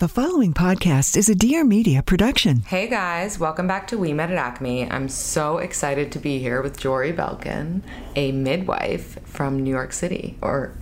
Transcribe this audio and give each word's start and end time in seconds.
The 0.00 0.08
following 0.08 0.52
podcast 0.52 1.16
is 1.16 1.28
a 1.28 1.36
Dear 1.36 1.62
Media 1.62 2.02
production. 2.02 2.62
Hey 2.62 2.88
guys, 2.88 3.38
welcome 3.38 3.68
back 3.68 3.86
to 3.88 3.96
We 3.96 4.12
Met 4.12 4.28
at 4.28 4.36
Acme. 4.36 4.90
I'm 4.90 5.08
so 5.08 5.58
excited 5.58 6.10
to 6.12 6.18
be 6.18 6.40
here 6.40 6.60
with 6.62 6.80
Jori 6.80 7.14
Belkin, 7.14 7.82
a 8.16 8.32
midwife 8.32 9.24
from 9.24 9.62
New 9.62 9.70
York 9.70 9.92
City, 9.92 10.36
or 10.42 10.72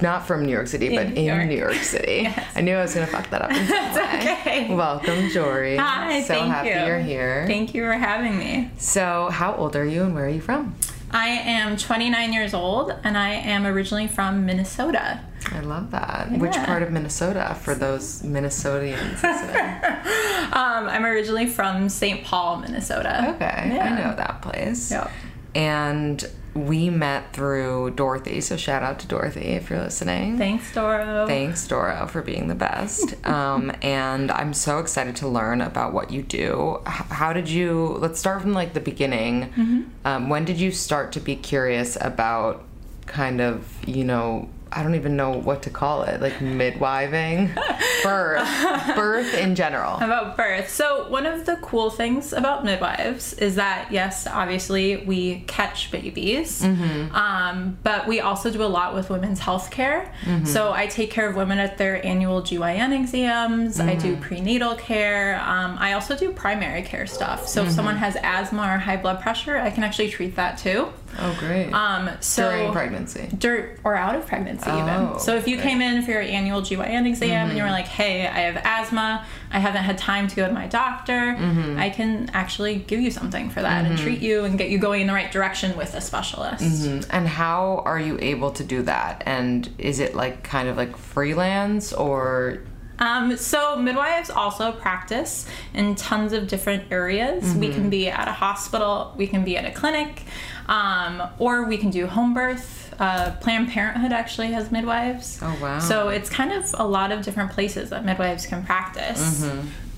not 0.00 0.26
from 0.26 0.46
New 0.46 0.52
York 0.52 0.68
City, 0.68 0.88
but 0.88 1.08
In 1.08 1.12
in 1.12 1.14
New 1.16 1.22
York. 1.34 1.46
New 1.48 1.54
York 1.58 1.74
City. 1.82 2.26
I 2.54 2.62
knew 2.62 2.74
I 2.74 2.80
was 2.80 2.94
gonna 2.94 3.06
fuck 3.08 3.28
that 3.28 3.42
up. 3.42 3.50
in 3.50 3.66
some 3.66 3.94
way. 3.94 4.32
okay. 4.40 4.74
Welcome, 4.74 5.28
Jori. 5.28 5.76
Hi, 5.76 6.22
so 6.22 6.28
thank 6.28 6.46
happy 6.50 6.68
you. 6.70 6.74
are 6.76 6.98
here. 6.98 7.44
Thank 7.46 7.74
you 7.74 7.82
for 7.84 7.92
having 7.92 8.38
me. 8.38 8.70
so, 8.78 9.28
how 9.30 9.54
old 9.54 9.76
are 9.76 9.84
you, 9.84 10.02
and 10.04 10.14
where 10.14 10.24
are 10.24 10.30
you 10.30 10.40
from? 10.40 10.74
I 11.10 11.28
am 11.28 11.76
29 11.76 12.32
years 12.32 12.54
old 12.54 12.90
and 13.04 13.18
I 13.18 13.34
am 13.34 13.66
originally 13.66 14.06
from 14.08 14.46
Minnesota. 14.46 15.20
I 15.50 15.60
love 15.60 15.90
that. 15.90 16.30
Which 16.32 16.54
part 16.54 16.82
of 16.82 16.90
Minnesota 16.90 17.56
for 17.60 17.74
those 17.74 18.22
Minnesotians? 18.22 19.20
Um, 20.52 20.86
I'm 20.86 21.06
originally 21.06 21.46
from 21.46 21.88
St. 21.88 22.24
Paul, 22.24 22.58
Minnesota. 22.58 23.34
Okay, 23.36 23.78
I 23.80 23.88
know 23.96 24.14
that 24.14 24.42
place. 24.42 24.90
Yep. 24.90 25.10
And 25.54 26.30
we 26.54 26.90
met 26.90 27.32
through 27.32 27.92
Dorothy, 27.92 28.40
so 28.42 28.56
shout 28.58 28.82
out 28.82 28.98
to 29.00 29.06
Dorothy 29.06 29.40
if 29.40 29.70
you're 29.70 29.80
listening. 29.80 30.36
Thanks, 30.36 30.72
Doro. 30.74 31.26
Thanks, 31.26 31.66
Doro, 31.66 32.06
for 32.06 32.20
being 32.22 32.48
the 32.48 32.54
best. 32.54 33.14
Um, 33.32 33.72
and 33.82 34.30
I'm 34.30 34.52
so 34.52 34.78
excited 34.78 35.16
to 35.16 35.28
learn 35.28 35.62
about 35.62 35.94
what 35.94 36.10
you 36.10 36.22
do. 36.22 36.80
How 36.84 37.32
did 37.32 37.48
you, 37.48 37.96
let's 37.98 38.18
start 38.18 38.42
from 38.42 38.52
like 38.52 38.74
the 38.74 38.80
beginning. 38.80 39.44
Mm-hmm. 39.44 39.82
Um, 40.04 40.28
when 40.28 40.44
did 40.44 40.60
you 40.60 40.70
start 40.70 41.12
to 41.12 41.20
be 41.20 41.34
curious 41.34 41.96
about 42.00 42.64
kind 43.06 43.40
of, 43.40 43.66
you 43.86 44.04
know, 44.04 44.50
I 44.74 44.82
don't 44.82 44.94
even 44.94 45.16
know 45.16 45.30
what 45.32 45.62
to 45.64 45.70
call 45.70 46.02
it, 46.04 46.20
like 46.20 46.34
midwiving, 46.34 47.54
birth, 48.02 48.96
birth 48.96 49.34
in 49.34 49.54
general. 49.54 49.96
About 49.96 50.36
birth. 50.36 50.68
So, 50.70 51.08
one 51.08 51.26
of 51.26 51.46
the 51.46 51.56
cool 51.56 51.90
things 51.90 52.32
about 52.32 52.64
midwives 52.64 53.32
is 53.34 53.56
that, 53.56 53.88
yes, 53.92 54.26
obviously 54.26 54.98
we 54.98 55.40
catch 55.46 55.90
babies, 55.90 56.62
Mm-hmm. 56.62 57.14
um, 57.14 57.78
but 57.82 58.06
we 58.06 58.20
also 58.20 58.50
do 58.50 58.62
a 58.62 58.66
lot 58.66 58.94
with 58.94 59.10
women's 59.10 59.40
health 59.40 59.70
care. 59.70 60.12
Mm-hmm. 60.24 60.44
So, 60.46 60.72
I 60.72 60.86
take 60.86 61.10
care 61.10 61.28
of 61.28 61.36
women 61.36 61.58
at 61.58 61.78
their 61.78 62.04
annual 62.04 62.42
GYN 62.42 62.98
exams, 62.98 63.78
I 63.80 63.94
do 63.94 64.12
Mm-hmm. 64.12 64.22
prenatal 64.22 64.74
care, 64.74 65.40
um, 65.46 65.76
I 65.78 65.92
also 65.94 66.16
do 66.16 66.32
primary 66.32 66.82
care 66.82 67.06
stuff. 67.06 67.46
So, 67.48 67.60
if 67.62 67.66
Mm-hmm. 67.68 67.76
someone 67.76 67.96
has 67.96 68.16
asthma 68.22 68.62
or 68.62 68.78
high 68.78 68.96
blood 68.96 69.20
pressure, 69.20 69.56
I 69.58 69.70
can 69.70 69.84
actually 69.84 70.08
treat 70.10 70.36
that 70.36 70.58
too. 70.58 70.88
Oh, 71.18 71.36
great. 71.38 71.70
Um, 71.72 72.10
so 72.20 72.50
During 72.50 72.72
pregnancy. 72.72 73.28
dirt 73.36 73.78
or 73.84 73.94
out 73.94 74.14
of 74.14 74.26
pregnancy 74.26 74.64
Oh, 74.70 74.78
even. 75.10 75.18
So 75.20 75.36
if 75.36 75.46
you 75.46 75.56
okay. 75.58 75.68
came 75.70 75.80
in 75.82 76.02
for 76.02 76.10
your 76.12 76.22
annual 76.22 76.62
GYN 76.62 77.06
exam 77.06 77.48
and 77.48 77.56
you 77.56 77.62
were 77.62 77.68
Mm-hmm. 77.68 77.72
like, 77.72 77.86
"Hey, 77.88 78.26
I 78.26 78.40
have 78.40 78.56
asthma. 78.64 79.24
I 79.52 79.58
haven't 79.58 79.82
had 79.84 79.98
time 79.98 80.26
to 80.28 80.36
go 80.36 80.46
to 80.46 80.52
my 80.52 80.66
doctor. 80.66 81.36
Mm-hmm. 81.38 81.78
I 81.78 81.90
can 81.90 82.30
actually 82.32 82.76
give 82.76 83.00
you 83.00 83.10
something 83.10 83.50
for 83.50 83.60
that 83.62 83.84
and 83.84 83.98
treat 83.98 84.20
you 84.20 84.44
and 84.44 84.56
get 84.56 84.70
you 84.70 84.78
going 84.78 85.02
in 85.02 85.06
the 85.06 85.12
right 85.12 85.30
direction 85.30 85.76
with 85.76 85.94
a 85.94 86.00
specialist." 86.00 86.64
Mm-hmm. 86.64 87.10
And 87.10 87.28
how 87.28 87.82
are 87.84 88.00
you 88.00 88.18
able 88.20 88.50
to 88.52 88.64
do 88.64 88.82
that? 88.82 89.22
And 89.26 89.68
is 89.78 90.00
it 90.00 90.14
like 90.14 90.42
kind 90.42 90.68
of 90.68 90.76
like 90.76 90.96
freelance 90.96 91.92
or 91.92 92.60
Um, 93.06 93.36
so 93.36 93.76
midwives 93.76 94.30
also 94.30 94.70
practice 94.72 95.44
in 95.74 95.94
tons 95.96 96.32
of 96.32 96.46
different 96.46 96.82
areas. 96.92 97.42
We 97.54 97.66
Mm-hmm. 97.66 97.74
can 97.80 97.90
be 97.90 98.08
at 98.08 98.28
a 98.28 98.32
hospital, 98.32 99.12
we 99.16 99.26
can 99.26 99.42
be 99.44 99.56
at 99.56 99.64
a 99.64 99.72
clinic, 99.72 100.22
um, 100.68 101.22
or 101.38 101.64
we 101.64 101.76
can 101.78 101.90
do 101.90 102.06
home 102.06 102.32
birth. 102.32 102.94
Uh, 103.00 103.32
Planned 103.40 103.68
Parenthood 103.70 104.12
actually 104.12 104.52
has 104.52 104.70
midwives. 104.70 105.38
Oh, 105.42 105.58
wow. 105.60 105.78
So 105.80 106.08
it's 106.10 106.30
kind 106.30 106.52
of 106.52 106.62
a 106.78 106.86
lot 106.86 107.10
of 107.10 107.22
different 107.22 107.50
places 107.50 107.90
that 107.90 108.04
midwives 108.04 108.46
can 108.46 108.64
practice. 108.64 109.44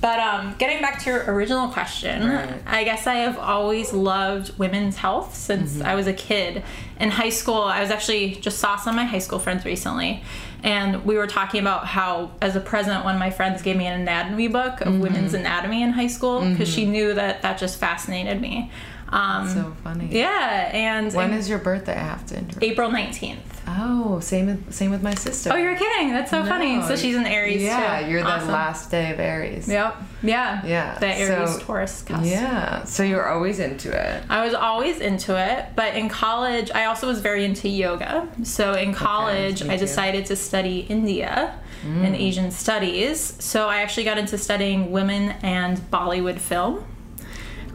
But 0.00 0.18
um, 0.20 0.54
getting 0.58 0.82
back 0.82 0.98
to 1.04 1.10
your 1.10 1.24
original 1.32 1.68
question, 1.68 2.22
Mm-hmm. 2.22 2.34
Right. 2.52 2.62
I 2.66 2.84
guess 2.84 3.06
I 3.06 3.14
have 3.14 3.38
always 3.38 3.92
loved 3.92 4.58
women's 4.58 4.96
health 4.96 5.34
since 5.34 5.74
Mm-hmm. 5.74 5.86
I 5.86 5.94
was 5.94 6.06
a 6.06 6.12
kid. 6.12 6.62
In 7.00 7.10
high 7.10 7.30
school, 7.30 7.62
I 7.62 7.80
was 7.80 7.90
actually 7.90 8.34
just 8.36 8.58
saw 8.58 8.76
some 8.76 8.90
of 8.94 8.96
my 8.96 9.04
high 9.04 9.18
school 9.18 9.38
friends 9.38 9.64
recently, 9.64 10.22
and 10.62 11.04
we 11.06 11.16
were 11.16 11.26
talking 11.26 11.60
about 11.60 11.86
how, 11.86 12.32
as 12.42 12.54
a 12.54 12.60
present, 12.60 13.04
one 13.04 13.14
of 13.14 13.18
my 13.18 13.30
friends 13.30 13.62
gave 13.62 13.76
me 13.76 13.86
an 13.86 14.00
anatomy 14.00 14.48
book 14.48 14.74
Mm-hmm. 14.80 14.88
of 14.94 15.00
women's 15.00 15.32
anatomy 15.34 15.82
in 15.82 15.90
high 15.92 16.06
school 16.08 16.40
because 16.50 16.68
she 16.68 16.84
knew 16.84 17.14
that 17.14 17.40
that 17.42 17.58
just 17.58 17.78
fascinated 17.78 18.40
me. 18.40 18.70
Um, 19.08 19.48
so 19.48 19.76
funny? 19.84 20.08
yeah, 20.10 20.70
and 20.72 21.12
When 21.14 21.32
is 21.32 21.48
your 21.48 21.58
birthday? 21.60 21.92
I 21.94 21.98
have 22.04 22.26
to 22.26 22.38
interrupt. 22.38 22.62
April 22.62 22.90
nineteenth. 22.90 23.53
Oh, 23.66 24.20
same 24.20 24.46
with, 24.46 24.72
same 24.72 24.90
with 24.90 25.02
my 25.02 25.14
sister. 25.14 25.50
Oh, 25.52 25.56
you're 25.56 25.76
kidding! 25.76 26.10
That's 26.10 26.30
so 26.30 26.44
funny. 26.44 26.82
So 26.82 26.96
she's 26.96 27.16
an 27.16 27.26
Aries 27.26 27.60
too. 27.60 27.64
Yeah, 27.64 28.00
too. 28.00 28.10
you're 28.10 28.22
the 28.22 28.28
last 28.28 28.90
day 28.90 29.10
of 29.12 29.18
Aries. 29.18 29.68
Yep. 29.68 29.96
Yeah. 30.22 30.64
Yeah, 30.64 30.98
The 30.98 31.06
Aries 31.06 31.54
so- 31.54 31.60
Taurus 31.60 32.02
cusp. 32.02 32.24
Yeah. 32.24 32.84
So 32.84 33.02
you're 33.02 33.28
always 33.28 33.58
into 33.58 33.90
it. 33.90 34.22
I 34.28 34.44
was 34.44 34.54
always 34.54 35.00
into 35.00 35.36
it, 35.38 35.66
but 35.76 35.94
in 35.94 36.08
college, 36.08 36.70
I 36.74 36.84
also 36.86 37.06
was 37.06 37.20
very 37.20 37.44
into 37.44 37.68
yoga. 37.68 38.28
So 38.42 38.72
in 38.74 38.92
college, 38.94 39.62
me 39.62 39.70
I. 39.70 39.76
Mm. 39.76 39.80
decided 39.80 40.26
to 40.26 40.36
study 40.36 40.80
India 40.80 41.58
and 41.84 42.16
Asian 42.16 42.50
studies. 42.50 43.34
So 43.44 43.68
I 43.68 43.82
actually 43.82 44.04
got 44.04 44.16
into 44.16 44.38
studying 44.38 44.90
women 44.90 45.34
and 45.42 45.76
Bollywood 45.90 46.38
film 46.38 46.82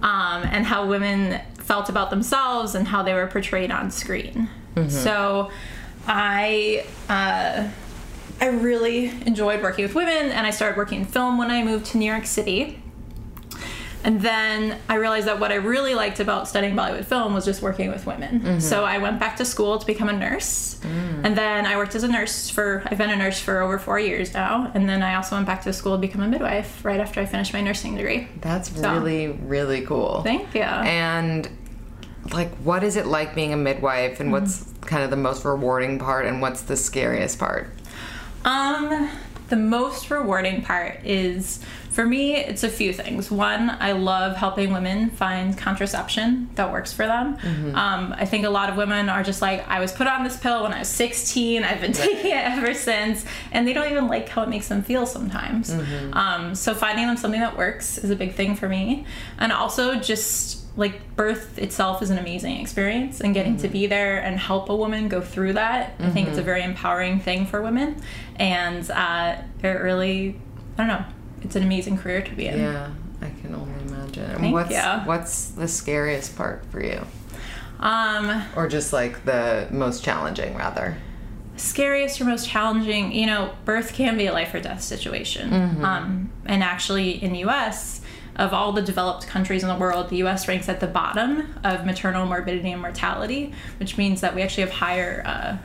um, 0.02 0.44
and 0.44 0.66
how 0.66 0.88
women 0.88 1.40
felt 1.58 1.90
about 1.90 2.10
themselves 2.10 2.74
and 2.74 2.88
how 2.88 3.04
they 3.04 3.14
were 3.14 3.28
portrayed 3.28 3.70
on 3.70 3.92
screen. 3.92 4.50
Mm-hmm. 4.76 4.90
So 4.90 5.52
I. 6.10 6.86
Uh, 7.08 7.70
I 8.42 8.48
really 8.48 9.08
enjoyed 9.26 9.62
working 9.62 9.84
with 9.84 9.96
women, 9.96 10.32
and 10.32 10.48
I 10.48 10.52
started 10.52 10.78
working 10.78 11.02
in 11.02 11.06
film 11.06 11.38
when 11.38 11.52
I 11.52 11.62
moved 11.62 11.88
to 11.88 11.98
New 11.98 12.06
York 12.06 12.26
City. 12.26 12.82
And 14.06 14.22
then 14.22 14.78
I 14.88 14.96
realized 14.96 15.28
that 15.28 15.42
what 15.42 15.52
I 15.52 15.56
really 15.56 15.94
liked 15.94 16.22
about 16.22 16.48
studying 16.48 16.74
Bollywood 16.74 17.04
film 17.04 17.34
was 17.34 17.44
just 17.44 17.62
working 17.62 17.90
with 17.92 18.06
women. 18.06 18.62
So 18.62 18.86
I 18.86 18.98
went 19.00 19.20
back 19.20 19.36
to 19.38 19.46
school 19.46 19.78
to 19.78 19.86
become 19.86 20.08
a 20.08 20.14
nurse. 20.14 20.80
And 20.84 21.38
then 21.38 21.66
I 21.66 21.76
worked 21.76 21.96
as 21.96 22.04
a 22.04 22.08
nurse 22.08 22.50
for, 22.50 22.82
I've 22.86 22.98
been 22.98 23.10
a 23.10 23.18
nurse 23.18 23.42
for 23.42 23.60
over 23.62 23.78
four 23.78 24.00
years 24.00 24.34
now. 24.34 24.72
And 24.74 24.88
then 24.88 25.04
I 25.04 25.16
also 25.16 25.36
went 25.36 25.46
back 25.46 25.64
to 25.64 25.74
school 25.74 25.96
to 25.96 26.00
become 26.00 26.22
a 26.22 26.28
midwife 26.30 26.86
right 26.86 27.02
after 27.02 27.20
I 27.20 27.26
finished 27.26 27.52
my 27.52 27.60
nursing 27.60 27.96
degree. 27.98 28.30
That's 28.40 28.74
So- 28.74 28.94
really, 28.94 29.28
really 29.28 29.82
cool. 29.82 30.22
Thank 30.24 30.56
you. 30.56 30.62
And 30.62 31.50
like, 32.32 32.56
what 32.60 32.86
is 32.86 32.96
it 32.96 33.06
like 33.06 33.36
being 33.36 33.52
a 33.52 33.58
midwife, 33.58 34.22
and 34.22 34.32
what's 34.32 34.62
Mm-hmm. 34.62 34.79
Kind 34.90 35.04
of 35.04 35.10
the 35.10 35.16
most 35.16 35.46
rewarding 35.46 36.00
part, 36.00 36.26
and 36.26 36.42
what's 36.42 36.64
the 36.64 36.76
scariest 36.76 37.40
part? 37.40 37.70
Um, 38.44 39.10
the 39.50 39.56
most 39.56 40.10
rewarding 40.12 40.62
part 40.62 41.06
is 41.06 41.60
for 41.90 42.06
me, 42.06 42.36
it's 42.36 42.64
a 42.64 42.70
few 42.70 42.94
things. 42.94 43.32
One, 43.32 43.72
I 43.72 43.94
love 43.94 44.36
helping 44.38 44.72
women 44.72 45.10
find 45.10 45.58
contraception 45.58 46.48
that 46.56 46.72
works 46.72 46.94
for 46.94 47.06
them. 47.08 47.36
Um, 47.76 48.14
I 48.16 48.26
think 48.26 48.46
a 48.46 48.50
lot 48.50 48.70
of 48.70 48.78
women 48.78 49.10
are 49.10 49.24
just 49.24 49.42
like, 49.42 49.68
I 49.68 49.80
was 49.80 49.92
put 49.92 50.06
on 50.08 50.24
this 50.24 50.38
pill 50.38 50.64
when 50.64 50.72
I 50.72 50.80
was 50.80 50.88
16, 50.88 51.64
I've 51.64 51.82
been 51.82 51.94
taking 51.94 52.32
it 52.32 52.46
ever 52.46 52.74
since, 52.76 53.26
and 53.52 53.68
they 53.68 53.74
don't 53.74 53.92
even 53.92 54.08
like 54.08 54.30
how 54.30 54.44
it 54.44 54.50
makes 54.50 54.68
them 54.68 54.84
feel 54.84 55.06
sometimes. 55.06 55.72
Um, 56.14 56.56
so 56.56 56.74
finding 56.76 57.08
them 57.08 57.18
something 57.18 57.42
that 57.42 57.58
works 57.58 57.98
is 57.98 58.12
a 58.12 58.16
big 58.16 58.36
thing 58.36 58.56
for 58.56 58.70
me. 58.70 59.06
And 59.40 59.52
also 59.52 59.96
just 59.96 60.64
like 60.80 61.16
birth 61.16 61.60
itself 61.60 62.02
is 62.02 62.10
an 62.10 62.18
amazing 62.18 62.56
experience 62.60 63.20
and 63.22 63.34
getting 63.34 63.58
to 63.58 63.68
be 63.68 63.86
there 63.88 64.20
and 64.20 64.40
help 64.40 64.70
a 64.70 64.76
woman 64.76 65.08
go 65.10 65.20
through 65.22 65.54
that 65.54 65.94
i 66.00 66.10
think 66.10 66.28
it's 66.30 66.38
a 66.38 66.42
very 66.42 66.64
empowering 66.64 67.20
thing 67.20 67.46
for 67.46 67.62
women 67.62 67.90
and 68.38 68.90
uh, 68.92 69.36
it 69.64 69.68
really 69.90 70.40
i 70.76 70.78
don't 70.78 70.88
know 70.88 71.04
it's 71.44 71.56
an 71.56 71.64
amazing 71.64 71.98
career 71.98 72.22
to 72.22 72.34
be 72.36 72.48
in 72.48 72.58
Yeah, 72.60 72.90
I 73.22 73.30
can 73.42 73.54
only 73.56 73.74
imagine. 73.88 74.38
Thank 74.40 74.54
what's 74.54 74.72
you. 74.72 74.92
what's 75.06 75.46
the 75.62 75.68
scariest 75.68 76.36
part 76.36 76.66
for 76.72 76.82
you? 76.84 77.00
um 77.80 78.44
Or 78.56 78.68
just 78.68 78.92
like 78.94 79.24
the 79.26 79.68
most 79.72 80.04
challenging 80.04 80.56
rather? 80.56 80.98
scariest 81.56 82.22
or 82.22 82.24
most 82.26 82.48
challenging 82.48 83.12
you 83.12 83.26
know 83.26 83.54
birth 83.66 83.92
can 83.94 84.18
be 84.18 84.28
a 84.28 84.32
life 84.32 84.54
or 84.54 84.62
death 84.62 84.82
situation 84.82 85.52
um, 85.84 86.30
and 86.46 86.64
actually 86.64 87.22
in 87.22 87.34
the 87.34 87.44
us 87.44 87.99
of 88.40 88.54
all 88.54 88.72
the 88.72 88.82
developed 88.82 89.28
countries 89.28 89.62
in 89.64 89.70
the 89.70 89.76
world 89.76 90.10
the 90.10 90.18
us 90.24 90.48
ranks 90.48 90.68
at 90.68 90.80
the 90.80 90.88
bottom 90.88 91.54
of 91.64 91.86
maternal 91.86 92.26
morbidity 92.26 92.72
and 92.72 92.82
mortality 92.82 93.54
which 93.80 93.98
means 93.98 94.22
that 94.22 94.34
we 94.34 94.42
actually 94.42 94.64
have 94.64 94.72
higher 94.72 95.22
uh, 95.26 95.58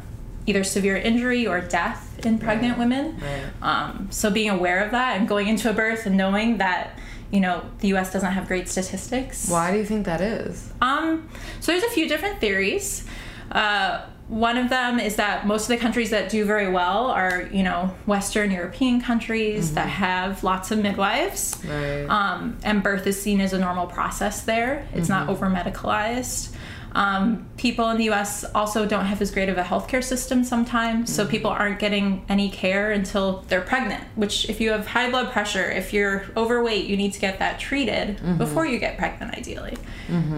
either 0.47 0.63
severe 0.65 0.97
injury 0.97 1.47
or 1.47 1.61
death 1.61 2.03
in 2.27 2.39
pregnant 2.39 2.77
women 2.79 3.17
Right. 3.21 3.43
um, 3.63 4.09
so 4.11 4.31
being 4.31 4.51
aware 4.51 4.85
of 4.85 4.91
that 4.91 5.17
and 5.19 5.27
going 5.27 5.49
into 5.49 5.71
a 5.71 5.73
birth 5.73 6.05
and 6.05 6.17
knowing 6.17 6.59
that 6.59 6.99
you 7.31 7.41
know 7.41 7.65
the 7.81 7.89
us 7.97 8.13
doesn't 8.13 8.33
have 8.33 8.47
great 8.47 8.69
statistics 8.69 9.49
Why 9.49 9.73
do 9.73 9.79
you 9.79 9.85
think 9.87 10.05
that 10.07 10.21
is? 10.21 10.71
um, 10.83 11.29
so 11.61 11.73
there's 11.73 11.85
a 11.85 11.91
few 11.91 12.07
different 12.09 12.41
theories. 12.41 13.07
Uh, 13.51 14.05
one 14.29 14.57
of 14.57 14.71
them 14.71 14.99
is 14.99 15.17
that 15.17 15.47
most 15.47 15.65
of 15.65 15.69
the 15.69 15.77
countries 15.77 16.11
that 16.11 16.31
do 16.31 16.45
very 16.45 16.71
well 16.71 17.11
are, 17.11 17.49
you 17.53 17.63
know, 17.63 17.95
Western 18.07 18.51
European 18.51 19.01
countries 19.01 19.75
that 19.75 19.89
have 19.89 20.43
lots 20.43 20.71
of 20.71 20.79
midwives. 20.79 21.61
Right. 21.65 22.07
Um, 22.07 22.57
and 22.65 22.83
birth 22.83 23.07
is 23.07 23.21
seen 23.21 23.41
as 23.41 23.53
a 23.53 23.59
normal 23.59 23.87
process 23.87 24.43
there. 24.43 24.89
It's 24.95 25.09
not 25.09 25.29
over 25.29 25.47
medicalized. 25.47 26.55
Um, 26.93 27.47
people 27.57 27.91
in 27.91 27.99
the 27.99 28.11
US 28.11 28.45
also 28.55 28.87
don't 28.87 29.05
have 29.05 29.21
as 29.21 29.33
great 29.33 29.49
of 29.49 29.59
a 29.59 29.65
healthcare 29.65 30.03
system 30.03 30.45
sometimes, 30.45 31.13
so 31.13 31.27
people 31.27 31.51
aren't 31.51 31.81
getting 31.81 32.25
any 32.29 32.49
care 32.49 32.93
until 32.93 33.45
they're 33.49 33.61
pregnant. 33.63 34.05
Which, 34.15 34.49
if 34.49 34.61
you 34.61 34.71
have 34.71 34.87
high 34.87 35.11
blood 35.11 35.33
pressure, 35.33 35.69
if 35.71 35.93
you're 35.93 36.25
overweight, 36.37 36.87
you 36.87 36.97
need 36.97 37.13
to 37.13 37.21
get 37.21 37.41
that 37.41 37.59
treated 37.59 38.21
before 38.39 38.65
you 38.65 38.79
get 38.79 38.97
pregnant, 38.97 39.35
ideally. 39.35 39.77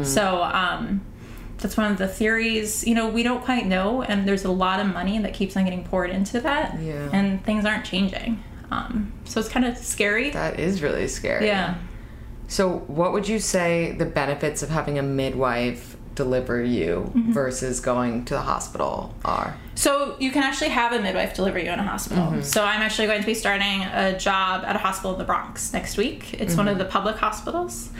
So, 0.02 0.42
um, 0.42 1.02
that's 1.66 1.76
one 1.76 1.90
of 1.90 1.98
the 1.98 2.06
theories. 2.06 2.86
You 2.86 2.94
know, 2.94 3.08
we 3.08 3.24
don't 3.24 3.42
quite 3.44 3.66
know, 3.66 4.02
and 4.02 4.26
there's 4.26 4.44
a 4.44 4.50
lot 4.52 4.78
of 4.78 4.86
money 4.86 5.18
that 5.18 5.34
keeps 5.34 5.56
on 5.56 5.64
getting 5.64 5.82
poured 5.84 6.10
into 6.10 6.40
that, 6.40 6.78
Yeah. 6.80 7.08
and 7.12 7.44
things 7.44 7.64
aren't 7.64 7.84
changing. 7.84 8.42
Um, 8.70 9.12
so 9.24 9.40
it's 9.40 9.48
kind 9.48 9.64
of 9.66 9.76
scary. 9.76 10.30
That 10.30 10.60
is 10.60 10.80
really 10.82 11.08
scary. 11.08 11.46
yeah. 11.46 11.74
So, 12.48 12.78
what 12.86 13.12
would 13.12 13.26
you 13.28 13.40
say 13.40 13.92
the 13.98 14.06
benefits 14.06 14.62
of 14.62 14.68
having 14.70 14.98
a 14.98 15.02
midwife 15.02 15.96
deliver 16.14 16.62
you 16.62 17.10
Mm-hmm. 17.14 17.32
versus 17.32 17.80
going 17.80 18.24
to 18.26 18.34
the 18.34 18.40
hospital 18.42 19.12
are? 19.24 19.56
So 19.74 20.16
you 20.20 20.30
can 20.30 20.42
actually 20.44 20.70
have 20.70 20.92
a 20.92 21.00
midwife 21.00 21.34
deliver 21.34 21.58
you 21.58 21.70
in 21.70 21.78
a 21.80 21.82
hospital. 21.82 22.24
Mm-hmm. 22.26 22.42
So 22.42 22.62
I'm 22.64 22.80
actually 22.82 23.08
going 23.08 23.20
to 23.20 23.26
be 23.26 23.34
starting 23.34 23.82
a 23.82 24.16
job 24.18 24.64
at 24.64 24.74
a 24.76 24.78
hospital 24.78 25.12
in 25.14 25.18
the 25.18 25.24
Bronx 25.24 25.72
next 25.72 25.96
week. 25.96 26.34
It's 26.40 26.54
one 26.56 26.68
of 26.68 26.78
the 26.78 26.84
public 26.86 27.16
hospitals, 27.16 27.90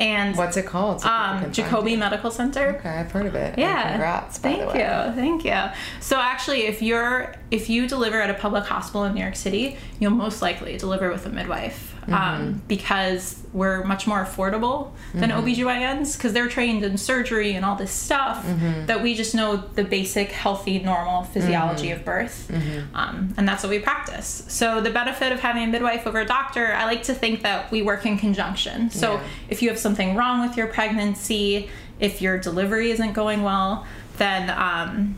and. 0.00 0.36
What's 0.36 0.56
it 0.56 0.66
called? 0.66 1.00
So 1.00 1.08
um, 1.08 1.44
Jacobi. 1.52 1.96
Medical 1.98 2.30
Center. 2.30 2.76
Okay, 2.78 2.88
I've 2.90 3.10
heard 3.12 3.26
of 3.26 3.34
it. 3.34 3.50
And 3.54 3.58
Yeah. 3.58 3.90
congrats, 3.92 4.38
by 4.38 4.48
thank 4.50 4.60
the 4.60 4.66
way. 4.68 4.78
you. 4.80 5.12
Thank 5.14 5.44
you. 5.44 5.62
So 6.00 6.18
actually 6.20 6.62
if 6.66 6.82
you're 6.82 7.34
if 7.50 7.68
you 7.70 7.88
deliver 7.88 8.20
at 8.20 8.30
a 8.30 8.34
public 8.34 8.64
hospital 8.64 9.04
in 9.04 9.14
New 9.14 9.20
York 9.22 9.36
City, 9.36 9.76
you'll 9.98 10.10
most 10.12 10.42
likely 10.42 10.76
deliver 10.76 11.10
with 11.10 11.26
a 11.26 11.30
midwife. 11.30 11.95
Mm-hmm. 12.06 12.14
Um, 12.14 12.62
because 12.68 13.42
we're 13.52 13.82
much 13.82 14.06
more 14.06 14.24
affordable 14.24 14.92
than 15.12 15.30
Mm-hmm. 15.30 15.44
OBGYNs 15.44 16.16
because 16.16 16.32
they're 16.32 16.46
trained 16.48 16.84
in 16.84 16.96
surgery 16.98 17.54
and 17.54 17.64
all 17.64 17.74
this 17.74 17.90
stuff 17.90 18.44
Mm-hmm. 18.46 18.86
that 18.86 19.02
we 19.02 19.14
just 19.14 19.34
know 19.34 19.56
the 19.56 19.82
basic 19.82 20.30
healthy 20.30 20.78
normal 20.78 21.24
physiology 21.24 21.88
Mm-hmm. 21.88 21.98
of 21.98 22.04
birth 22.04 22.50
um, 22.94 23.34
and 23.36 23.48
that's 23.48 23.62
what 23.64 23.70
we 23.70 23.80
practice 23.80 24.44
so 24.46 24.80
the 24.80 24.90
benefit 24.90 25.32
of 25.32 25.40
having 25.40 25.64
a 25.64 25.66
midwife 25.66 26.06
over 26.06 26.20
a 26.20 26.24
doctor 26.26 26.72
i 26.74 26.84
like 26.84 27.02
to 27.04 27.14
think 27.14 27.42
that 27.42 27.70
we 27.72 27.82
work 27.82 28.06
in 28.06 28.16
conjunction 28.18 28.88
so 28.90 29.14
Yeah. 29.14 29.22
if 29.48 29.62
you 29.62 29.68
have 29.70 29.78
something 29.78 30.14
wrong 30.14 30.46
with 30.46 30.56
your 30.56 30.68
pregnancy 30.68 31.68
if 31.98 32.22
your 32.22 32.38
delivery 32.38 32.90
isn't 32.92 33.14
going 33.14 33.42
well 33.42 33.84
then 34.18 34.48
um, 34.50 35.16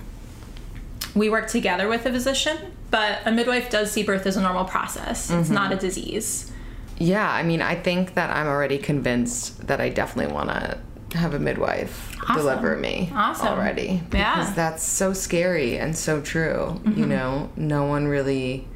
we 1.14 1.28
work 1.28 1.48
together 1.48 1.86
with 1.88 2.06
a 2.06 2.12
physician 2.12 2.56
but 2.90 3.18
a 3.26 3.30
midwife 3.32 3.68
does 3.70 3.90
see 3.92 4.02
birth 4.02 4.24
as 4.26 4.36
a 4.36 4.40
normal 4.42 4.64
process 4.64 5.30
it's 5.30 5.50
not 5.50 5.70
a 5.72 5.76
Mm-hmm. 5.76 5.86
disease 5.86 6.52
Yeah, 6.98 7.30
I 7.30 7.42
mean, 7.42 7.62
I 7.62 7.74
think 7.74 8.14
that 8.14 8.30
I'm 8.34 8.46
already 8.46 8.78
convinced 8.78 9.66
that 9.68 9.80
I 9.80 9.88
definitely 9.88 10.32
want 10.34 10.50
to 10.50 10.78
have 11.16 11.32
a 11.34 11.38
midwife 11.38 12.14
Awesome. 12.24 12.36
deliver 12.36 12.76
me 12.76 13.10
Awesome. 13.14 13.46
already. 13.48 14.02
Yeah. 14.12 14.34
Because 14.40 14.54
that's 14.54 14.82
so 14.82 15.12
scary 15.14 15.78
and 15.78 15.96
so 15.96 16.20
true. 16.20 16.80
You 16.84 16.90
Mm-hmm. 16.90 17.08
know, 17.08 17.50
no 17.56 17.84
one 17.84 18.06
really 18.08 18.66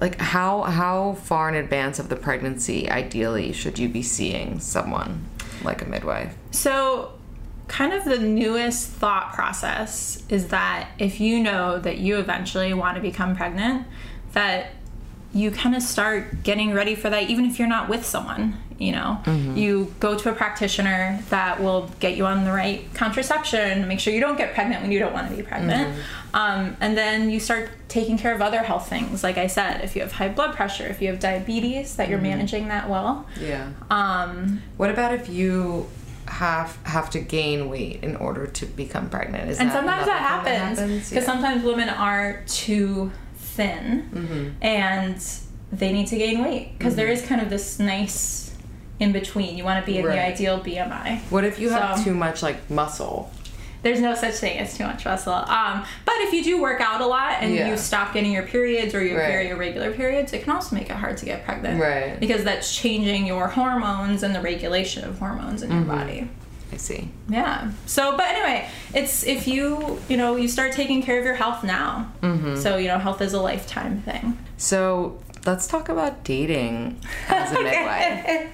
like 0.00 0.18
how 0.20 0.62
how 0.62 1.14
far 1.24 1.48
in 1.48 1.56
advance 1.56 1.98
of 1.98 2.08
the 2.08 2.16
pregnancy 2.16 2.88
ideally 2.88 3.52
should 3.52 3.78
you 3.78 3.88
be 3.88 4.02
seeing 4.02 4.60
someone 4.60 5.26
like 5.64 5.82
a 5.82 5.86
midwife? 5.86 6.36
So, 6.52 7.12
kind 7.66 7.92
of 7.92 8.04
the 8.04 8.18
newest 8.18 8.88
thought 8.88 9.34
process 9.34 10.22
is 10.30 10.48
that 10.48 10.88
if 10.98 11.20
you 11.20 11.40
know 11.42 11.78
that 11.80 11.98
you 11.98 12.16
eventually 12.18 12.72
want 12.72 12.94
to 12.94 13.02
become 13.02 13.36
pregnant, 13.36 13.86
that 14.32 14.70
you 15.34 15.50
kind 15.50 15.74
of 15.76 15.82
start 15.82 16.42
getting 16.42 16.72
ready 16.72 16.94
for 16.94 17.10
that, 17.10 17.28
even 17.30 17.44
if 17.44 17.58
you're 17.58 17.68
not 17.68 17.88
with 17.88 18.04
someone. 18.04 18.56
You 18.78 18.92
know, 18.92 19.20
you 19.56 19.92
go 19.98 20.16
to 20.16 20.30
a 20.30 20.32
practitioner 20.32 21.18
that 21.30 21.60
will 21.60 21.90
get 21.98 22.16
you 22.16 22.26
on 22.26 22.44
the 22.44 22.52
right 22.52 22.84
contraception, 22.94 23.88
make 23.88 23.98
sure 23.98 24.14
you 24.14 24.20
don't 24.20 24.38
get 24.38 24.54
pregnant 24.54 24.82
when 24.82 24.92
you 24.92 25.00
don't 25.00 25.12
want 25.12 25.28
to 25.28 25.36
be 25.36 25.42
pregnant. 25.42 25.98
Um, 26.32 26.76
and 26.80 26.96
then 26.96 27.28
you 27.28 27.40
start 27.40 27.70
taking 27.88 28.16
care 28.18 28.32
of 28.32 28.40
other 28.40 28.62
health 28.62 28.88
things. 28.88 29.24
Like 29.24 29.36
I 29.36 29.48
said, 29.48 29.82
if 29.82 29.96
you 29.96 30.02
have 30.02 30.12
high 30.12 30.28
blood 30.28 30.54
pressure, 30.54 30.86
if 30.86 31.02
you 31.02 31.08
have 31.08 31.18
diabetes, 31.18 31.96
that 31.96 32.08
you're 32.08 32.20
managing 32.20 32.68
that 32.68 32.88
well. 32.88 33.26
Yeah. 33.40 33.70
Um, 33.90 34.62
What 34.76 34.90
about 34.90 35.12
if 35.12 35.28
you 35.28 35.88
have 36.26 36.78
have 36.84 37.10
to 37.10 37.18
gain 37.20 37.68
weight 37.68 38.04
in 38.04 38.14
order 38.14 38.46
to 38.46 38.66
become 38.66 39.10
pregnant? 39.10 39.50
Is 39.50 39.58
and 39.58 39.70
that 39.70 39.74
sometimes 39.74 40.06
that 40.06 40.20
happens 40.20 40.78
because 40.78 41.12
Yeah. 41.12 41.20
sometimes 41.24 41.64
women 41.64 41.88
are 41.88 42.42
too 42.46 43.10
thin 43.58 44.08
Mm-hmm. 44.14 44.48
and 44.64 45.16
they 45.80 45.92
need 45.92 46.06
to 46.08 46.16
gain 46.16 46.42
weight 46.42 46.78
because 46.78 46.94
there 46.96 47.08
is 47.08 47.20
kind 47.30 47.40
of 47.42 47.50
this 47.50 47.78
nice 47.78 48.54
in 49.00 49.12
between 49.12 49.56
you 49.58 49.64
want 49.64 49.84
to 49.84 49.86
be 49.92 49.98
in 49.98 50.04
the 50.06 50.18
ideal 50.32 50.58
bmi 50.60 51.20
What 51.34 51.44
if 51.44 51.58
you 51.58 51.68
have 51.70 51.98
So- 51.98 52.04
too 52.04 52.14
much 52.14 52.42
like 52.42 52.58
muscle? 52.70 53.30
there's 53.82 54.00
no 54.00 54.12
such 54.14 54.34
thing 54.34 54.58
as 54.58 54.76
too 54.76 54.84
much 54.84 55.04
muscle 55.04 55.32
um, 55.34 55.84
but 56.04 56.14
if 56.26 56.32
you 56.32 56.42
do 56.42 56.60
work 56.60 56.80
out 56.80 57.00
a 57.00 57.06
lot 57.06 57.34
and 57.42 57.54
Yeah. 57.54 57.68
you 57.70 57.76
stop 57.76 58.12
getting 58.14 58.32
your 58.32 58.42
periods 58.42 58.92
or 58.94 59.04
your 59.04 59.18
Right. 59.18 59.28
very 59.34 59.48
irregular 59.50 59.90
periods 59.92 60.32
it 60.32 60.42
can 60.44 60.52
also 60.56 60.74
make 60.74 60.88
it 60.90 60.96
hard 60.96 61.16
to 61.18 61.24
get 61.26 61.44
pregnant 61.44 61.80
Right. 61.80 62.18
because 62.18 62.42
that's 62.44 62.74
changing 62.74 63.26
your 63.26 63.46
hormones 63.48 64.22
and 64.24 64.34
the 64.34 64.40
regulation 64.40 65.04
of 65.04 65.18
hormones 65.18 65.62
in 65.62 65.70
your 65.70 65.80
Mm-hmm. 65.82 65.90
body 65.98 66.20
I 66.72 66.76
see. 66.76 67.10
Yeah. 67.28 67.72
So, 67.86 68.16
but 68.16 68.26
anyway, 68.26 68.68
it's 68.94 69.24
if 69.24 69.48
you 69.48 70.00
you 70.08 70.16
know 70.16 70.36
you 70.36 70.48
start 70.48 70.72
taking 70.72 71.02
care 71.02 71.18
of 71.18 71.24
your 71.24 71.34
health 71.34 71.64
now. 71.64 72.12
Mm-hmm. 72.22 72.56
So 72.56 72.76
you 72.76 72.88
know, 72.88 72.98
health 72.98 73.20
is 73.22 73.32
a 73.32 73.40
lifetime 73.40 74.02
thing. 74.02 74.38
So 74.56 75.20
let's 75.46 75.66
talk 75.66 75.88
about 75.88 76.24
dating 76.24 77.00
as 77.28 77.52
a 77.52 77.54
midwife. 77.62 78.50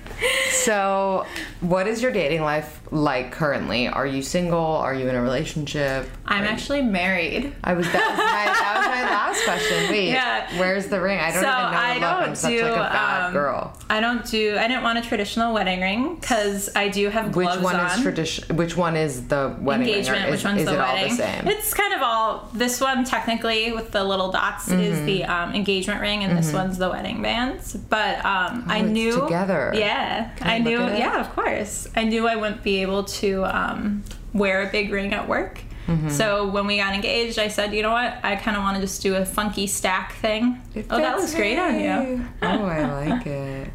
So, 0.50 1.26
what 1.60 1.86
is 1.86 2.00
your 2.02 2.12
dating 2.12 2.42
life 2.42 2.80
like 2.90 3.32
currently? 3.32 3.88
Are 3.88 4.06
you 4.06 4.22
single? 4.22 4.58
Are 4.60 4.94
you 4.94 5.08
in 5.08 5.14
a 5.14 5.22
relationship? 5.22 6.08
I'm 6.26 6.44
actually 6.44 6.80
married. 6.82 7.54
I 7.64 7.74
was 7.74 7.86
that 7.92 8.08
was 8.10 8.18
my 8.18 8.24
that 8.46 8.74
was 8.78 8.86
my 8.86 9.02
last 9.10 9.44
question. 9.44 9.90
Wait, 9.90 10.08
Yeah. 10.10 10.58
where's 10.58 10.86
the 10.86 11.00
ring? 11.00 11.18
I 11.18 11.32
don't 11.32 11.42
so 11.42 11.48
even 11.48 11.50
know 11.50 11.54
I 11.56 11.94
don't 11.98 12.28
I'm 12.30 12.34
such 12.34 12.50
do 12.52 12.62
like 12.62 12.72
a 12.72 12.76
bad 12.76 13.26
um, 13.26 13.32
girl. 13.32 13.78
I 13.90 14.00
don't 14.00 14.24
do. 14.26 14.56
I 14.56 14.68
didn't 14.68 14.82
want 14.84 14.98
a 14.98 15.02
traditional 15.02 15.52
wedding 15.52 15.80
ring 15.80 16.14
because 16.16 16.70
I 16.76 16.88
do 16.88 17.08
have 17.10 17.34
Which 17.36 17.46
one 17.60 17.76
on. 17.76 17.90
is 17.90 18.02
tradition? 18.02 18.56
Which 18.56 18.76
one 18.76 18.96
is 18.96 19.26
the 19.28 19.54
wedding 19.60 19.86
ring, 19.86 19.94
engagement, 19.96 20.24
Is, 20.26 20.30
which 20.30 20.44
one's 20.44 20.60
is 20.60 20.66
the 20.66 20.74
it 20.74 20.78
wedding. 20.78 21.02
all 21.10 21.16
the 21.16 21.22
same? 21.22 21.48
It's 21.48 21.74
kind 21.74 21.92
of 21.94 22.02
all. 22.02 22.48
This 22.54 22.80
one 22.80 23.04
technically 23.04 23.72
with 23.72 23.90
the 23.90 24.04
little 24.04 24.30
dots 24.30 24.68
is 24.68 24.94
Mm-hmm. 24.94 25.06
the 25.06 25.24
um, 25.24 25.54
engagement 25.54 26.00
ring, 26.00 26.22
and 26.24 26.36
this 26.38 26.52
one's 26.52 26.78
the 26.78 26.88
wedding 26.88 27.20
bands. 27.22 27.74
But 27.74 28.18
um, 28.24 28.64
I 28.68 28.80
Oh, 28.80 28.84
it's 28.84 28.90
knew 28.92 29.20
together. 29.20 29.72
Yeah, 29.74 30.13
Can 30.36 30.48
I 30.48 30.58
knew. 30.58 30.78
Yeah, 30.78 31.20
of 31.20 31.34
course. 31.34 31.88
I 31.96 32.04
knew 32.04 32.26
I 32.26 32.36
wouldn't 32.36 32.62
be 32.62 32.82
able 32.82 33.04
to 33.04 33.44
um, 33.44 34.04
wear 34.32 34.66
a 34.66 34.70
big 34.70 34.92
ring 34.92 35.12
at 35.14 35.28
work. 35.28 35.60
Mm-hmm. 35.86 36.08
So 36.10 36.48
when 36.48 36.66
we 36.66 36.78
got 36.78 36.94
engaged, 36.94 37.38
I 37.38 37.48
said, 37.48 37.74
you 37.74 37.82
know 37.82 37.92
what? 37.92 38.18
I 38.22 38.36
kind 38.36 38.56
of 38.56 38.62
want 38.62 38.76
to 38.76 38.80
just 38.80 39.02
do 39.02 39.16
a 39.16 39.24
funky 39.24 39.66
stack 39.66 40.14
thing. 40.14 40.60
oh, 40.90 40.98
that 40.98 41.18
looks 41.18 41.34
great 41.34 41.58
on 41.58 41.78
you. 41.78 42.26
oh, 42.42 42.64
I 42.64 43.06
like 43.06 43.26
it. 43.44 43.70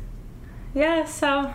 Yeah. 0.74 1.06
So 1.06 1.54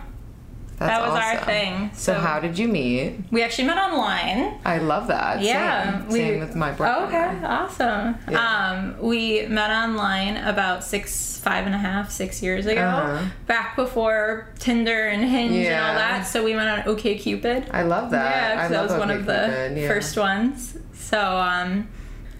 That's 0.77 0.91
that 0.91 1.07
was 1.09 1.17
our 1.19 1.45
thing. 1.45 1.91
So, 1.93 2.15
how 2.15 2.39
did 2.41 2.59
you 2.59 2.67
meet? 2.67 3.19
we 3.31 3.41
actually 3.43 3.67
met 3.67 3.77
online. 3.77 4.59
I 4.65 4.77
love 4.79 5.07
that. 5.07 5.41
Yeah, 5.41 5.99
Same, 6.01 6.07
we- 6.09 6.19
Same 6.19 6.39
with 6.41 6.55
my 6.55 6.71
brother. 6.73 7.05
Okay, 7.07 7.45
awesome. 7.45 8.17
Yeah. 8.29 8.39
Um, 8.69 8.95
we 9.01 9.45
met 9.47 9.71
online 9.71 10.35
about 10.37 10.83
six, 10.83 11.39
five 11.39 11.65
and 11.65 11.73
a 11.73 11.77
half, 11.77 12.11
six 12.11 12.41
years 12.43 12.65
ago, 12.65 12.81
Uh-huh. 12.81 13.25
back 13.47 13.75
before 13.77 14.49
Tinder 14.59 15.07
and 15.07 15.23
Hinge 15.23 15.65
and 15.65 15.75
all 15.85 15.93
that. 15.95 16.23
So 16.27 16.43
we 16.43 16.55
went 16.55 16.67
on 16.69 16.79
OKCupid. 16.93 17.69
I 17.73 17.83
love 17.83 18.11
that. 18.11 18.29
Yeah, 18.35 18.55
because 18.55 18.71
that 18.71 18.83
was 18.83 18.99
one 18.99 19.11
of 19.11 19.25
the 19.25 19.73
yeah. 19.77 19.87
first 19.87 20.17
ones. 20.17 20.77
So, 20.93 21.19
um, 21.37 21.87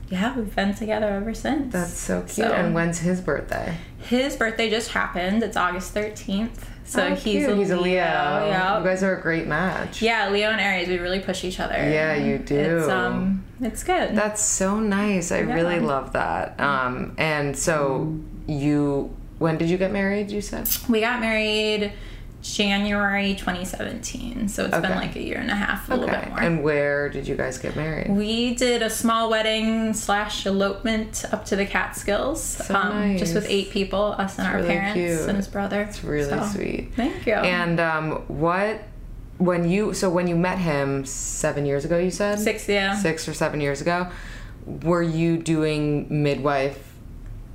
yeah, 0.09 0.35
we've 0.35 0.53
been 0.53 0.73
together 0.75 1.07
ever 1.07 1.33
since. 1.33 1.71
That's 1.71 1.97
so 1.97 2.19
cute. 2.21 2.31
So- 2.47 2.51
and 2.51 2.75
when's 2.75 2.99
his 2.99 3.21
birthday? 3.21 3.77
His 3.99 4.35
birthday 4.35 4.69
just 4.69 4.91
happened. 4.91 5.41
It's 5.41 5.55
August 5.57 5.93
13th. 5.93 6.65
So 6.87 7.03
Oh, 7.07 7.15
he's, 7.15 7.47
a 7.47 7.55
he's 7.55 7.71
a 7.71 7.77
Leo. 7.79 7.95
Yeah. 7.95 8.77
You 8.79 8.85
guys 8.85 9.01
are 9.03 9.17
a 9.17 9.21
great 9.21 9.47
match. 9.47 10.01
yeah, 10.01 10.29
Leo 10.29 10.49
and 10.51 10.61
Aries, 10.61 10.87
we 10.87 10.99
really 10.99 11.19
push 11.19 11.43
each 11.43 11.59
other. 11.59 11.73
Yeah, 11.73 12.15
you 12.15 12.37
do. 12.37 12.55
It's 12.79 12.87
um 12.87 13.43
it's 13.61 13.83
good. 13.83 14.15
That's 14.15 14.41
so 14.43 14.79
nice. 14.79 15.31
I 15.31 15.39
really 15.39 15.79
love 15.79 16.13
that. 16.13 16.59
Um, 16.59 17.15
and 17.17 17.57
so 17.57 18.13
you, 18.47 19.15
when 19.39 19.57
did 19.57 19.69
you 19.69 19.77
get 19.77 19.91
married? 19.91 20.29
You 20.29 20.41
said. 20.41 20.67
we 20.89 20.99
got 20.99 21.19
married 21.21 21.93
January 22.53 23.33
2017. 23.35 24.47
So 24.49 24.65
it's 24.65 24.73
Okay. 24.73 24.87
been 24.87 24.97
like 24.97 25.15
a 25.15 25.21
year 25.21 25.37
and 25.37 25.49
a 25.49 25.55
half, 25.55 25.89
a 25.89 25.95
little 25.95 26.07
bit 26.07 26.29
more. 26.29 26.39
And 26.39 26.63
where 26.63 27.09
did 27.09 27.27
you 27.27 27.35
guys 27.35 27.57
get 27.57 27.75
married? 27.75 28.09
we 28.09 28.53
did 28.55 28.81
a 28.81 28.89
small 28.89 29.29
wedding 29.29 29.93
slash 29.93 30.45
elopement 30.45 31.25
up 31.31 31.45
to 31.45 31.55
the 31.55 31.65
Catskills, 31.65 32.61
um, 32.69 33.17
just 33.17 33.33
with 33.33 33.45
eight 33.49 33.71
people, 33.71 34.13
us 34.17 34.37
and 34.37 34.47
our 34.47 34.57
really 34.57 34.67
parents 34.69 34.93
cute. 34.93 35.27
and 35.29 35.37
his 35.37 35.47
brother. 35.47 35.81
It's 35.81 36.03
really 36.03 36.29
So, 36.29 36.45
sweet. 36.53 36.91
Thank 36.95 37.25
you. 37.25 37.33
And 37.33 37.79
um, 37.79 38.11
what 38.27 38.81
when 39.37 39.67
you 39.69 39.93
so 39.93 40.09
when 40.09 40.27
you 40.27 40.35
met 40.35 40.59
him 40.59 41.03
seven 41.05 41.65
years 41.65 41.83
ago, 41.83 41.97
you 41.97 42.11
said 42.11 42.39
Six, 42.39 42.69
yeah. 42.69 42.95
six 42.95 43.27
or 43.27 43.33
seven 43.33 43.59
years 43.59 43.81
ago, 43.81 44.07
were 44.65 45.01
you 45.03 45.37
doing 45.37 46.05
midwife 46.09 46.93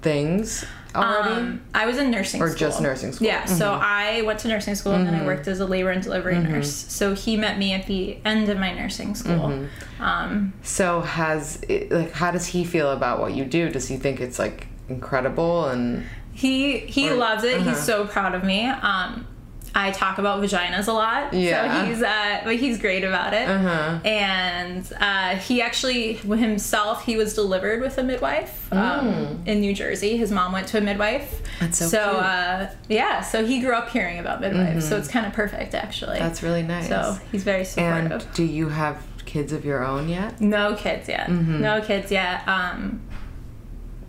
things 0.03 0.65
already? 0.95 1.35
Um, 1.41 1.61
I 1.75 1.87
was 1.87 1.99
in 1.99 2.11
nursing 2.11 2.41
school. 2.41 2.49
Or 2.49 2.57
school. 2.57 2.59
just 2.69 2.81
nursing 2.81 3.13
school? 3.13 3.29
Mm-hmm. 3.29 3.49
Yeah, 3.51 3.57
so 3.57 3.73
I 3.81 4.23
went 4.23 4.39
to 4.41 4.49
nursing 4.49 4.75
school 4.75 4.93
and 4.93 5.07
then 5.07 5.15
I 5.15 5.25
worked 5.25 5.47
as 5.49 5.61
a 5.61 5.67
labor 5.67 5.91
and 5.91 6.03
delivery 6.03 6.39
nurse. 6.39 6.71
So 6.73 7.15
he 7.15 7.37
met 7.37 7.59
me 7.59 7.73
at 7.73 7.87
the 7.87 8.19
end 8.25 8.49
of 8.49 8.59
my 8.59 8.73
nursing 8.73 9.15
school. 9.15 9.49
Mm-hmm. 9.51 10.03
Um, 10.03 10.53
so 10.63 11.01
has 11.01 11.63
it, 11.69 11.91
like 11.91 12.13
how 12.13 12.31
does 12.31 12.47
he 12.47 12.65
feel 12.65 12.91
about 12.91 13.21
what 13.21 13.35
you 13.35 13.45
do? 13.45 13.69
Does 13.71 13.89
he 13.89 13.97
think 13.97 14.21
it's 14.21 14.39
like 14.39 14.67
incredible 14.89 15.67
and 15.67 16.05
he 16.33 16.79
he 16.79 17.11
Or- 17.11 17.15
loves 17.15 17.45
it. 17.45 17.61
uh-huh. 17.61 17.71
He's 17.71 17.83
so 17.83 18.07
proud 18.07 18.35
of 18.35 18.45
me. 18.45 18.67
Um, 18.67 19.27
I 19.75 19.93
talk 19.93 20.19
about 20.19 20.41
vaginas 20.43 20.89
a 20.89 20.93
lot. 20.93 21.33
Yeah. 21.33 21.85
So 21.85 21.87
he's 21.87 22.03
uh, 22.03 22.41
but 22.45 22.57
he's 22.57 22.79
great 22.79 23.05
about 23.05 23.35
it. 23.35 23.49
Uh-huh. 23.49 24.01
And 24.05 24.91
uh, 24.99 25.37
he 25.37 25.63
actually 25.63 26.15
himself 26.15 27.05
he 27.05 27.17
was 27.17 27.35
delivered 27.35 27.81
with 27.81 27.97
a 27.99 28.03
midwife 28.03 28.73
um, 28.73 29.43
in 29.47 29.61
New 29.61 29.75
Jersey. 29.75 30.17
His 30.17 30.33
mom 30.33 30.53
went 30.53 30.67
to 30.69 30.79
a 30.79 30.81
midwife. 30.81 31.43
Mm. 31.43 31.61
That's 31.61 31.79
so. 31.79 31.99
Mm-hmm. 31.99 32.65
uh, 32.65 32.75
yeah, 32.89 33.21
so 33.21 33.45
he 33.45 33.61
grew 33.61 33.75
up 33.75 33.91
hearing 33.91 34.19
about 34.19 34.41
midwives. 34.41 34.89
So 34.89 34.97
it's 34.97 35.09
kind 35.09 35.27
of 35.27 35.33
perfect 35.33 35.75
actually. 35.75 36.19
that's 36.19 36.43
really 36.43 36.63
nice. 36.63 36.89
So 36.89 37.19
he's 37.31 37.45
very 37.45 37.65
supportive. 37.65 38.13
and 38.13 38.33
do 38.35 38.45
you 38.45 38.69
have 38.69 39.03
kids 39.25 39.53
of 39.53 39.65
your 39.65 39.85
own 39.85 40.09
yet? 40.09 40.41
No 40.41 40.75
kids 40.75 41.09
yet. 41.09 41.29
Mm-hmm. 41.29 41.61
No 41.61 41.81
kids 41.81 42.11
yet. 42.11 42.47
Um, 42.49 43.01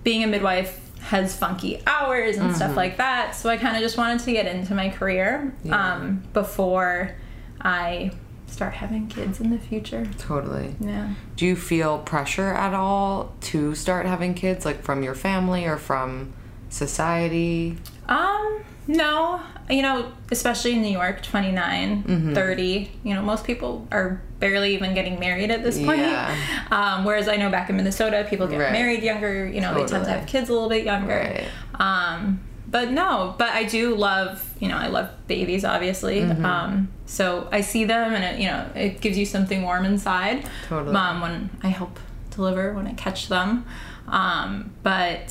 being 0.04 0.24
a 0.24 0.28
midwife 0.28 0.81
has 1.02 1.36
funky 1.36 1.82
hours 1.86 2.38
and 2.38 2.48
Mm-hmm. 2.48 2.56
stuff 2.56 2.76
like 2.78 2.98
that. 2.98 3.36
So 3.36 3.50
I 3.50 3.58
kind 3.58 3.76
of 3.76 3.82
just 3.82 3.98
wanted 3.98 4.20
to 4.22 4.32
get 4.32 4.46
into 4.48 4.74
my 4.74 4.90
career 4.90 5.54
um, 5.72 6.24
before 6.34 7.16
I 7.60 8.12
start 8.48 8.74
having 8.74 9.08
kids 9.08 9.40
in 9.40 9.50
the 9.50 9.58
future. 9.58 10.06
Totally. 10.18 10.76
Yeah. 10.80 11.14
Do 11.36 11.46
you 11.46 11.56
feel 11.56 12.00
pressure 12.00 12.50
at 12.54 12.74
all 12.74 13.34
to 13.42 13.74
start 13.76 14.06
having 14.06 14.34
kids, 14.34 14.66
like 14.66 14.84
from 14.84 15.04
your 15.04 15.16
family 15.16 15.66
or 15.66 15.78
from 15.78 16.34
society? 16.70 17.78
Um, 18.10 18.62
no. 18.92 19.42
You 19.70 19.82
know, 19.84 20.12
especially 20.32 20.74
in 20.74 20.82
New 20.82 20.92
York, 20.92 21.24
29, 21.24 22.04
Mm-hmm. 22.04 22.34
30, 22.34 22.92
you 23.04 23.14
know, 23.14 23.22
most 23.22 23.46
people 23.46 23.88
are 23.92 24.22
barely 24.40 24.74
even 24.74 24.94
getting 24.94 25.18
married 25.20 25.50
at 25.50 25.64
this 25.64 25.78
point. 25.78 26.00
Yeah. 26.00 26.36
Um, 26.72 27.04
whereas 27.06 27.28
I 27.28 27.36
know 27.38 27.50
back 27.50 27.70
in 27.70 27.76
Minnesota, 27.78 28.26
people 28.30 28.48
get 28.48 28.58
Right. 28.58 28.72
married 28.72 29.04
younger, 29.04 29.46
you 29.48 29.60
know, 29.62 29.74
they 29.74 29.86
tend 29.86 30.06
to 30.06 30.12
have 30.12 30.26
kids 30.28 30.50
a 30.50 30.54
little 30.54 30.70
bit 30.70 30.84
younger. 30.86 31.16
Right. 31.16 31.48
Um, 31.80 32.40
but 32.68 32.92
no, 32.92 33.36
but 33.38 33.50
I 33.50 33.64
do 33.66 33.96
love, 33.96 34.54
you 34.60 34.68
know, 34.70 34.78
I 34.78 34.88
love 34.88 35.10
babies, 35.28 35.64
obviously. 35.66 36.22
Mm-hmm. 36.22 36.46
Um, 36.46 36.90
so 37.06 37.48
I 37.52 37.60
see 37.62 37.84
them 37.86 38.14
and, 38.14 38.24
it, 38.24 38.40
you 38.40 38.48
know, 38.48 38.70
it 38.76 39.02
gives 39.02 39.18
you 39.18 39.26
something 39.26 39.62
warm 39.64 39.84
inside. 39.86 40.46
Totally. 40.70 40.96
Um, 40.96 41.20
when 41.22 41.50
I 41.64 41.68
help 41.70 42.00
deliver, 42.30 42.74
when 42.74 42.88
I 42.88 42.94
catch 42.94 43.28
them. 43.28 43.66
Um, 44.08 44.72
but 44.84 45.28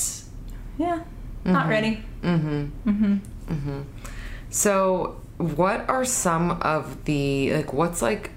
yeah, 0.79 1.03
not 1.45 1.69
ready. 1.69 2.03
mm-hmm. 2.23 2.67
ready. 2.85 3.21
So, 4.51 5.21
what 5.39 5.89
are 5.89 6.05
some 6.05 6.51
of 6.63 7.05
the 7.05 7.53
like? 7.55 7.73
What's 7.73 8.03
like? 8.03 8.31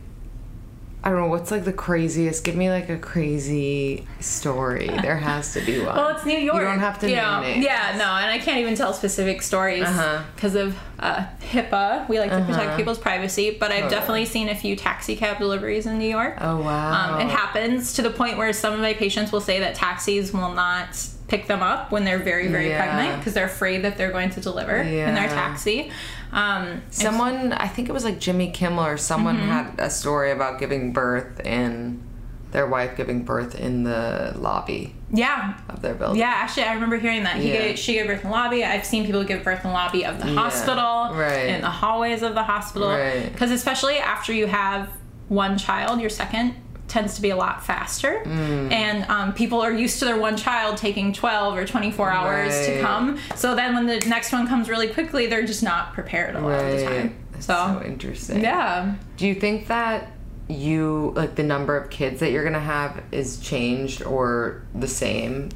I 1.05 1.09
don't 1.09 1.19
know. 1.19 1.27
What's 1.27 1.51
like 1.51 1.65
the 1.65 1.73
craziest? 1.73 2.45
Give 2.45 2.55
me 2.55 2.69
like 2.69 2.87
a 2.87 2.97
crazy 2.97 4.07
story. 4.21 4.87
There 5.01 5.17
has 5.17 5.51
to 5.53 5.59
be 5.59 5.79
one. 5.79 5.95
Well, 5.97 6.15
it's 6.15 6.25
New 6.25 6.37
York. 6.37 6.55
You 6.55 6.61
don't 6.63 6.79
have 6.79 6.97
to 6.99 7.09
you 7.09 7.17
name 7.17 7.41
names. 7.41 7.65
Yeah, 7.65 7.95
no, 7.97 8.05
and 8.05 8.31
I 8.31 8.37
can't 8.39 8.59
even 8.59 8.75
tell 8.75 8.93
specific 8.93 9.41
stories 9.41 9.83
Uh-huh. 9.83 10.23
because 10.35 10.55
of 10.55 10.77
uh, 10.99 11.25
HIPAA. 11.41 12.07
We 12.07 12.19
like 12.19 12.29
to 12.31 12.45
protect 12.45 12.77
people's 12.77 12.99
privacy, 12.99 13.57
but 13.59 13.69
I've 13.69 13.89
definitely 13.89 14.23
seen 14.25 14.47
a 14.47 14.55
few 14.55 14.77
taxi 14.77 15.17
cab 15.17 15.39
deliveries 15.39 15.85
in 15.87 15.97
New 15.97 16.07
York. 16.09 16.37
Oh 16.39 16.57
wow. 16.61 17.15
Um, 17.15 17.21
it 17.21 17.29
happens 17.29 17.93
to 17.95 18.01
the 18.01 18.09
point 18.11 18.37
where 18.37 18.53
some 18.53 18.73
of 18.73 18.79
my 18.79 18.93
patients 18.93 19.33
will 19.33 19.41
say 19.41 19.59
that 19.59 19.75
taxis 19.75 20.31
will 20.31 20.53
not 20.53 20.95
pick 21.33 21.47
them 21.47 21.63
up 21.63 21.91
when 21.91 22.03
they're 22.03 22.19
very, 22.19 22.47
very 22.47 22.69
Yeah. 22.69 22.83
pregnant 22.85 23.17
because 23.19 23.33
they're 23.33 23.47
afraid 23.47 23.83
that 23.85 23.97
they're 23.97 24.11
going 24.11 24.29
to 24.29 24.39
deliver 24.39 24.75
in 24.75 25.15
their 25.15 25.27
taxi. 25.27 25.89
Um, 26.31 26.83
Someone, 26.91 27.53
I 27.53 27.67
think 27.67 27.89
it 27.89 27.91
was 27.91 28.03
like 28.05 28.19
Jimmy 28.19 28.51
Kimmel 28.51 28.85
or 28.85 28.97
someone 28.97 29.37
Mm-hmm. 29.37 29.49
had 29.49 29.79
a 29.79 29.89
story 29.89 30.29
about 30.31 30.59
giving 30.59 30.93
birth 30.93 31.39
in 31.43 32.03
their 32.51 32.67
wife 32.67 32.95
giving 32.95 33.23
birth 33.23 33.55
in 33.55 33.83
the 33.83 34.31
lobby 34.37 34.93
yeah, 35.11 35.55
of 35.69 35.81
their 35.81 35.95
building. 35.95 36.19
Yeah, 36.19 36.33
actually, 36.35 36.65
I 36.65 36.73
remember 36.75 36.97
hearing 36.97 37.23
that. 37.23 37.37
He 37.37 37.49
Yeah. 37.51 37.61
gave, 37.61 37.79
she 37.79 37.93
gave 37.93 38.05
birth 38.05 38.23
in 38.23 38.29
the 38.29 38.35
lobby. 38.35 38.63
I've 38.63 38.85
seen 38.85 39.07
people 39.07 39.23
give 39.23 39.43
birth 39.43 39.63
in 39.65 39.71
the 39.71 39.73
lobby 39.73 40.05
of 40.05 40.19
the 40.19 40.27
hospital, 40.27 41.15
right. 41.15 41.47
in 41.49 41.61
the 41.61 41.69
hallways 41.71 42.21
of 42.21 42.35
the 42.35 42.43
hospital. 42.43 42.89
Right. 42.89 43.31
Because 43.31 43.49
especially 43.49 43.97
after 43.97 44.31
you 44.33 44.45
have 44.45 44.87
one 45.29 45.57
child, 45.57 45.99
your 45.99 46.11
second 46.11 46.53
tends 46.93 47.15
to 47.15 47.21
be 47.21 47.31
a 47.31 47.35
lot 47.35 47.65
faster. 47.65 48.21
Mm. 48.23 48.71
And 48.71 49.03
um, 49.09 49.33
people 49.33 49.59
are 49.61 49.71
used 49.73 49.99
to 49.99 50.05
their 50.05 50.17
one 50.17 50.37
child 50.37 50.77
taking 50.77 51.11
12 51.11 51.57
or 51.57 51.65
24 51.65 52.09
hours 52.11 52.65
to 52.67 52.79
come. 52.81 53.17
So 53.35 53.55
then 53.55 53.73
when 53.73 53.87
the 53.87 53.99
next 54.07 54.31
one 54.31 54.47
comes 54.47 54.69
really 54.69 54.87
quickly, 54.87 55.25
they're 55.27 55.45
just 55.45 55.63
not 55.63 55.93
prepared 55.93 56.35
a 56.35 56.39
lot 56.39 56.63
of 56.63 56.71
the 56.71 56.85
time. 56.85 57.15
That's 57.31 57.47
So, 57.47 57.79
so 57.81 57.85
interesting. 57.85 58.41
yeah. 58.41 58.93
Do 59.17 59.27
you 59.27 59.33
think 59.35 59.67
that 59.67 60.11
you 60.47 61.13
like 61.15 61.35
the 61.35 61.43
number 61.43 61.75
of 61.75 61.89
kids 61.89 62.19
that 62.19 62.31
you're 62.31 62.43
gonna 62.43 62.59
have 62.59 63.01
is 63.11 63.39
changed 63.39 64.03
or 64.03 64.61
the 64.75 64.87
same 64.87 65.49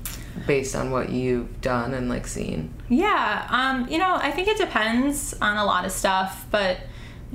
based 0.47 0.75
on 0.75 0.91
what 0.91 1.09
you've 1.09 1.61
done 1.61 1.93
and 1.93 2.09
like 2.09 2.25
seen? 2.25 2.73
Yeah, 2.89 3.45
um, 3.49 3.87
you 3.91 3.97
know, 3.99 4.15
I 4.15 4.31
think 4.31 4.47
it 4.47 4.57
depends 4.57 5.35
on 5.41 5.57
a 5.57 5.65
lot 5.65 5.85
of 5.85 5.91
stuff, 5.91 6.45
but 6.51 6.77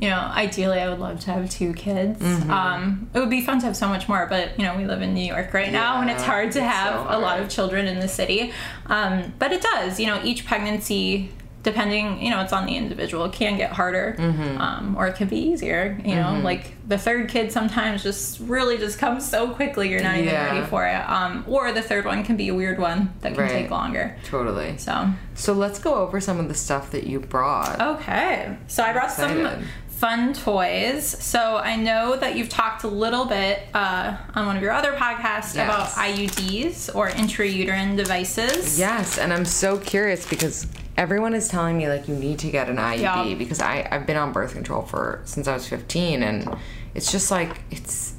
you 0.01 0.09
know, 0.09 0.19
ideally, 0.19 0.79
I 0.79 0.89
would 0.89 0.99
love 0.99 1.21
to 1.21 1.31
have 1.31 1.51
two 1.51 1.73
kids. 1.75 2.21
Mm-hmm. 2.21 2.51
Um, 2.51 3.11
it 3.15 3.19
would 3.19 3.31
be 3.31 3.45
fun 3.45 3.61
to 3.61 3.67
have 3.67 3.77
so 3.77 3.89
much 3.89 4.09
more, 4.09 4.27
but 4.27 4.59
you 4.59 4.65
know, 4.65 4.77
we 4.77 4.85
live 4.85 5.03
in 5.03 5.15
New 5.15 5.25
York 5.25 5.53
right 5.53 5.71
now, 5.71 6.01
and 6.01 6.11
it's 6.11 6.23
hard 6.23 6.53
to 6.53 6.63
have 6.63 6.95
so 6.95 7.17
a 7.17 7.19
lot 7.19 7.41
of 7.41 7.49
children 7.49 7.87
in 7.87 8.01
the 8.01 8.09
city. 8.09 8.53
Um, 8.87 9.33
but 9.39 9.53
it 9.53 9.63
does, 9.63 10.01
you 10.01 10.07
know, 10.07 10.21
each 10.25 10.47
pregnancy. 10.47 11.31
Depending, 11.63 12.21
you 12.21 12.31
know, 12.31 12.41
it's 12.41 12.53
on 12.53 12.67
the 12.67 12.77
individual. 12.77 13.25
It 13.27 13.33
can 13.33 13.57
get 13.57 13.71
harder, 13.73 14.17
Mm-hmm. 14.19 14.61
um, 14.61 14.97
or 14.97 15.07
it 15.07 15.15
can 15.15 15.29
be 15.29 15.37
easier. 15.39 15.97
You 16.05 16.17
know, 16.17 16.41
like 16.43 16.73
the 16.89 16.99
third 16.99 17.29
kid 17.29 17.53
sometimes 17.53 18.03
just 18.03 18.41
really 18.41 18.79
just 18.79 18.99
comes 18.99 19.29
so 19.29 19.51
quickly 19.51 19.89
you're 19.89 20.03
not 20.03 20.17
even 20.17 20.35
ready 20.35 20.67
for 20.67 20.85
it. 20.87 20.97
Um, 21.09 21.45
or 21.47 21.71
the 21.73 21.83
third 21.83 22.05
one 22.05 22.25
can 22.25 22.37
be 22.37 22.49
a 22.49 22.55
weird 22.55 22.79
one 22.81 23.13
that 23.21 23.35
can 23.35 23.43
Right. 23.45 23.51
take 23.51 23.71
longer. 23.71 24.17
Totally. 24.25 24.77
So 24.79 25.11
So 25.35 25.53
let's 25.53 25.79
go 25.79 25.95
over 25.95 26.21
some 26.21 26.41
of 26.41 26.49
the 26.49 26.55
stuff 26.55 26.91
that 26.91 27.07
you 27.07 27.21
brought. 27.21 27.81
Okay. 27.81 28.57
So 28.67 28.83
I 28.83 28.93
brought 28.93 29.13
some 29.13 29.63
fun 29.89 30.35
toys. 30.35 31.05
So 31.07 31.59
I 31.59 31.77
know 31.77 32.17
that 32.17 32.37
you've 32.37 32.49
talked 32.49 32.83
a 32.83 32.89
little 32.89 33.25
bit 33.25 33.61
uh, 33.73 34.17
on 34.35 34.47
one 34.47 34.57
of 34.57 34.63
your 34.63 34.73
other 34.73 34.93
podcasts 34.95 35.55
about 35.55 35.91
IUDs 35.91 36.93
or 36.95 37.09
intrauterine 37.11 37.97
devices. 37.97 38.81
Yes, 38.81 39.17
and 39.19 39.33
I'm 39.33 39.45
so 39.45 39.79
curious 39.79 40.29
because 40.29 40.67
everyone 40.97 41.35
is 41.35 41.49
telling 41.49 41.77
me 41.79 41.89
like 41.89 42.09
you 42.09 42.15
need 42.15 42.39
to 42.41 42.51
get 42.51 42.69
an 42.69 42.77
IUD 42.77 43.01
Yeah. 43.01 43.35
because 43.35 43.61
I 43.61 43.87
I've 43.91 44.07
been 44.07 44.17
on 44.17 44.33
birth 44.33 44.53
control 44.53 44.83
for 44.83 45.21
since 45.25 45.49
I 45.49 45.55
was 45.55 45.67
15 45.67 46.23
and 46.23 46.57
it's 46.95 47.11
just 47.11 47.31
like 47.31 47.61
it's 47.71 48.15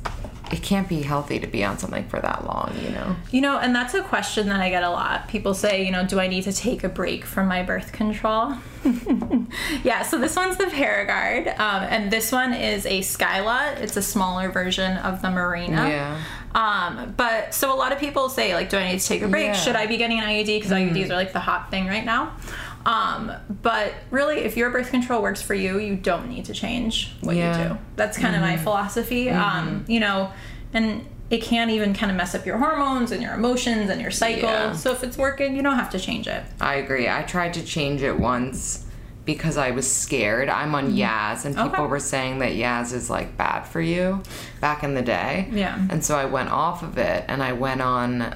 it 0.54 0.62
can't 0.62 0.88
be 0.88 1.02
healthy 1.02 1.40
to 1.40 1.48
be 1.48 1.64
on 1.64 1.80
something 1.80 2.08
for 2.08 2.20
that 2.20 2.46
long, 2.46 2.78
you 2.84 2.92
know. 2.92 3.16
You 3.32 3.42
know, 3.42 3.58
and 3.58 3.76
that's 3.76 3.96
a 3.96 4.04
question 4.04 4.50
that 4.50 4.62
I 4.62 4.70
get 4.70 4.84
a 4.84 4.90
lot. 4.92 5.28
People 5.28 5.56
say, 5.56 5.84
you 5.84 5.92
know, 5.92 6.06
do 6.06 6.20
I 6.20 6.28
need 6.28 6.44
to 6.44 6.54
take 6.54 6.84
a 6.84 6.90
break 6.90 7.26
from 7.26 7.48
my 7.48 7.64
birth 7.64 7.92
control? 7.92 8.54
yeah, 9.84 10.04
so 10.04 10.20
this 10.20 10.36
one's 10.36 10.58
the 10.58 10.66
Paragard, 10.66 11.48
um, 11.60 11.84
and 11.90 12.12
this 12.12 12.32
one 12.32 12.54
is 12.54 12.86
a 12.86 13.00
Skyla. 13.00 13.82
It's 13.82 13.98
a 13.98 14.02
smaller 14.04 14.52
version 14.52 14.98
of 14.98 15.24
the 15.24 15.30
Mirena. 15.30 15.90
Yeah. 15.90 16.22
Um, 16.54 17.16
but 17.18 17.56
so 17.56 17.74
a 17.74 17.78
lot 17.78 17.92
of 17.92 17.98
people 17.98 18.30
say, 18.30 18.54
like, 18.54 18.70
do 18.70 18.78
I 18.78 18.92
need 18.92 19.00
to 19.00 19.08
take 19.08 19.24
a 19.24 19.28
break? 19.28 19.46
Yeah. 19.46 19.54
Should 19.54 19.76
I 19.76 19.88
be 19.88 19.98
getting 19.98 20.20
an 20.20 20.26
IUD? 20.26 20.46
Because 20.46 20.70
IUDs 20.70 21.10
are 21.10 21.16
like 21.16 21.34
the 21.34 21.40
hot 21.40 21.72
thing 21.72 21.88
right 21.88 22.06
now. 22.06 22.36
Um, 22.86 23.32
but 23.62 23.94
really, 24.12 24.40
if 24.40 24.58
your 24.58 24.70
birth 24.70 24.90
control 24.92 25.22
works 25.22 25.42
for 25.42 25.54
you, 25.54 25.80
you 25.80 25.96
don't 25.96 26.28
need 26.30 26.46
to 26.46 26.54
change 26.54 27.12
what 27.22 27.36
Yeah. 27.36 27.58
you 27.64 27.70
do. 27.70 27.78
That's 27.96 28.18
kind 28.18 28.36
of 28.36 28.42
my 28.42 28.58
philosophy. 28.58 29.30
Um, 29.30 29.86
you 29.88 30.00
know, 30.00 30.32
and 30.74 31.06
it 31.30 31.42
can 31.42 31.70
even 31.70 31.94
kind 31.94 32.12
of 32.12 32.18
mess 32.18 32.36
up 32.36 32.46
your 32.46 32.58
hormones 32.58 33.12
and 33.12 33.22
your 33.24 33.34
emotions 33.34 33.90
and 33.90 34.02
your 34.02 34.12
cycle. 34.12 34.50
Yeah. 34.50 34.74
So 34.74 34.92
if 34.92 35.04
it's 35.04 35.18
working, 35.18 35.56
you 35.56 35.64
don't 35.64 35.76
have 35.78 35.90
to 35.92 36.00
change 36.00 36.28
it. 36.28 36.44
I 36.62 36.76
agree. 36.76 37.08
I 37.10 37.24
tried 37.24 37.54
to 37.56 37.64
change 37.64 38.04
it 38.04 38.20
once 38.20 38.86
because 39.26 39.56
I 39.56 39.72
was 39.72 39.90
scared. 39.90 40.50
I'm 40.50 40.76
on 40.76 40.94
Yaz, 40.94 41.46
and 41.46 41.56
people 41.56 41.70
Mm-hmm. 41.72 41.82
Okay. 41.84 41.88
were 41.90 42.00
saying 42.00 42.40
that 42.40 42.52
Yaz 42.52 42.92
is 42.94 43.10
like 43.10 43.38
bad 43.38 43.62
for 43.64 43.80
you 43.80 44.22
back 44.60 44.84
in 44.84 44.94
the 44.96 45.02
day. 45.02 45.48
Yeah. 45.52 45.80
And 45.90 46.04
so 46.04 46.18
I 46.18 46.26
went 46.26 46.50
off 46.52 46.84
of 46.84 46.98
it 46.98 47.24
and 47.30 47.42
I 47.42 47.54
went 47.54 47.82
on 47.82 48.36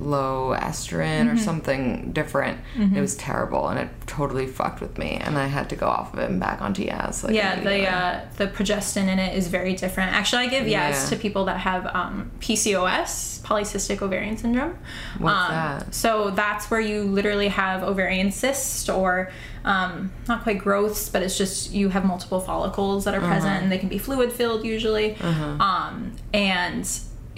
low 0.00 0.54
estrogen 0.58 0.98
Mm-hmm. 1.26 1.28
or 1.30 1.36
something 1.38 2.12
different. 2.12 2.58
It 2.76 3.00
was 3.00 3.16
terrible 3.16 3.68
and 3.68 3.78
it 3.78 3.88
totally 4.06 4.46
fucked 4.46 4.80
with 4.80 4.96
me. 4.98 5.18
And 5.20 5.36
I 5.38 5.46
had 5.46 5.68
to 5.70 5.76
go 5.76 5.86
off 5.86 6.12
of 6.12 6.18
it 6.20 6.30
and 6.30 6.38
back 6.40 6.60
onto 6.62 6.84
Yaz. 6.86 7.24
Like, 7.24 7.34
Yeah, 7.34 7.60
the 7.60 7.86
uh, 7.88 8.20
the 8.36 8.46
progestin 8.46 9.08
in 9.08 9.18
it 9.18 9.36
is 9.36 9.48
very 9.48 9.74
different. 9.74 10.12
Actually, 10.12 10.44
I 10.44 10.46
give 10.48 10.66
Yeah. 10.68 10.92
to 11.10 11.16
people 11.16 11.44
that 11.46 11.58
have 11.60 11.86
um, 11.94 12.30
PCOS, 12.40 13.40
polycystic 13.42 14.02
ovarian 14.02 14.36
syndrome. 14.36 14.78
What's 15.18 15.34
um, 15.48 15.50
that? 15.54 15.94
So 15.94 16.30
that's 16.30 16.70
where 16.70 16.80
you 16.80 17.02
literally 17.04 17.48
have 17.48 17.82
ovarian 17.82 18.30
cysts 18.32 18.88
or 18.88 19.30
um, 19.64 20.12
not 20.28 20.42
quite 20.44 20.58
growths, 20.58 21.08
but 21.08 21.22
it's 21.22 21.36
just 21.36 21.72
you 21.72 21.88
have 21.90 22.04
multiple 22.04 22.40
follicles 22.40 23.04
that 23.04 23.14
are 23.14 23.18
Uh-huh. 23.18 23.28
present 23.32 23.62
and 23.62 23.72
they 23.72 23.78
can 23.78 23.88
be 23.88 23.98
fluid 23.98 24.32
filled 24.32 24.64
usually. 24.64 25.16
Um, 25.20 26.12
and 26.32 26.88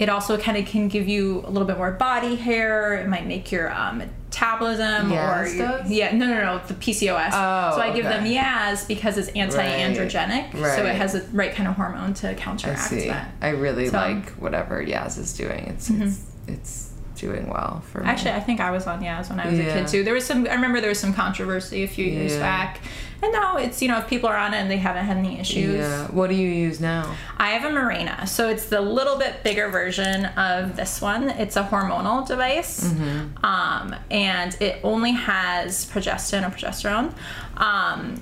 it 0.01 0.09
also 0.09 0.37
kind 0.37 0.57
of 0.57 0.65
can 0.65 0.87
give 0.87 1.07
you 1.07 1.41
a 1.45 1.49
little 1.49 1.67
bit 1.67 1.77
more 1.77 1.91
body 1.91 2.35
hair. 2.35 2.95
It 2.95 3.07
might 3.07 3.25
make 3.27 3.51
your 3.51 3.71
um, 3.71 3.99
metabolism 3.99 5.11
or 5.13 5.45
your, 5.47 5.81
yeah 5.87 6.15
no 6.15 6.25
no 6.27 6.33
no 6.57 6.61
the 6.67 6.73
PCOS. 6.73 7.29
Oh, 7.33 7.75
so 7.75 7.81
I 7.81 7.91
give 7.93 8.05
them. 8.05 8.25
Yaz 8.25 8.87
because 8.87 9.17
it's 9.17 9.29
anti-androgenic, 9.29 10.53
so 10.75 10.85
it 10.85 10.95
has 10.95 11.13
the 11.13 11.21
right 11.35 11.53
kind 11.53 11.67
of 11.69 11.75
hormone 11.75 12.13
to 12.15 12.29
I 12.31 12.33
counteract 12.33 12.79
see. 12.81 13.07
that. 13.07 13.31
I 13.41 13.49
really 13.49 13.87
So- 13.87 13.97
Mm-hmm. 13.97 14.19
like 14.21 14.29
whatever 14.31 14.83
Yaz 14.83 15.17
is 15.19 15.33
doing. 15.33 15.65
It's 15.67 15.89
it's 15.89 16.21
it's 16.47 16.90
doing 17.21 17.47
well 17.47 17.81
for 17.91 18.01
me. 18.01 18.07
Actually, 18.09 18.31
I 18.31 18.39
think 18.41 18.59
I 18.59 18.71
was 18.71 18.85
on 18.87 19.01
Yaz 19.01 19.29
when 19.29 19.39
I 19.39 19.49
was 19.49 19.57
a 19.59 19.63
kid 19.63 19.87
too. 19.87 20.03
There 20.03 20.13
was 20.13 20.25
some. 20.25 20.45
I 20.47 20.53
remember 20.55 20.81
there 20.81 20.89
was 20.89 20.99
some 20.99 21.13
controversy 21.13 21.83
a 21.83 21.87
few 21.87 22.05
years 22.05 22.33
Yeah. 22.33 22.39
back, 22.39 22.79
and 23.23 23.31
now 23.31 23.57
it's 23.57 23.81
you 23.81 23.87
know 23.87 23.99
if 23.99 24.07
people 24.09 24.27
are 24.27 24.35
on 24.37 24.53
it 24.53 24.57
and 24.57 24.69
they 24.69 24.77
haven't 24.77 25.05
had 25.05 25.15
any 25.17 25.39
issues. 25.39 25.77
yeah. 25.77 26.07
What 26.07 26.29
do 26.29 26.35
you 26.35 26.49
use 26.49 26.79
now? 26.81 27.15
I 27.37 27.51
have 27.51 27.63
a 27.71 27.73
Mirena, 27.73 28.27
so 28.27 28.49
it's 28.49 28.65
the 28.65 28.81
little 28.81 29.17
bit 29.17 29.43
bigger 29.43 29.69
version 29.69 30.25
of 30.25 30.75
this 30.75 30.99
one. 31.01 31.29
It's 31.29 31.55
a 31.55 31.63
hormonal 31.63 32.27
device, 32.27 32.83
Mm-hmm. 32.91 33.45
um, 33.45 33.95
and 34.09 34.57
it 34.59 34.79
only 34.83 35.11
has 35.11 35.85
progestin 35.85 36.45
or 36.45 36.51
progesterone. 36.51 37.13
Um, 37.57 38.21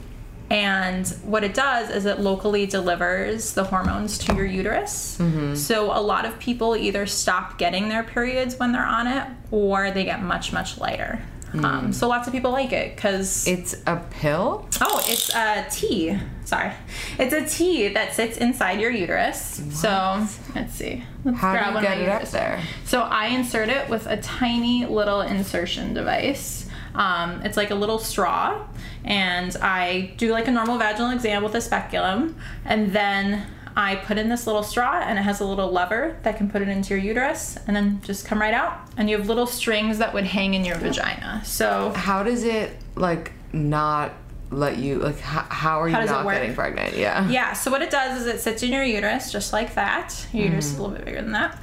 and 0.49 1.07
what 1.23 1.43
it 1.43 1.53
does 1.53 1.89
is 1.89 2.05
it 2.05 2.19
locally 2.19 2.65
delivers 2.65 3.53
the 3.53 3.63
hormones 3.63 4.17
to 4.19 4.35
your 4.35 4.45
uterus. 4.45 5.17
Mm-hmm. 5.19 5.55
So 5.55 5.91
a 5.91 6.01
lot 6.01 6.25
of 6.25 6.39
people 6.39 6.75
either 6.75 7.05
stop 7.05 7.57
getting 7.57 7.89
their 7.89 8.03
periods 8.03 8.57
when 8.57 8.71
they're 8.71 8.85
on 8.85 9.07
it, 9.07 9.27
or 9.51 9.91
they 9.91 10.03
get 10.03 10.21
much 10.21 10.51
much 10.51 10.77
lighter. 10.77 11.21
Mm. 11.53 11.65
Um, 11.65 11.93
so 11.93 12.07
lots 12.07 12.27
of 12.27 12.33
people 12.33 12.51
like 12.51 12.73
it 12.73 12.95
because 12.95 13.47
It's 13.47 13.75
a 13.87 13.97
pill. 14.11 14.67
Oh, 14.81 15.03
it's 15.07 15.33
a 15.33 15.65
tea. 15.71 16.17
Sorry. 16.45 16.71
It's 17.17 17.33
a 17.33 17.45
tea 17.45 17.89
that 17.89 18.13
sits 18.13 18.37
inside 18.37 18.79
your 18.79 18.91
uterus. 18.91 19.61
So, 19.71 20.27
let's 20.55 20.73
see. 20.73 21.03
Let's 21.23 21.39
How 21.39 21.53
do 21.59 21.67
you 21.67 21.73
one 21.73 21.83
get 21.83 21.99
it 21.99 22.09
up 22.09 22.23
there? 22.29 22.61
So, 22.85 23.01
I 23.01 23.27
insert 23.27 23.69
it 23.69 23.89
with 23.89 24.05
a 24.07 24.17
tiny 24.17 24.85
little 24.85 25.21
insertion 25.21 25.93
device. 25.93 26.67
Um, 26.95 27.41
it's 27.43 27.55
like 27.55 27.69
a 27.69 27.75
little 27.75 27.99
straw, 27.99 28.67
and 29.03 29.55
I 29.61 30.13
do 30.17 30.31
like 30.31 30.47
a 30.47 30.51
normal 30.51 30.77
vaginal 30.77 31.11
exam 31.11 31.43
with 31.43 31.55
a 31.55 31.61
speculum, 31.61 32.35
and 32.65 32.91
then 32.91 33.47
I 33.75 33.95
put 33.95 34.17
in 34.17 34.29
this 34.29 34.45
little 34.45 34.63
straw, 34.63 34.99
and 34.99 35.17
it 35.17 35.21
has 35.21 35.39
a 35.39 35.45
little 35.45 35.71
lever 35.71 36.17
that 36.23 36.37
can 36.37 36.49
put 36.49 36.61
it 36.61 36.67
into 36.67 36.89
your 36.95 37.03
uterus, 37.03 37.57
and 37.65 37.75
then 37.75 38.01
just 38.03 38.25
come 38.25 38.41
right 38.41 38.53
out. 38.53 38.87
And 38.97 39.09
you 39.09 39.17
have 39.17 39.27
little 39.27 39.47
strings 39.47 39.99
that 39.99 40.13
would 40.13 40.25
hang 40.25 40.53
in 40.53 40.65
your 40.65 40.77
vagina. 40.77 41.41
So, 41.45 41.91
How 41.95 42.23
does 42.23 42.43
it 42.43 42.77
like 42.95 43.31
not 43.53 44.13
let 44.51 44.77
you 44.77 44.99
like? 44.99 45.19
How, 45.19 45.45
how 45.49 45.81
are 45.81 45.87
you 45.87 45.95
How 45.95 46.01
it 46.01 46.07
not 46.07 46.29
getting 46.29 46.55
pregnant? 46.55 46.97
Yeah. 46.97 47.29
Yeah, 47.29 47.53
so 47.53 47.71
what 47.71 47.81
it 47.81 47.89
does 47.89 48.21
is 48.21 48.27
it 48.27 48.41
sits 48.41 48.63
in 48.63 48.71
your 48.71 48.83
uterus 48.83 49.31
just 49.31 49.53
like 49.53 49.75
that. 49.75 50.27
Your 50.33 50.45
uterus 50.45 50.67
is 50.67 50.77
a 50.77 50.81
little 50.81 50.95
bit 50.95 51.05
bigger 51.05 51.21
than 51.21 51.31
that. 51.33 51.61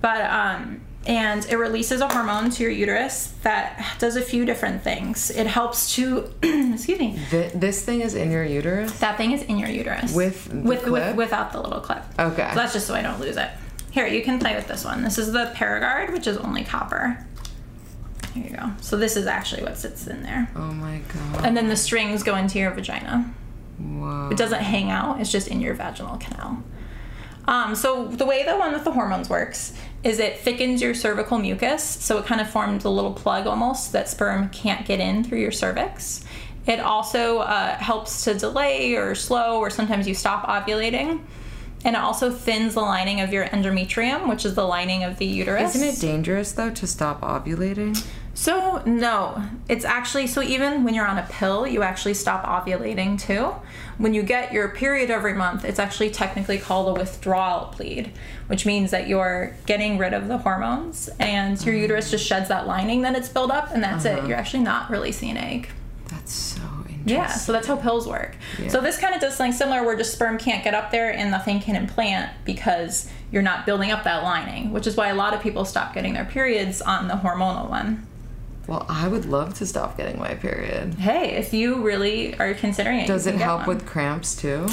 But 0.00 0.22
um 0.22 0.80
and 1.06 1.44
it 1.50 1.56
releases 1.56 2.00
a 2.00 2.08
hormone 2.08 2.50
to 2.50 2.62
your 2.62 2.72
uterus 2.72 3.32
that 3.42 3.96
does 3.98 4.16
a 4.16 4.22
few 4.22 4.44
different 4.44 4.82
things. 4.82 5.30
It 5.30 5.46
helps 5.46 5.94
to 5.96 6.32
excuse 6.42 6.98
me. 6.98 7.18
Th- 7.30 7.52
this 7.52 7.84
thing 7.84 8.00
is 8.00 8.14
in 8.14 8.30
your 8.30 8.44
uterus. 8.44 8.98
That 9.00 9.16
thing 9.16 9.32
is 9.32 9.42
in 9.42 9.58
your 9.58 9.68
uterus. 9.68 10.14
With 10.14 10.44
the 10.46 10.60
with, 10.60 10.82
clip? 10.82 10.92
with 10.92 11.16
without 11.16 11.52
the 11.52 11.60
little 11.60 11.80
clip. 11.80 12.02
Okay. 12.18 12.48
So 12.50 12.54
that's 12.54 12.72
just 12.72 12.86
so 12.86 12.94
I 12.94 13.02
don't 13.02 13.20
lose 13.20 13.36
it. 13.36 13.50
Here, 13.90 14.06
you 14.06 14.22
can 14.22 14.38
play 14.38 14.54
with 14.54 14.68
this 14.68 14.84
one. 14.84 15.02
This 15.02 15.18
is 15.18 15.32
the 15.32 15.52
Paragard, 15.54 16.12
which 16.12 16.26
is 16.26 16.38
only 16.38 16.64
copper. 16.64 17.26
Here 18.32 18.44
you 18.44 18.56
go. 18.56 18.70
So 18.80 18.96
this 18.96 19.16
is 19.16 19.26
actually 19.26 19.64
what 19.64 19.76
sits 19.76 20.06
in 20.06 20.22
there. 20.22 20.50
Oh 20.56 20.72
my 20.72 21.00
god. 21.12 21.44
And 21.44 21.56
then 21.56 21.68
the 21.68 21.76
strings 21.76 22.22
go 22.22 22.36
into 22.36 22.58
your 22.58 22.70
vagina. 22.70 23.30
Whoa. 23.78 24.30
It 24.30 24.38
doesn't 24.38 24.60
hang 24.62 24.90
out. 24.90 25.20
It's 25.20 25.30
just 25.30 25.48
in 25.48 25.60
your 25.60 25.74
vaginal 25.74 26.16
canal. 26.16 26.62
Um, 27.46 27.74
so 27.74 28.06
the 28.06 28.24
way 28.24 28.44
the 28.44 28.56
one 28.56 28.72
with 28.72 28.84
the 28.84 28.92
hormones 28.92 29.28
works 29.28 29.74
is 30.04 30.18
it 30.18 30.38
thickens 30.38 30.80
your 30.80 30.94
cervical 30.94 31.38
mucus, 31.38 31.82
so 31.82 32.18
it 32.18 32.26
kind 32.26 32.40
of 32.40 32.50
forms 32.50 32.84
a 32.84 32.90
little 32.90 33.12
plug 33.12 33.46
almost 33.46 33.92
that 33.92 34.08
sperm 34.08 34.48
can't 34.50 34.86
get 34.86 35.00
in 35.00 35.24
through 35.24 35.40
your 35.40 35.52
cervix. 35.52 36.24
It 36.66 36.78
also 36.80 37.38
uh, 37.38 37.76
helps 37.76 38.24
to 38.24 38.34
delay 38.34 38.94
or 38.94 39.14
slow, 39.14 39.58
or 39.58 39.70
sometimes 39.70 40.06
you 40.06 40.14
stop 40.14 40.46
ovulating. 40.46 41.20
And 41.84 41.96
it 41.96 41.98
also 41.98 42.30
thins 42.30 42.74
the 42.74 42.80
lining 42.80 43.20
of 43.20 43.32
your 43.32 43.46
endometrium, 43.46 44.28
which 44.28 44.44
is 44.44 44.54
the 44.54 44.64
lining 44.64 45.02
of 45.02 45.18
the 45.18 45.26
uterus. 45.26 45.74
Isn't 45.74 45.88
it 45.88 46.00
dangerous 46.00 46.52
though 46.52 46.70
to 46.70 46.86
stop 46.86 47.22
ovulating? 47.22 48.00
So, 48.34 48.82
no. 48.86 49.42
It's 49.68 49.84
actually, 49.84 50.28
so 50.28 50.42
even 50.42 50.84
when 50.84 50.94
you're 50.94 51.06
on 51.06 51.18
a 51.18 51.26
pill, 51.28 51.66
you 51.66 51.82
actually 51.82 52.14
stop 52.14 52.44
ovulating 52.44 53.20
too. 53.20 53.52
When 54.02 54.14
you 54.14 54.24
get 54.24 54.52
your 54.52 54.68
period 54.70 55.12
every 55.12 55.32
month, 55.32 55.64
it's 55.64 55.78
actually 55.78 56.10
technically 56.10 56.58
called 56.58 56.88
a 56.88 56.98
withdrawal 56.98 57.72
bleed, 57.76 58.10
which 58.48 58.66
means 58.66 58.90
that 58.90 59.06
you're 59.06 59.56
getting 59.64 59.96
rid 59.96 60.12
of 60.12 60.26
the 60.26 60.38
hormones 60.38 61.08
and 61.20 61.64
your 61.64 61.76
mm. 61.76 61.82
uterus 61.82 62.10
just 62.10 62.26
sheds 62.26 62.48
that 62.48 62.66
lining 62.66 63.02
that 63.02 63.14
it's 63.14 63.28
built 63.28 63.52
up, 63.52 63.70
and 63.70 63.80
that's 63.80 64.04
it. 64.04 64.18
Uh-huh. 64.18 64.26
You're 64.26 64.36
actually 64.36 64.64
not 64.64 64.90
releasing 64.90 65.30
an 65.30 65.36
egg. 65.36 65.68
That's 66.08 66.32
so 66.32 66.62
interesting. 66.78 67.02
Yeah, 67.06 67.28
so 67.28 67.52
that's 67.52 67.68
how 67.68 67.76
pills 67.76 68.08
work. 68.08 68.34
So 68.70 68.80
this 68.80 68.98
kind 68.98 69.14
of 69.14 69.20
does 69.20 69.36
something 69.36 69.52
similar 69.52 69.84
where 69.84 69.96
just 69.96 70.12
sperm 70.12 70.36
can't 70.36 70.64
get 70.64 70.74
up 70.74 70.90
there 70.90 71.12
and 71.12 71.30
nothing 71.30 71.60
can 71.60 71.76
implant 71.76 72.28
because 72.44 73.08
you're 73.30 73.40
not 73.40 73.66
building 73.66 73.92
up 73.92 74.02
that 74.02 74.24
lining, 74.24 74.72
which 74.72 74.88
is 74.88 74.96
why 74.96 75.10
a 75.10 75.14
lot 75.14 75.32
of 75.32 75.40
people 75.40 75.64
stop 75.64 75.94
getting 75.94 76.14
their 76.14 76.24
periods 76.24 76.82
on 76.82 77.06
the 77.06 77.14
hormonal 77.14 77.70
one. 77.70 78.04
Well, 78.72 78.86
I 78.88 79.06
would 79.06 79.26
love 79.26 79.52
to 79.58 79.66
stop 79.66 79.98
getting 79.98 80.18
my 80.18 80.34
period. 80.34 80.94
Hey, 80.94 81.32
if 81.32 81.52
you 81.52 81.82
really 81.82 82.34
are 82.38 82.54
considering 82.54 83.00
it, 83.00 83.06
Does 83.06 83.26
it 83.26 83.34
help 83.34 83.66
with 83.66 83.84
cramps 83.84 84.34
too? 84.34 84.66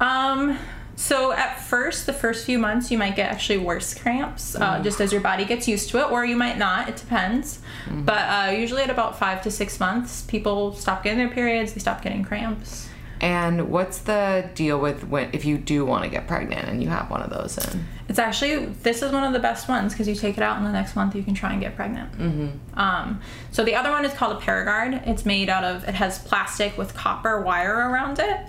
Um, 0.00 0.58
so 0.96 1.30
at 1.30 1.60
first, 1.60 2.06
the 2.06 2.14
first 2.14 2.46
few 2.46 2.58
months, 2.58 2.90
you 2.90 2.96
might 2.96 3.16
get 3.16 3.30
actually 3.30 3.58
worse 3.58 3.92
cramps, 3.92 4.56
uh, 4.56 4.82
just 4.82 4.98
as 4.98 5.12
your 5.12 5.20
body 5.20 5.44
gets 5.44 5.68
used 5.68 5.90
to 5.90 5.98
it, 5.98 6.10
or 6.10 6.24
you 6.24 6.36
might 6.36 6.56
not. 6.56 6.88
It 6.88 6.96
depends. 6.96 7.58
But 7.90 8.12
uh, 8.14 8.52
usually, 8.52 8.80
at 8.80 8.88
about 8.88 9.18
five 9.18 9.42
to 9.42 9.50
six 9.50 9.78
months, 9.78 10.22
people 10.22 10.72
stop 10.72 11.02
getting 11.04 11.18
their 11.18 11.28
periods. 11.28 11.74
They 11.74 11.80
stop 11.80 12.00
getting 12.00 12.24
cramps. 12.24 12.88
And 13.20 13.68
what's 13.70 13.98
the 13.98 14.48
deal 14.54 14.78
with 14.78 15.06
when 15.06 15.28
if 15.34 15.44
you 15.44 15.58
do 15.58 15.84
want 15.84 16.04
to 16.04 16.08
get 16.08 16.26
pregnant 16.26 16.66
and 16.66 16.82
you 16.82 16.88
have 16.88 17.10
one 17.10 17.20
of 17.20 17.28
those 17.28 17.58
in? 17.58 17.84
It's 18.14 18.20
actually 18.20 18.66
this 18.84 19.02
is 19.02 19.10
one 19.10 19.24
of 19.24 19.32
the 19.32 19.40
best 19.40 19.68
ones 19.68 19.92
because 19.92 20.06
you 20.06 20.14
take 20.14 20.36
it 20.36 20.42
out 20.44 20.56
and 20.56 20.64
the 20.64 20.70
next 20.70 20.94
month 20.94 21.16
you 21.16 21.24
can 21.24 21.34
try 21.34 21.50
and 21.50 21.60
get 21.60 21.74
pregnant. 21.74 22.12
Mm-hmm. 22.12 22.78
Um, 22.78 23.20
so 23.50 23.64
the 23.64 23.74
other 23.74 23.90
one 23.90 24.04
is 24.04 24.12
called 24.12 24.40
a 24.40 24.40
Paragard. 24.40 25.04
It's 25.04 25.26
made 25.26 25.48
out 25.48 25.64
of 25.64 25.82
it 25.88 25.96
has 25.96 26.20
plastic 26.20 26.78
with 26.78 26.94
copper 26.94 27.40
wire 27.40 27.74
around 27.74 28.20
it, 28.20 28.40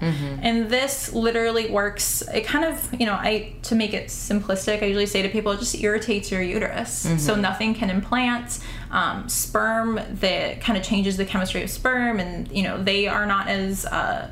and 0.43 0.69
this 0.69 1.13
literally 1.13 1.71
works. 1.71 2.21
It 2.31 2.45
kind 2.45 2.63
of 2.63 2.93
you 2.99 3.07
know 3.07 3.13
I 3.13 3.55
to 3.63 3.73
make 3.73 3.95
it 3.95 4.09
simplistic, 4.09 4.83
I 4.83 4.85
usually 4.85 5.07
say 5.07 5.23
to 5.23 5.29
people 5.29 5.51
it 5.53 5.57
just 5.57 5.81
irritates 5.81 6.29
your 6.31 6.43
uterus, 6.43 7.07
so 7.17 7.33
nothing 7.35 7.73
can 7.73 7.89
implant. 7.89 8.59
Um, 8.91 9.27
sperm 9.27 9.99
that 10.09 10.61
kind 10.61 10.77
of 10.77 10.83
changes 10.85 11.17
the 11.17 11.25
chemistry 11.25 11.63
of 11.63 11.71
sperm, 11.71 12.19
and 12.19 12.51
you 12.51 12.61
know 12.61 12.83
they 12.83 13.07
are 13.07 13.25
not 13.25 13.47
as 13.47 13.83
uh, 13.87 14.29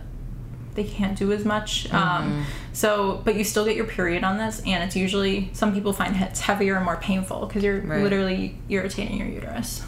they 0.76 0.84
can't 0.84 1.18
do 1.18 1.32
as 1.32 1.46
much. 1.46 1.86
Mm-hmm. 1.90 1.96
Um, 1.96 2.46
so, 2.74 3.22
but 3.24 3.36
you 3.36 3.44
still 3.44 3.66
get 3.66 3.76
your 3.76 3.86
period 3.86 4.24
on 4.24 4.38
this, 4.38 4.62
and 4.66 4.84
it's 4.84 4.96
usually 4.96 5.50
some 5.54 5.74
people 5.74 5.94
find 5.94 6.16
it's 6.16 6.40
heavier 6.42 6.76
and 6.76 6.86
more 6.86 6.98
painful 6.98 7.46
because 7.46 7.64
you're 7.64 7.82
Right. 7.82 8.02
literally 8.04 8.58
irritating 8.70 9.18
your 9.18 9.28
uterus. 9.28 9.84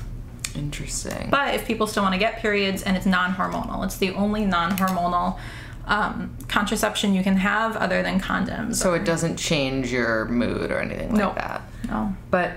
Interesting. 0.55 1.29
But 1.29 1.53
if 1.55 1.65
people 1.67 1.87
still 1.87 2.03
want 2.03 2.13
to 2.13 2.19
get 2.19 2.37
periods 2.39 2.81
and 2.83 2.95
it's 2.95 3.05
non 3.05 3.33
hormonal, 3.33 3.83
it's 3.83 3.97
the 3.97 4.11
only 4.11 4.45
non 4.45 4.71
hormonal 4.77 5.37
um, 5.85 6.35
contraception 6.47 7.13
you 7.13 7.23
can 7.23 7.37
have 7.37 7.75
other 7.77 8.01
than 8.01 8.19
condoms. 8.19 8.75
so 8.75 8.93
it 8.93 9.03
doesn't 9.05 9.37
change 9.37 9.91
your 9.91 10.25
mood 10.25 10.71
or 10.71 10.79
anything 10.79 11.09
like 11.09 11.17
Nope. 11.19 11.35
that. 11.35 11.61
no. 11.87 12.15
But 12.31 12.53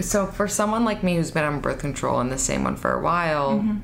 so 0.00 0.26
for 0.26 0.48
someone 0.48 0.84
like 0.84 1.02
me 1.04 1.14
who's 1.16 1.30
been 1.30 1.44
on 1.44 1.60
birth 1.60 1.78
control 1.78 2.18
and 2.20 2.32
the 2.32 2.38
same 2.38 2.64
one 2.64 2.76
for 2.76 2.92
a 2.92 3.00
while, 3.02 3.58
Mm-hmm. 3.58 3.78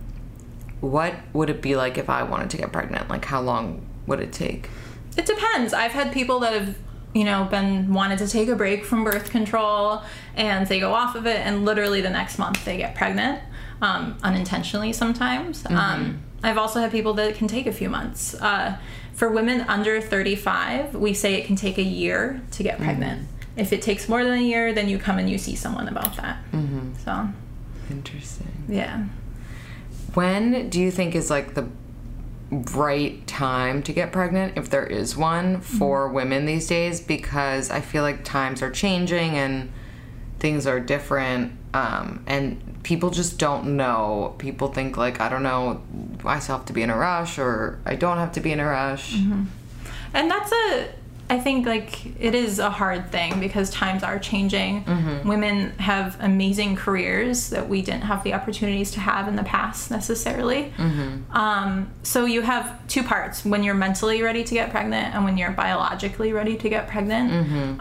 What 0.82 1.14
would 1.32 1.48
it 1.48 1.62
be 1.62 1.74
like 1.76 1.96
if 1.96 2.10
I 2.10 2.22
wanted 2.24 2.50
to 2.50 2.56
get 2.58 2.70
pregnant? 2.72 3.08
Like 3.08 3.24
how 3.24 3.40
long 3.40 3.86
would 4.06 4.20
it 4.20 4.32
take? 4.32 4.68
It 5.16 5.24
depends. 5.24 5.72
I've 5.72 5.92
had 5.92 6.12
people 6.12 6.40
that 6.40 6.52
have, 6.52 6.76
you 7.14 7.24
know, 7.24 7.44
been 7.44 7.94
wanted 7.94 8.18
to 8.18 8.28
take 8.28 8.48
a 8.48 8.56
break 8.56 8.84
from 8.84 9.04
birth 9.04 9.30
control 9.30 10.02
and 10.34 10.66
they 10.66 10.80
go 10.80 10.92
off 10.92 11.14
of 11.14 11.26
it, 11.26 11.36
and 11.46 11.64
literally 11.64 12.00
the 12.00 12.10
next 12.10 12.38
month 12.38 12.64
they 12.64 12.76
get 12.76 12.94
pregnant, 12.94 13.40
um, 13.80 14.16
unintentionally 14.22 14.92
sometimes. 14.92 15.64
Um, 15.70 16.22
I've 16.42 16.58
also 16.58 16.80
had 16.80 16.90
people 16.90 17.14
that 17.14 17.36
can 17.36 17.46
take 17.46 17.66
a 17.66 17.72
few 17.72 17.88
months. 17.88 18.34
Uh, 18.34 18.76
for 19.12 19.28
women 19.28 19.60
under 19.62 20.00
35, 20.00 20.94
we 20.96 21.14
say 21.14 21.34
it 21.34 21.46
can 21.46 21.54
take 21.54 21.78
a 21.78 21.82
year 21.82 22.42
to 22.52 22.62
get 22.64 22.78
pregnant. 22.78 23.28
If 23.54 23.72
it 23.72 23.82
takes 23.82 24.08
more 24.08 24.24
than 24.24 24.32
a 24.32 24.42
year, 24.42 24.72
then 24.72 24.88
you 24.88 24.98
come 24.98 25.18
and 25.18 25.28
you 25.30 25.36
see 25.38 25.54
someone 25.54 25.86
about 25.86 26.16
that. 26.16 26.38
So, 27.04 27.28
Interesting. 27.90 28.64
yeah. 28.68 29.04
When 30.14 30.68
do 30.68 30.80
you 30.80 30.90
think 30.90 31.14
is 31.14 31.30
like 31.30 31.54
the 31.54 31.68
right 32.50 33.26
time 33.26 33.82
to 33.84 33.92
get 33.92 34.12
pregnant, 34.12 34.58
if 34.58 34.68
there 34.68 34.86
is 34.86 35.16
one, 35.16 35.60
for 35.60 36.08
women 36.08 36.44
these 36.44 36.66
days? 36.66 37.00
Because 37.00 37.70
I 37.70 37.80
feel 37.80 38.02
like 38.02 38.24
times 38.24 38.62
are 38.62 38.70
changing 38.70 39.36
and 39.36 39.72
things 40.38 40.66
are 40.66 40.80
different, 40.80 41.52
um, 41.72 42.22
and 42.26 42.82
people 42.82 43.10
just 43.10 43.38
don't 43.38 43.76
know. 43.76 44.34
People 44.38 44.68
think 44.68 44.96
like, 44.96 45.20
I 45.20 45.28
don't 45.28 45.42
know, 45.42 45.82
I 46.24 46.40
still 46.40 46.58
have 46.58 46.66
to 46.66 46.72
be 46.72 46.82
in 46.82 46.90
a 46.90 46.96
rush, 46.96 47.38
or 47.38 47.78
I 47.86 47.94
don't 47.94 48.18
have 48.18 48.32
to 48.32 48.40
be 48.40 48.52
in 48.52 48.60
a 48.60 48.66
rush. 48.66 49.14
and 50.14 50.30
that's 50.30 50.52
a 50.52 50.88
i 51.32 51.38
think 51.38 51.66
like 51.66 51.92
it 52.20 52.34
is 52.34 52.58
a 52.58 52.70
hard 52.70 53.02
thing 53.10 53.40
because 53.40 53.70
times 53.70 54.02
are 54.02 54.18
changing. 54.18 54.72
Women 55.24 55.56
have 55.78 56.16
amazing 56.20 56.76
careers 56.76 57.48
that 57.50 57.68
we 57.72 57.78
didn't 57.88 58.02
have 58.12 58.22
the 58.22 58.32
opportunities 58.38 58.90
to 58.92 59.00
have 59.00 59.28
in 59.30 59.36
the 59.36 59.42
past 59.56 59.90
necessarily. 59.90 60.62
Um, 61.42 61.70
so 62.02 62.18
you 62.34 62.42
have 62.42 62.64
two 62.86 63.02
parts 63.02 63.44
when 63.44 63.62
you're 63.64 63.80
mentally 63.86 64.18
ready 64.22 64.44
to 64.44 64.54
get 64.54 64.70
pregnant 64.70 65.14
and 65.14 65.24
when 65.24 65.38
you're 65.38 65.56
biologically 65.64 66.32
ready 66.32 66.56
to 66.56 66.68
get 66.68 66.82
pregnant. 66.88 67.28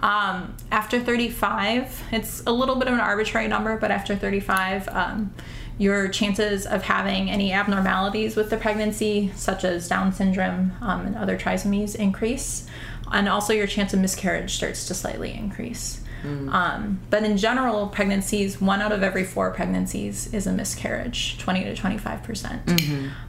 Um, 0.03 0.55
after 0.71 0.97
35 0.99 2.03
it's 2.11 2.33
a 2.47 2.53
little 2.61 2.75
bit 2.75 2.87
of 2.87 2.93
an 2.93 3.01
arbitrary 3.01 3.47
number 3.47 3.73
but 3.77 3.91
after 3.91 4.15
35 4.15 4.87
um, 4.89 5.33
your 5.77 6.07
chances 6.09 6.65
of 6.67 6.83
having 6.83 7.29
any 7.29 7.51
abnormalities 7.51 8.35
with 8.35 8.49
the 8.51 8.57
pregnancy, 8.57 9.31
such 9.35 9.63
as 9.63 9.87
Down 9.87 10.13
syndrome 10.13 10.73
um, 10.79 11.07
and 11.07 11.15
other 11.15 11.37
trisomies, 11.37 11.95
increase. 11.95 12.67
And 13.11 13.27
also, 13.29 13.53
your 13.53 13.67
chance 13.67 13.93
of 13.93 13.99
miscarriage 13.99 14.53
starts 14.55 14.87
to 14.87 14.93
slightly 14.93 15.33
increase. 15.33 16.01
Um, 16.23 16.99
but 17.09 17.23
in 17.23 17.35
general, 17.37 17.87
pregnancies, 17.87 18.61
one 18.61 18.79
out 18.81 18.91
of 18.91 19.01
every 19.01 19.23
four 19.23 19.51
pregnancies 19.51 20.31
is 20.33 20.45
a 20.45 20.51
miscarriage, 20.53 21.37
20 21.39 21.63
to 21.63 21.73
25%. 21.73 22.23
percent 22.23 22.61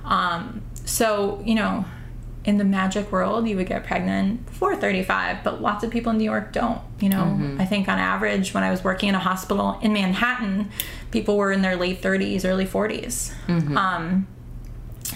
Um, 0.04 0.60
so, 0.84 1.40
you 1.44 1.54
know, 1.54 1.86
in 2.44 2.58
the 2.58 2.64
magic 2.64 3.10
world, 3.12 3.48
you 3.48 3.56
would 3.56 3.68
get 3.68 3.84
pregnant 3.84 4.44
before 4.46 4.76
35, 4.76 5.44
but 5.44 5.62
lots 5.62 5.84
of 5.84 5.90
people 5.90 6.10
in 6.10 6.18
New 6.18 6.24
York 6.24 6.52
don't. 6.52 6.80
You 7.00 7.08
know, 7.08 7.56
I 7.58 7.64
think 7.64 7.88
on 7.88 7.98
average, 7.98 8.52
when 8.52 8.62
I 8.64 8.70
was 8.70 8.82
working 8.84 9.08
in 9.08 9.14
a 9.14 9.20
hospital 9.20 9.78
in 9.80 9.92
Manhattan, 9.92 10.68
people 11.12 11.36
were 11.36 11.52
in 11.52 11.62
their 11.62 11.76
late 11.76 12.02
30s, 12.02 12.44
early 12.44 12.66
40s. 12.66 13.32
Um, 13.76 14.26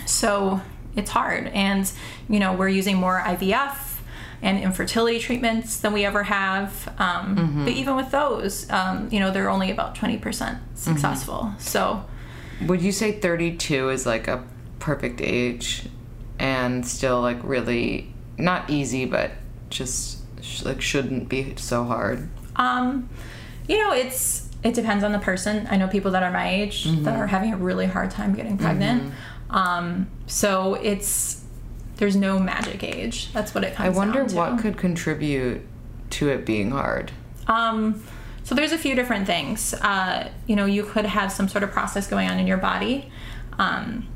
so 0.07 0.61
it's 0.95 1.11
hard. 1.11 1.49
And, 1.49 1.91
you 2.29 2.39
know, 2.39 2.55
we're 2.55 2.69
using 2.69 2.97
more 2.97 3.21
IVF 3.21 3.86
and 4.43 4.59
infertility 4.59 5.19
treatments 5.19 5.79
than 5.79 5.93
we 5.93 6.05
ever 6.05 6.25
have. 6.25 6.93
Um, 6.99 7.63
But 7.65 7.73
even 7.75 7.97
with 7.97 8.11
those, 8.11 8.71
um, 8.71 9.09
you 9.11 9.19
know, 9.21 9.31
they're 9.31 9.51
only 9.51 9.71
about 9.71 9.95
20% 9.95 10.59
successful. 10.75 11.53
So, 11.59 12.05
Would 12.67 12.81
you 12.83 12.93
say 12.93 13.13
32 13.13 13.91
is 13.91 14.07
like 14.07 14.29
a 14.29 14.43
perfect 14.79 15.21
age 15.21 15.89
and 16.39 16.87
still 16.87 17.21
like 17.21 17.39
really 17.43 18.13
not 18.39 18.69
easy, 18.71 19.05
but 19.05 19.33
just 19.71 20.19
sh- 20.43 20.63
like 20.65 20.81
shouldn't 20.81 21.29
be 21.29 21.55
so 21.57 21.85
hard? 21.85 22.29
Um, 22.57 23.09
you 23.69 23.79
know, 23.79 23.93
it's 23.93 24.49
it 24.63 24.75
depends 24.75 25.05
on 25.05 25.13
the 25.13 25.19
person. 25.19 25.67
I 25.71 25.77
know 25.77 25.87
people 25.87 26.11
that 26.13 26.23
are 26.23 26.31
my 26.33 26.49
age 26.49 26.85
that 27.05 27.15
are 27.17 27.27
having 27.27 27.53
a 27.53 27.57
really 27.57 27.87
hard 27.87 28.11
time 28.11 28.35
getting 28.35 28.57
pregnant. 28.59 29.13
Um, 29.51 30.09
so 30.27 30.75
it's 30.75 31.43
there's 31.97 32.17
no 32.17 32.39
magic 32.39 32.83
age. 32.83 33.33
That's 33.33 33.55
what 33.55 33.65
it 33.65 33.73
I 33.79 33.87
comes 33.87 33.97
wonder 33.97 34.19
down 34.21 34.29
to. 34.29 34.37
I 34.37 34.39
wonder 34.39 34.55
what 34.55 34.63
could 34.63 34.77
contribute 34.77 35.63
to 36.11 36.29
it 36.29 36.45
being 36.45 36.71
hard. 36.71 37.13
Um, 37.47 38.03
so 38.45 38.55
there's 38.55 38.73
a 38.73 38.79
few 38.79 38.95
different 38.95 39.27
things. 39.27 39.75
Uh, 39.75 40.29
you 40.47 40.57
know, 40.57 40.67
you 40.67 40.85
could 40.85 41.05
have 41.05 41.33
some 41.33 41.49
sort 41.49 41.65
of 41.65 41.71
process 41.73 42.07
going 42.07 42.31
on 42.31 42.39
in 42.39 42.47
your 42.47 42.59
body, 42.59 43.11
um, 43.59 44.07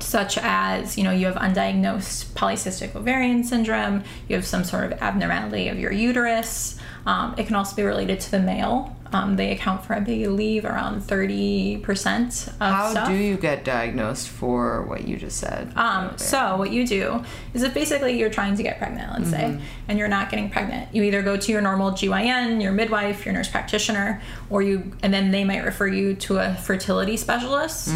such 0.00 0.38
as 0.38 0.96
you 0.96 1.02
know 1.02 1.10
you 1.10 1.26
have 1.26 1.34
undiagnosed 1.36 2.26
polycystic 2.34 2.94
ovarian 2.94 3.42
syndrome. 3.42 4.04
You 4.28 4.36
have 4.36 4.46
some 4.46 4.64
sort 4.64 4.84
of 4.84 5.02
abnormality 5.02 5.68
of 5.68 5.78
your 5.78 5.92
uterus. 5.92 6.78
Um, 7.06 7.34
it 7.38 7.46
can 7.46 7.56
also 7.56 7.74
be 7.74 7.82
related 7.82 8.20
to 8.20 8.30
the 8.30 8.40
male. 8.40 8.96
Um, 9.12 9.36
they 9.36 9.52
account 9.52 9.84
for, 9.84 9.94
I 9.94 10.00
believe, 10.00 10.64
around 10.64 11.00
30% 11.02 12.48
of 12.48 12.54
How 12.58 12.90
stuff. 12.90 13.08
do 13.08 13.14
you 13.14 13.36
get 13.36 13.64
diagnosed 13.64 14.28
for 14.28 14.82
what 14.82 15.06
you 15.08 15.16
just 15.16 15.38
said? 15.38 15.72
Um, 15.76 16.16
so 16.18 16.56
what 16.56 16.70
you 16.70 16.86
do 16.86 17.24
is 17.54 17.62
if 17.62 17.72
basically 17.74 18.18
you're 18.18 18.30
trying 18.30 18.56
to 18.56 18.62
get 18.62 18.78
pregnant, 18.78 19.12
let's 19.18 19.30
say, 19.30 19.58
and 19.88 19.98
you're 19.98 20.08
not 20.08 20.30
getting 20.30 20.50
pregnant, 20.50 20.94
you 20.94 21.02
either 21.02 21.22
go 21.22 21.36
to 21.36 21.52
your 21.52 21.60
normal 21.60 21.92
GYN, 21.92 22.62
your 22.62 22.72
midwife, 22.72 23.24
your 23.24 23.32
nurse 23.34 23.48
practitioner, 23.48 24.20
or 24.50 24.62
you, 24.62 24.92
and 25.02 25.12
then 25.12 25.30
they 25.30 25.44
might 25.44 25.64
refer 25.64 25.86
you 25.86 26.14
to 26.14 26.38
a 26.38 26.54
fertility 26.54 27.16
specialist. 27.16 27.88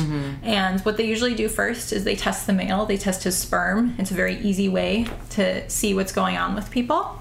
And 0.42 0.80
what 0.80 0.96
they 0.96 1.04
usually 1.06 1.34
do 1.34 1.48
first 1.48 1.92
is 1.92 2.04
they 2.04 2.16
test 2.16 2.46
the 2.46 2.52
male, 2.52 2.86
they 2.86 2.96
test 2.96 3.24
his 3.24 3.36
sperm. 3.36 3.94
It's 3.98 4.10
a 4.10 4.14
very 4.14 4.38
easy 4.38 4.68
way 4.68 5.06
to 5.30 5.68
see 5.68 5.94
what's 5.94 6.12
going 6.12 6.36
on 6.36 6.54
with 6.54 6.70
people. 6.70 7.18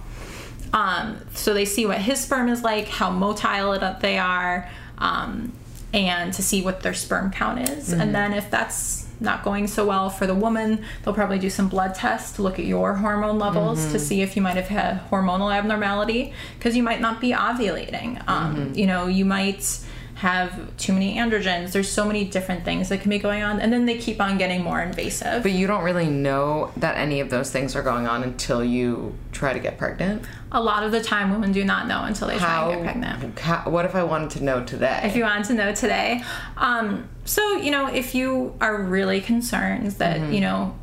Um, 0.74 1.18
so 1.34 1.54
they 1.54 1.66
see 1.66 1.86
what 1.86 1.98
his 2.00 2.20
sperm 2.20 2.48
is 2.50 2.64
like, 2.64 2.88
how 2.88 3.10
motile 3.12 3.76
it, 3.76 4.00
they 4.02 4.18
are, 4.18 4.70
um, 4.98 5.52
and 5.94 6.34
to 6.34 6.42
see 6.42 6.62
what 6.62 6.82
their 6.82 6.94
sperm 6.94 7.32
count 7.32 7.70
is. 7.70 7.92
And 7.92 8.16
then 8.16 8.32
if 8.34 8.50
that's 8.50 9.08
not 9.20 9.44
going 9.44 9.68
so 9.68 9.86
well 9.86 10.10
for 10.10 10.26
the 10.26 10.34
woman, 10.34 10.84
they'll 11.04 11.14
probably 11.14 11.38
do 11.40 11.50
some 11.50 11.68
blood 11.68 11.94
tests 11.94 12.38
to 12.38 12.42
look 12.42 12.58
at 12.58 12.66
your 12.66 12.96
hormone 12.96 13.38
levels 13.38 13.92
to 13.92 14.00
see 14.00 14.22
if 14.22 14.36
you 14.36 14.42
might 14.42 14.56
have 14.56 14.68
had 14.70 15.02
hormonal 15.12 15.54
abnormality 15.54 16.34
because 16.58 16.76
you 16.76 16.84
might 16.84 17.02
not 17.02 17.20
be 17.22 17.32
ovulating. 17.32 18.26
Um, 18.28 18.72
You 18.74 18.88
know, 18.88 19.08
you 19.08 19.26
might 19.26 19.80
have 20.22 20.78
too 20.78 20.94
many 20.94 21.16
androgens. 21.18 21.72
There's 21.72 21.90
so 21.90 22.06
many 22.06 22.24
different 22.26 22.64
things 22.64 22.90
that 22.90 23.02
can 23.02 23.10
be 23.10 23.18
going 23.18 23.42
on, 23.42 23.60
and 23.60 23.74
then 23.74 23.88
they 23.88 23.98
keep 23.98 24.22
on 24.22 24.38
getting 24.38 24.64
more 24.64 24.80
invasive. 24.80 25.42
But 25.42 25.54
you 25.54 25.66
don't 25.66 25.84
really 25.84 26.12
know 26.12 26.72
that 26.78 26.96
any 26.96 27.22
of 27.22 27.32
those 27.32 27.50
things 27.50 27.76
are 27.76 27.82
going 27.82 28.06
on 28.06 28.22
until 28.22 28.64
you 28.64 29.16
try 29.32 29.52
to 29.52 29.60
get 29.60 29.80
pregnant. 29.80 30.24
a 30.52 30.62
lot 30.62 30.84
of 30.84 30.92
the 30.92 31.02
time, 31.02 31.32
women 31.32 31.52
do 31.54 31.64
not 31.64 31.88
know 31.88 32.04
until 32.04 32.28
they 32.28 32.38
try 32.38 32.48
How, 32.48 32.70
and 32.70 32.84
get 32.84 32.94
pregnant. 32.94 33.40
how- 33.40 33.64
what 33.72 33.86
if 33.86 33.96
I 33.96 34.04
wanted 34.04 34.30
to 34.32 34.44
know 34.44 34.64
today? 34.64 35.00
if 35.06 35.16
you 35.16 35.24
wanted 35.24 35.46
to 35.46 35.54
know 35.56 35.74
today. 35.74 36.22
Um, 36.58 37.08
so, 37.26 37.56
you 37.56 37.72
know, 37.72 37.88
if 37.88 38.14
you 38.14 38.54
are 38.62 38.76
really 38.80 39.22
concerned 39.22 39.88
that, 39.94 40.20
you 40.32 40.42
know, 40.42 40.76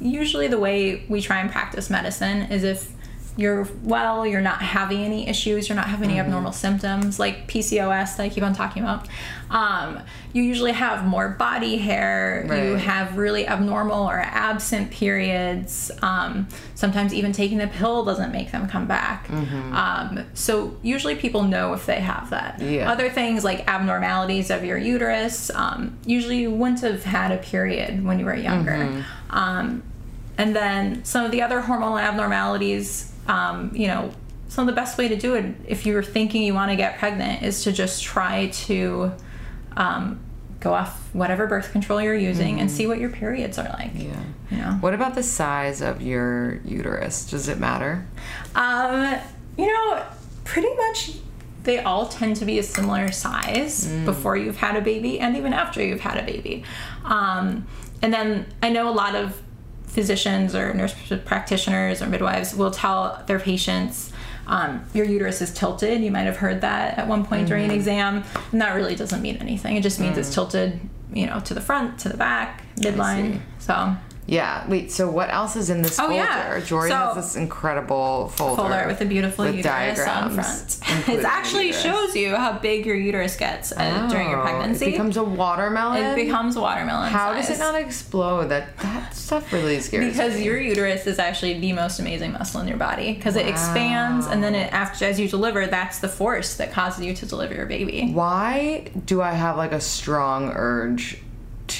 usually 0.00 0.46
the 0.46 0.58
way 0.58 1.02
we 1.08 1.20
try 1.22 1.38
and 1.40 1.50
practice 1.50 1.88
medicine 1.90 2.42
is 2.52 2.62
if 2.62 2.92
you're 3.36 3.68
well, 3.82 4.26
you're 4.26 4.40
not 4.40 4.62
having 4.62 5.00
any 5.00 5.28
issues, 5.28 5.68
you're 5.68 5.76
not 5.76 5.88
having 5.88 6.10
any 6.10 6.18
abnormal 6.18 6.52
symptoms 6.52 7.18
like 7.18 7.46
PCOS 7.48 8.16
that 8.16 8.22
I 8.22 8.28
keep 8.30 8.42
on 8.42 8.54
talking 8.54 8.82
about. 8.82 9.06
Um, 9.50 10.00
you 10.32 10.42
usually 10.42 10.72
have 10.72 11.04
more 11.06 11.28
body 11.28 11.76
hair, 11.76 12.44
you 12.70 12.74
have 12.76 13.16
really 13.16 13.46
abnormal 13.46 14.08
or 14.08 14.18
absent 14.18 14.90
periods. 14.90 15.90
Um, 16.02 16.48
sometimes 16.74 17.12
even 17.14 17.32
taking 17.32 17.58
the 17.58 17.68
pill 17.68 18.04
doesn't 18.04 18.32
make 18.32 18.52
them 18.52 18.68
come 18.68 18.86
back. 18.86 19.28
Um, 19.74 20.24
so 20.34 20.76
usually 20.82 21.14
people 21.14 21.42
know 21.42 21.74
if 21.74 21.86
they 21.86 22.00
have 22.00 22.30
that. 22.30 22.60
Yeah. 22.60 22.90
Other 22.90 23.08
things 23.10 23.44
like 23.44 23.68
abnormalities 23.68 24.50
of 24.50 24.64
your 24.64 24.78
uterus, 24.78 25.50
um, 25.50 25.96
usually 26.06 26.38
you 26.38 26.50
wouldn't 26.50 26.80
have 26.80 27.04
had 27.04 27.32
a 27.32 27.36
period 27.38 28.02
when 28.04 28.18
you 28.18 28.24
were 28.24 28.34
younger. 28.34 29.04
Um, 29.30 29.82
and 30.38 30.54
then 30.54 31.04
some 31.04 31.24
of 31.24 31.30
the 31.30 31.42
other 31.42 31.62
hormonal 31.62 32.00
abnormalities, 32.00 33.12
um, 33.28 33.70
you 33.74 33.86
know, 33.86 34.12
some 34.48 34.68
of 34.68 34.74
the 34.74 34.80
best 34.80 34.96
way 34.96 35.08
to 35.08 35.16
do 35.16 35.34
it 35.34 35.54
if 35.66 35.86
you're 35.86 36.02
thinking 36.02 36.42
you 36.42 36.54
want 36.54 36.70
to 36.70 36.76
get 36.76 36.98
pregnant 36.98 37.42
is 37.42 37.64
to 37.64 37.72
just 37.72 38.02
try 38.02 38.46
to 38.48 39.12
um, 39.76 40.20
go 40.60 40.72
off 40.72 41.08
whatever 41.14 41.46
birth 41.46 41.72
control 41.72 42.00
you're 42.00 42.14
using 42.14 42.60
and 42.60 42.70
see 42.70 42.86
what 42.86 42.98
your 42.98 43.10
periods 43.10 43.58
are 43.58 43.68
like. 43.70 43.90
Yeah. 43.94 44.22
You 44.50 44.58
know? 44.58 44.70
What 44.80 44.94
about 44.94 45.14
the 45.14 45.22
size 45.22 45.82
of 45.82 46.00
your 46.00 46.60
uterus? 46.64 47.28
Does 47.28 47.48
it 47.48 47.58
matter? 47.58 48.06
Um, 48.54 49.18
you 49.58 49.66
know, 49.66 50.04
pretty 50.44 50.72
much 50.74 51.12
they 51.64 51.80
all 51.80 52.06
tend 52.06 52.36
to 52.36 52.44
be 52.44 52.58
a 52.58 52.62
similar 52.62 53.10
size 53.10 53.88
before 54.04 54.36
you've 54.36 54.56
had 54.56 54.76
a 54.76 54.80
baby 54.80 55.18
and 55.18 55.36
even 55.36 55.52
after 55.52 55.82
you've 55.82 56.00
had 56.00 56.16
a 56.16 56.22
baby. 56.22 56.62
Um, 57.04 57.66
and 58.02 58.12
then 58.12 58.46
I 58.62 58.68
know 58.70 58.88
a 58.88 58.94
lot 58.94 59.16
of 59.16 59.42
physicians 59.96 60.54
or 60.54 60.74
nurse 60.74 60.94
practitioners 61.24 62.02
or 62.02 62.06
midwives 62.06 62.54
will 62.54 62.70
tell 62.70 63.24
their 63.26 63.40
patients 63.40 64.12
um, 64.46 64.84
your 64.92 65.06
uterus 65.06 65.40
is 65.40 65.52
tilted. 65.52 66.02
You 66.02 66.10
might 66.10 66.26
have 66.30 66.36
heard 66.36 66.60
that 66.60 66.98
at 66.98 67.08
one 67.08 67.24
point 67.24 67.48
during 67.48 67.64
an 67.64 67.70
exam, 67.72 68.22
and 68.52 68.60
that 68.60 68.74
really 68.76 68.94
doesn't 68.94 69.22
mean 69.22 69.38
anything. 69.38 69.74
It 69.74 69.82
just 69.82 69.98
means 69.98 70.18
it's 70.18 70.32
tilted, 70.32 70.78
you 71.12 71.26
know, 71.26 71.40
to 71.40 71.54
the 71.54 71.62
front, 71.62 71.98
to 72.00 72.10
the 72.10 72.16
back, 72.16 72.62
midline. 72.76 73.40
So 73.58 73.96
Yeah. 74.26 74.68
Wait. 74.68 74.90
So 74.90 75.08
what 75.10 75.30
else 75.32 75.54
is 75.56 75.70
in 75.70 75.82
this 75.82 75.98
Oh, 75.98 76.02
folder? 76.08 76.14
yeah. 76.16 76.60
Jori 76.60 76.88
So- 76.88 76.96
has 76.96 77.14
this 77.14 77.36
incredible 77.36 78.28
folder, 78.36 78.56
folder 78.62 78.84
with 78.88 79.00
a 79.00 79.04
beautiful 79.04 79.44
with 79.44 79.54
uterus 79.56 80.00
on 80.06 80.30
front. 80.34 80.78
It 81.08 81.24
actually 81.24 81.72
shows 81.72 82.16
you 82.16 82.34
how 82.34 82.58
big 82.58 82.86
your 82.86 82.96
uterus 82.96 83.36
gets 83.36 83.72
uh, 83.72 84.08
during 84.10 84.30
your 84.30 84.40
Oh, 84.40 84.42
pregnancy. 84.42 84.86
It 84.86 84.90
becomes 84.92 85.16
a 85.16 85.22
watermelon. 85.24 86.02
It 86.04 86.14
becomes 86.16 86.56
a 86.56 86.60
watermelon. 86.60 87.12
How 87.12 87.32
does 87.34 87.50
it 87.50 87.58
not 87.58 87.74
explode? 87.76 88.48
That 88.48 88.76
that 88.78 89.14
stuff 89.14 89.52
really 89.52 89.78
scares 89.80 90.04
me. 90.04 90.10
Because 90.10 90.34
me. 90.34 90.44
your 90.44 90.58
uterus 90.58 91.06
is 91.06 91.18
actually 91.18 91.60
the 91.60 91.72
most 91.72 92.00
amazing 92.00 92.32
muscle 92.32 92.60
in 92.60 92.66
your 92.68 92.78
body 92.78 93.12
because 93.14 93.36
it 93.36 93.46
expands 93.46 94.26
and 94.26 94.42
then 94.42 94.54
it 94.54 94.72
after 94.72 95.04
as 95.04 95.20
you 95.20 95.28
deliver, 95.28 95.66
that's 95.66 95.98
the 96.00 96.08
force 96.08 96.54
that 96.56 96.72
causes 96.72 97.04
you 97.04 97.14
to 97.14 97.26
deliver 97.26 97.54
your 97.54 97.66
baby. 97.66 98.10
Why 98.12 98.90
do 99.04 99.22
I 99.22 99.32
have 99.32 99.56
like 99.56 99.72
a 99.72 99.80
strong 99.80 100.50
urge 100.54 101.18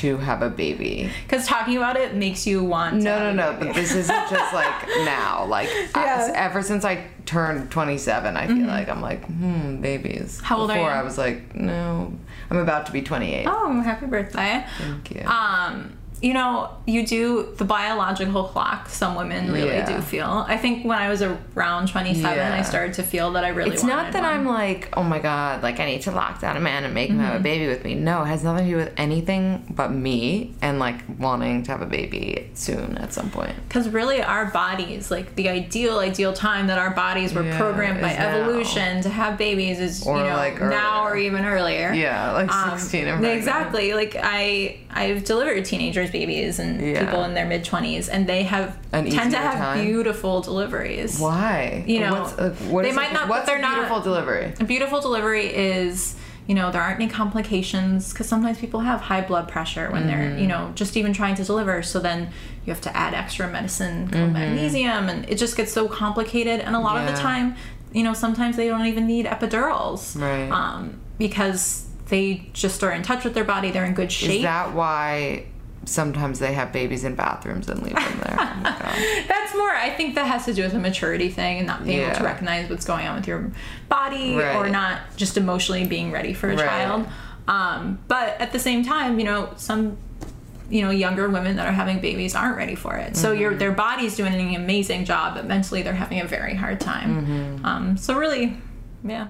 to 0.00 0.16
have 0.18 0.42
a 0.42 0.50
baby? 0.50 1.10
Because 1.24 1.46
talking 1.46 1.76
about 1.76 1.96
it 1.96 2.14
makes 2.14 2.46
you 2.46 2.62
want. 2.62 2.98
to 2.98 3.02
No, 3.04 3.32
no, 3.32 3.32
no. 3.32 3.58
But 3.58 3.74
this 3.74 3.94
isn't 3.94 4.28
just 4.30 4.54
like 4.54 4.86
now. 5.04 5.44
Like 5.46 5.68
I- 5.94 6.30
ever 6.34 6.62
since 6.62 6.84
I 6.84 7.06
turned 7.24 7.70
27, 7.70 8.36
I 8.36 8.46
feel 8.46 8.66
like 8.66 8.88
I'm 8.88 9.00
like, 9.00 9.24
hmm, 9.24 9.80
babies. 9.80 10.36
Mm-hmm. 10.36 10.44
How 10.44 10.58
old 10.58 10.70
are 10.70 10.74
Before 10.74 10.90
you? 10.90 10.96
I 10.96 11.02
was 11.02 11.18
like, 11.18 11.54
no, 11.54 12.12
I'm 12.50 12.56
about 12.58 12.86
to 12.86 12.92
be 12.92 13.02
28. 13.02 13.46
Oh, 13.48 13.80
happy 13.80 14.06
birthday! 14.06 14.64
Thank 14.78 15.10
you. 15.10 15.22
Um, 15.26 15.95
you 16.22 16.32
know, 16.32 16.70
you 16.86 17.06
do 17.06 17.52
the 17.58 17.64
biological 17.64 18.44
clock. 18.44 18.88
Some 18.88 19.14
women 19.16 19.52
really 19.52 19.68
Yeah. 19.68 19.84
do 19.96 20.00
feel. 20.00 20.44
I 20.48 20.56
think 20.56 20.84
when 20.86 20.96
I 20.98 21.08
was 21.10 21.22
around 21.22 21.88
27, 21.88 22.36
Yeah. 22.36 22.54
I 22.58 22.62
started 22.62 22.94
to 22.94 23.02
feel 23.02 23.32
that 23.32 23.44
I 23.44 23.48
really. 23.48 23.70
it's 23.70 23.82
not 23.82 24.12
that 24.12 24.22
one. 24.22 24.32
I'm 24.32 24.46
like, 24.46 24.88
oh 24.96 25.02
my 25.02 25.18
god, 25.18 25.62
like 25.62 25.78
I 25.78 25.84
need 25.84 26.02
to 26.02 26.10
lock 26.12 26.40
down 26.40 26.56
a 26.56 26.60
man 26.60 26.84
and 26.84 26.94
make 26.94 27.10
him 27.10 27.16
Mm-hmm. 27.18 27.24
have 27.26 27.36
a 27.40 27.42
baby 27.42 27.66
with 27.68 27.84
me. 27.84 27.94
No, 27.94 28.22
it 28.22 28.26
has 28.26 28.42
nothing 28.44 28.64
to 28.66 28.70
do 28.70 28.76
with 28.76 28.92
anything 28.96 29.64
but 29.70 29.92
me 29.92 30.54
and 30.62 30.78
like 30.78 30.96
wanting 31.18 31.62
to 31.64 31.70
have 31.70 31.82
a 31.82 31.86
baby 31.86 32.48
soon 32.54 32.96
at 32.98 33.12
some 33.12 33.30
point. 33.30 33.52
Because 33.68 33.88
really, 33.90 34.22
our 34.22 34.46
bodies, 34.46 35.10
like 35.10 35.36
the 35.36 35.48
ideal, 35.50 35.98
ideal 35.98 36.32
time 36.32 36.66
that 36.68 36.78
our 36.78 36.90
bodies 36.90 37.34
were 37.34 37.42
Yeah, 37.44 37.58
programmed 37.58 38.00
by 38.00 38.14
now. 38.14 38.26
evolution 38.36 39.02
to 39.02 39.10
have 39.10 39.36
babies 39.36 39.80
is, 39.80 40.06
Or, 40.06 40.16
you 40.18 40.24
know, 40.24 40.36
like, 40.36 40.60
now 40.60 41.04
or 41.06 41.16
even 41.16 41.44
earlier. 41.44 41.92
Yeah, 41.92 42.32
like 42.32 42.50
Um, 42.52 42.78
16 42.78 43.06
and 43.06 43.18
pregnant. 43.18 43.34
Exactly. 43.38 43.92
Like 43.94 44.16
I, 44.22 44.76
I've 44.94 45.24
delivered 45.24 45.64
babies, 46.12 46.58
and 46.58 46.80
Yeah. 46.80 47.04
people 47.04 47.24
in 47.24 47.34
their 47.34 47.46
mid 47.46 47.64
twenties, 47.64 48.08
and 48.08 48.26
they 48.26 48.42
have 48.44 48.76
An 48.92 49.10
tend 49.10 49.30
to 49.32 49.38
have 49.38 49.58
time? 49.58 49.84
beautiful 49.84 50.40
deliveries. 50.40 51.18
Why? 51.18 51.84
You 51.86 52.00
know, 52.00 52.12
what's, 52.20 52.32
uh, 52.38 52.54
what 52.68 52.82
they 52.82 52.90
is 52.90 52.96
might 52.96 53.10
a, 53.10 53.14
not- 53.14 53.28
What's 53.28 53.46
they're 53.46 53.58
a 53.58 53.60
not- 53.60 53.74
beautiful 53.74 54.00
delivery? 54.00 54.52
A 54.60 54.64
beautiful 54.64 55.00
delivery 55.00 55.46
is, 55.46 56.16
you 56.46 56.54
know, 56.54 56.70
there 56.70 56.80
aren't 56.82 57.00
any 57.00 57.08
complications 57.10 58.12
because 58.12 58.28
sometimes 58.28 58.58
people 58.58 58.80
have 58.80 59.00
high 59.00 59.20
blood 59.20 59.48
pressure 59.48 59.90
when 59.90 60.06
they're, 60.06 60.16
Mm-hmm. 60.30 60.38
you 60.38 60.46
know, 60.46 60.72
just 60.74 60.96
even 60.96 61.12
trying 61.12 61.34
to 61.36 61.44
deliver. 61.44 61.82
So 61.82 61.98
then 61.98 62.30
you 62.64 62.72
have 62.72 62.80
to 62.82 62.96
add 62.96 63.14
extra 63.14 63.48
medicine 63.48 64.08
called 64.08 64.24
Mm-hmm. 64.24 64.32
magnesium, 64.32 65.08
and 65.08 65.28
it 65.28 65.36
just 65.38 65.56
gets 65.56 65.72
so 65.72 65.88
complicated. 65.88 66.60
And 66.60 66.74
a 66.76 66.80
lot 66.80 66.96
of 67.00 67.06
the 67.12 67.20
time, 67.20 67.56
you 67.92 68.02
know, 68.02 68.14
sometimes 68.14 68.56
they 68.56 68.68
don't 68.68 68.86
even 68.86 69.06
need 69.06 69.26
epidurals, 69.26 70.20
Right. 70.20 70.50
Um, 70.50 70.98
because 71.18 71.84
they 72.08 72.46
just 72.52 72.84
are 72.84 72.92
in 72.92 73.02
touch 73.02 73.24
with 73.24 73.34
their 73.34 73.44
body. 73.44 73.70
They're 73.72 73.84
in 73.84 73.94
good 73.94 74.12
shape. 74.12 74.30
Is 74.30 74.42
that 74.42 74.74
why 74.74 75.46
sometimes 75.86 76.38
they 76.38 76.52
have 76.52 76.72
babies 76.72 77.04
in 77.04 77.14
bathrooms 77.14 77.68
and 77.68 77.82
leave 77.82 77.94
them 77.94 78.20
there? 78.24 78.36
Oh. 78.88 79.24
That's 79.28 79.54
more. 79.56 79.70
I 79.70 79.90
think 79.90 80.14
that 80.16 80.26
has 80.26 80.44
to 80.46 80.52
do 80.54 80.62
with 80.62 80.74
a 80.74 80.78
maturity 80.78 81.28
thing 81.28 81.58
and 81.58 81.66
not 81.66 81.84
being 81.84 82.00
able 82.00 82.14
to 82.16 82.24
recognize 82.24 82.68
what's 82.68 82.84
going 82.84 83.06
on 83.06 83.16
with 83.16 83.26
your 83.28 83.50
body 83.88 84.34
or 84.34 84.68
not 84.68 85.00
just 85.16 85.36
emotionally 85.36 85.86
being 85.86 86.10
ready 86.12 86.32
for 86.34 86.50
a 86.50 86.56
Right. 86.56 86.66
child. 86.66 87.06
Um, 87.48 87.98
but 88.08 88.40
at 88.40 88.52
the 88.52 88.58
same 88.58 88.84
time, 88.84 89.18
you 89.18 89.24
know, 89.24 89.50
some 89.56 89.96
you 90.68 90.82
know 90.82 90.90
younger 90.90 91.28
women 91.28 91.56
that 91.56 91.66
are 91.68 91.72
having 91.72 92.00
babies 92.00 92.34
aren't 92.34 92.56
ready 92.56 92.74
for 92.74 92.96
it. 92.96 93.16
So 93.16 93.32
your 93.32 93.50
Mm-hmm. 93.50 93.58
their 93.60 93.72
body's 93.72 94.16
doing 94.16 94.34
an 94.34 94.54
amazing 94.56 95.04
job, 95.04 95.34
but 95.36 95.46
mentally 95.46 95.82
they're 95.82 95.94
having 95.94 96.20
a 96.20 96.26
very 96.26 96.54
hard 96.54 96.80
time. 96.80 97.24
Mm-hmm. 97.26 97.64
Um, 97.64 97.96
so 97.96 98.14
really, 98.16 98.56
yeah. 99.04 99.28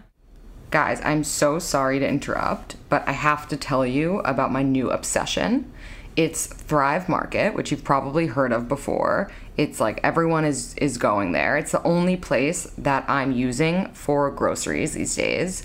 Guys, 0.71 1.01
I'm 1.05 1.25
so 1.25 1.59
sorry 1.59 1.99
to 1.99 2.09
interrupt, 2.09 2.77
but 2.89 3.07
I 3.07 3.13
have 3.13 3.49
to 3.49 3.57
tell 3.57 3.85
you 3.87 4.21
about 4.21 4.51
my 4.51 4.63
new 4.63 4.91
obsession. 4.91 5.71
It's 6.17 6.47
Thrive 6.47 7.09
Market, 7.09 7.55
which 7.55 7.71
you've 7.71 7.85
probably 7.85 8.27
heard 8.27 8.53
of 8.53 8.69
before. 8.69 9.31
It's 9.59 9.81
like 9.81 10.01
everyone 10.03 10.47
is 10.47 10.75
is 10.77 10.97
going 10.97 11.33
there. 11.33 11.59
It's 11.59 11.73
the 11.73 11.83
only 11.83 12.17
place 12.17 12.65
that 12.79 13.05
I'm 13.09 13.33
using 13.33 13.89
for 13.93 14.31
groceries 14.31 14.95
these 14.95 15.15
days. 15.15 15.63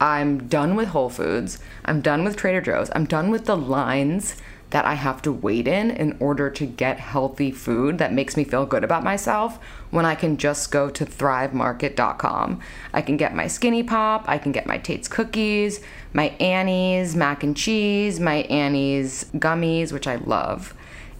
I'm 0.00 0.46
done 0.46 0.76
with 0.76 0.88
Whole 0.88 1.10
Foods. 1.10 1.58
I'm 1.84 2.00
done 2.00 2.22
with 2.22 2.36
Trader 2.36 2.60
Joe's. 2.60 2.90
I'm 2.94 3.06
done 3.06 3.30
with 3.30 3.46
the 3.46 3.56
lines 3.56 4.36
that 4.70 4.84
I 4.84 4.94
have 4.94 5.22
to 5.22 5.32
wait 5.32 5.66
in 5.66 5.90
in 5.90 6.16
order 6.20 6.50
to 6.50 6.66
get 6.66 7.00
healthy 7.00 7.50
food 7.50 7.98
that 7.98 8.12
makes 8.12 8.36
me 8.36 8.44
feel 8.44 8.66
good 8.66 8.84
about 8.84 9.02
myself 9.02 9.58
when 9.90 10.04
I 10.04 10.14
can 10.14 10.36
just 10.36 10.70
go 10.70 10.90
to 10.90 11.06
thrivemarket.com. 11.06 12.60
I 12.92 13.02
can 13.02 13.16
get 13.16 13.34
my 13.34 13.46
Skinny 13.46 13.82
Pop, 13.82 14.28
I 14.28 14.36
can 14.38 14.52
get 14.52 14.66
my 14.66 14.78
Tate's 14.78 15.08
cookies, 15.08 15.80
my 16.12 16.28
Annie's 16.40 17.16
mac 17.16 17.42
and 17.42 17.56
cheese, 17.56 18.20
my 18.20 18.42
Annie's 18.42 19.24
gummies, 19.34 19.92
which 19.92 20.06
I 20.06 20.16
love. 20.16 20.74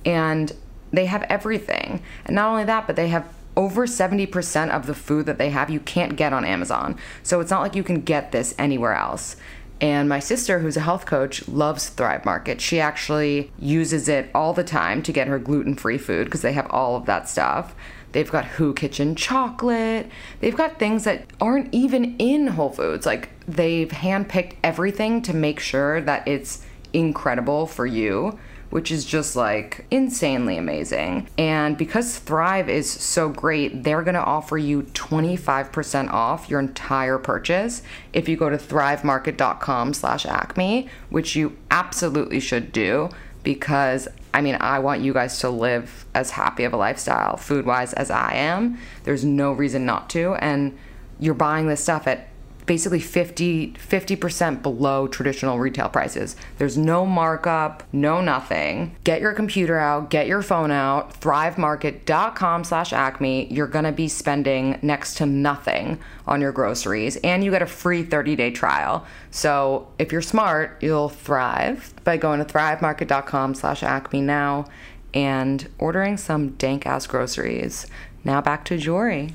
And 0.04 0.52
they 0.92 1.06
have 1.06 1.22
everything. 1.24 2.02
And 2.26 2.34
not 2.34 2.50
only 2.50 2.64
that, 2.64 2.86
but 2.86 2.96
they 2.96 3.08
have 3.08 3.26
over 3.56 3.86
70% 3.86 4.70
of 4.70 4.86
the 4.86 4.94
food 4.94 5.26
that 5.26 5.36
they 5.36 5.50
have 5.50 5.68
you 5.68 5.80
can't 5.80 6.14
get 6.14 6.32
on 6.32 6.44
Amazon. 6.44 6.96
So 7.24 7.40
it's 7.40 7.50
not 7.50 7.60
like 7.60 7.74
you 7.74 7.82
can 7.82 8.02
get 8.02 8.30
this 8.30 8.54
anywhere 8.56 8.94
else. 8.94 9.34
And 9.80 10.08
my 10.08 10.18
sister, 10.18 10.58
who's 10.58 10.76
a 10.76 10.80
health 10.80 11.06
coach, 11.06 11.46
loves 11.46 11.88
Thrive 11.88 12.24
Market. 12.24 12.60
She 12.60 12.80
actually 12.80 13.52
uses 13.60 14.08
it 14.08 14.28
all 14.34 14.52
the 14.52 14.64
time 14.64 15.02
to 15.04 15.12
get 15.12 15.28
her 15.28 15.38
gluten 15.38 15.76
free 15.76 15.98
food 15.98 16.24
because 16.24 16.42
they 16.42 16.52
have 16.52 16.66
all 16.70 16.96
of 16.96 17.06
that 17.06 17.28
stuff. 17.28 17.74
They've 18.12 18.30
got 18.30 18.44
Hu 18.44 18.72
Kitchen 18.74 19.14
chocolate. 19.14 20.10
They've 20.40 20.56
got 20.56 20.78
things 20.78 21.04
that 21.04 21.26
aren't 21.40 21.72
even 21.72 22.16
in 22.16 22.48
Whole 22.48 22.70
Foods. 22.70 23.06
Like 23.06 23.28
they've 23.46 23.88
handpicked 23.88 24.56
everything 24.64 25.22
to 25.22 25.34
make 25.34 25.60
sure 25.60 26.00
that 26.00 26.26
it's 26.26 26.64
incredible 26.92 27.66
for 27.66 27.86
you 27.86 28.38
which 28.70 28.90
is 28.90 29.04
just 29.04 29.36
like 29.36 29.86
insanely 29.90 30.56
amazing. 30.56 31.28
And 31.38 31.76
because 31.76 32.18
Thrive 32.18 32.68
is 32.68 32.90
so 32.90 33.28
great, 33.28 33.84
they're 33.84 34.02
gonna 34.02 34.18
offer 34.18 34.58
you 34.58 34.82
25% 34.82 36.10
off 36.10 36.50
your 36.50 36.60
entire 36.60 37.18
purchase 37.18 37.82
if 38.12 38.28
you 38.28 38.36
go 38.36 38.50
to 38.50 38.56
thrivemarket.com 38.56 39.94
slash 39.94 40.26
acme, 40.26 40.88
which 41.10 41.36
you 41.36 41.56
absolutely 41.70 42.40
should 42.40 42.72
do 42.72 43.10
because 43.42 44.08
I 44.34 44.42
mean, 44.42 44.58
I 44.60 44.78
want 44.78 45.00
you 45.00 45.12
guys 45.14 45.38
to 45.40 45.48
live 45.48 46.04
as 46.14 46.30
happy 46.30 46.64
of 46.64 46.74
a 46.74 46.76
lifestyle 46.76 47.36
food 47.36 47.64
wise 47.64 47.92
as 47.94 48.10
I 48.10 48.34
am. 48.34 48.78
There's 49.04 49.24
no 49.24 49.52
reason 49.52 49.86
not 49.86 50.10
to. 50.10 50.34
And 50.34 50.78
you're 51.18 51.34
buying 51.34 51.66
this 51.66 51.82
stuff 51.82 52.06
at 52.06 52.28
basically 52.68 53.00
50 53.00 53.72
50% 53.72 54.62
below 54.62 55.08
traditional 55.08 55.58
retail 55.58 55.88
prices. 55.88 56.36
There's 56.58 56.78
no 56.78 57.04
markup, 57.04 57.82
no 57.92 58.20
nothing. 58.20 58.94
Get 59.02 59.20
your 59.20 59.32
computer 59.32 59.78
out, 59.78 60.10
get 60.10 60.28
your 60.28 60.42
phone 60.42 60.70
out, 60.70 61.20
thrivemarket.com 61.20 62.62
slash 62.62 62.92
acme. 62.92 63.52
You're 63.52 63.66
gonna 63.66 63.90
be 63.90 64.06
spending 64.06 64.78
next 64.82 65.14
to 65.14 65.26
nothing 65.26 65.98
on 66.26 66.40
your 66.40 66.52
groceries 66.52 67.16
and 67.16 67.42
you 67.42 67.50
get 67.50 67.62
a 67.62 67.66
free 67.66 68.04
30-day 68.04 68.52
trial. 68.52 69.04
So 69.30 69.88
if 69.98 70.12
you're 70.12 70.22
smart, 70.22 70.76
you'll 70.80 71.08
thrive 71.08 71.92
by 72.04 72.18
going 72.18 72.38
to 72.38 72.44
thrivemarket.com 72.44 73.54
slash 73.54 73.82
acme 73.82 74.20
now 74.20 74.66
and 75.14 75.68
ordering 75.78 76.18
some 76.18 76.50
dank 76.50 76.86
ass 76.86 77.06
groceries. 77.06 77.86
Now 78.24 78.40
back 78.42 78.64
to 78.66 78.76
Jori. 78.76 79.32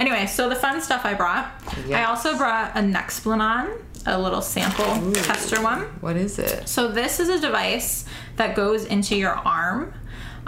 Anyway, 0.00 0.26
so 0.26 0.48
the 0.48 0.56
fun 0.56 0.80
stuff 0.80 1.04
I 1.04 1.12
brought. 1.14 1.52
I 1.92 2.04
also 2.04 2.36
brought 2.36 2.74
a 2.74 2.80
Nexplanon, 2.80 3.82
a 4.06 4.18
little 4.18 4.40
sample 4.40 5.12
tester 5.12 5.62
one. 5.62 5.82
What 6.00 6.16
is 6.16 6.38
it? 6.38 6.66
So 6.66 6.88
this 6.88 7.20
is 7.20 7.28
a 7.28 7.38
device 7.38 8.06
that 8.36 8.56
goes 8.56 8.86
into 8.86 9.14
your 9.14 9.32
arm. 9.32 9.92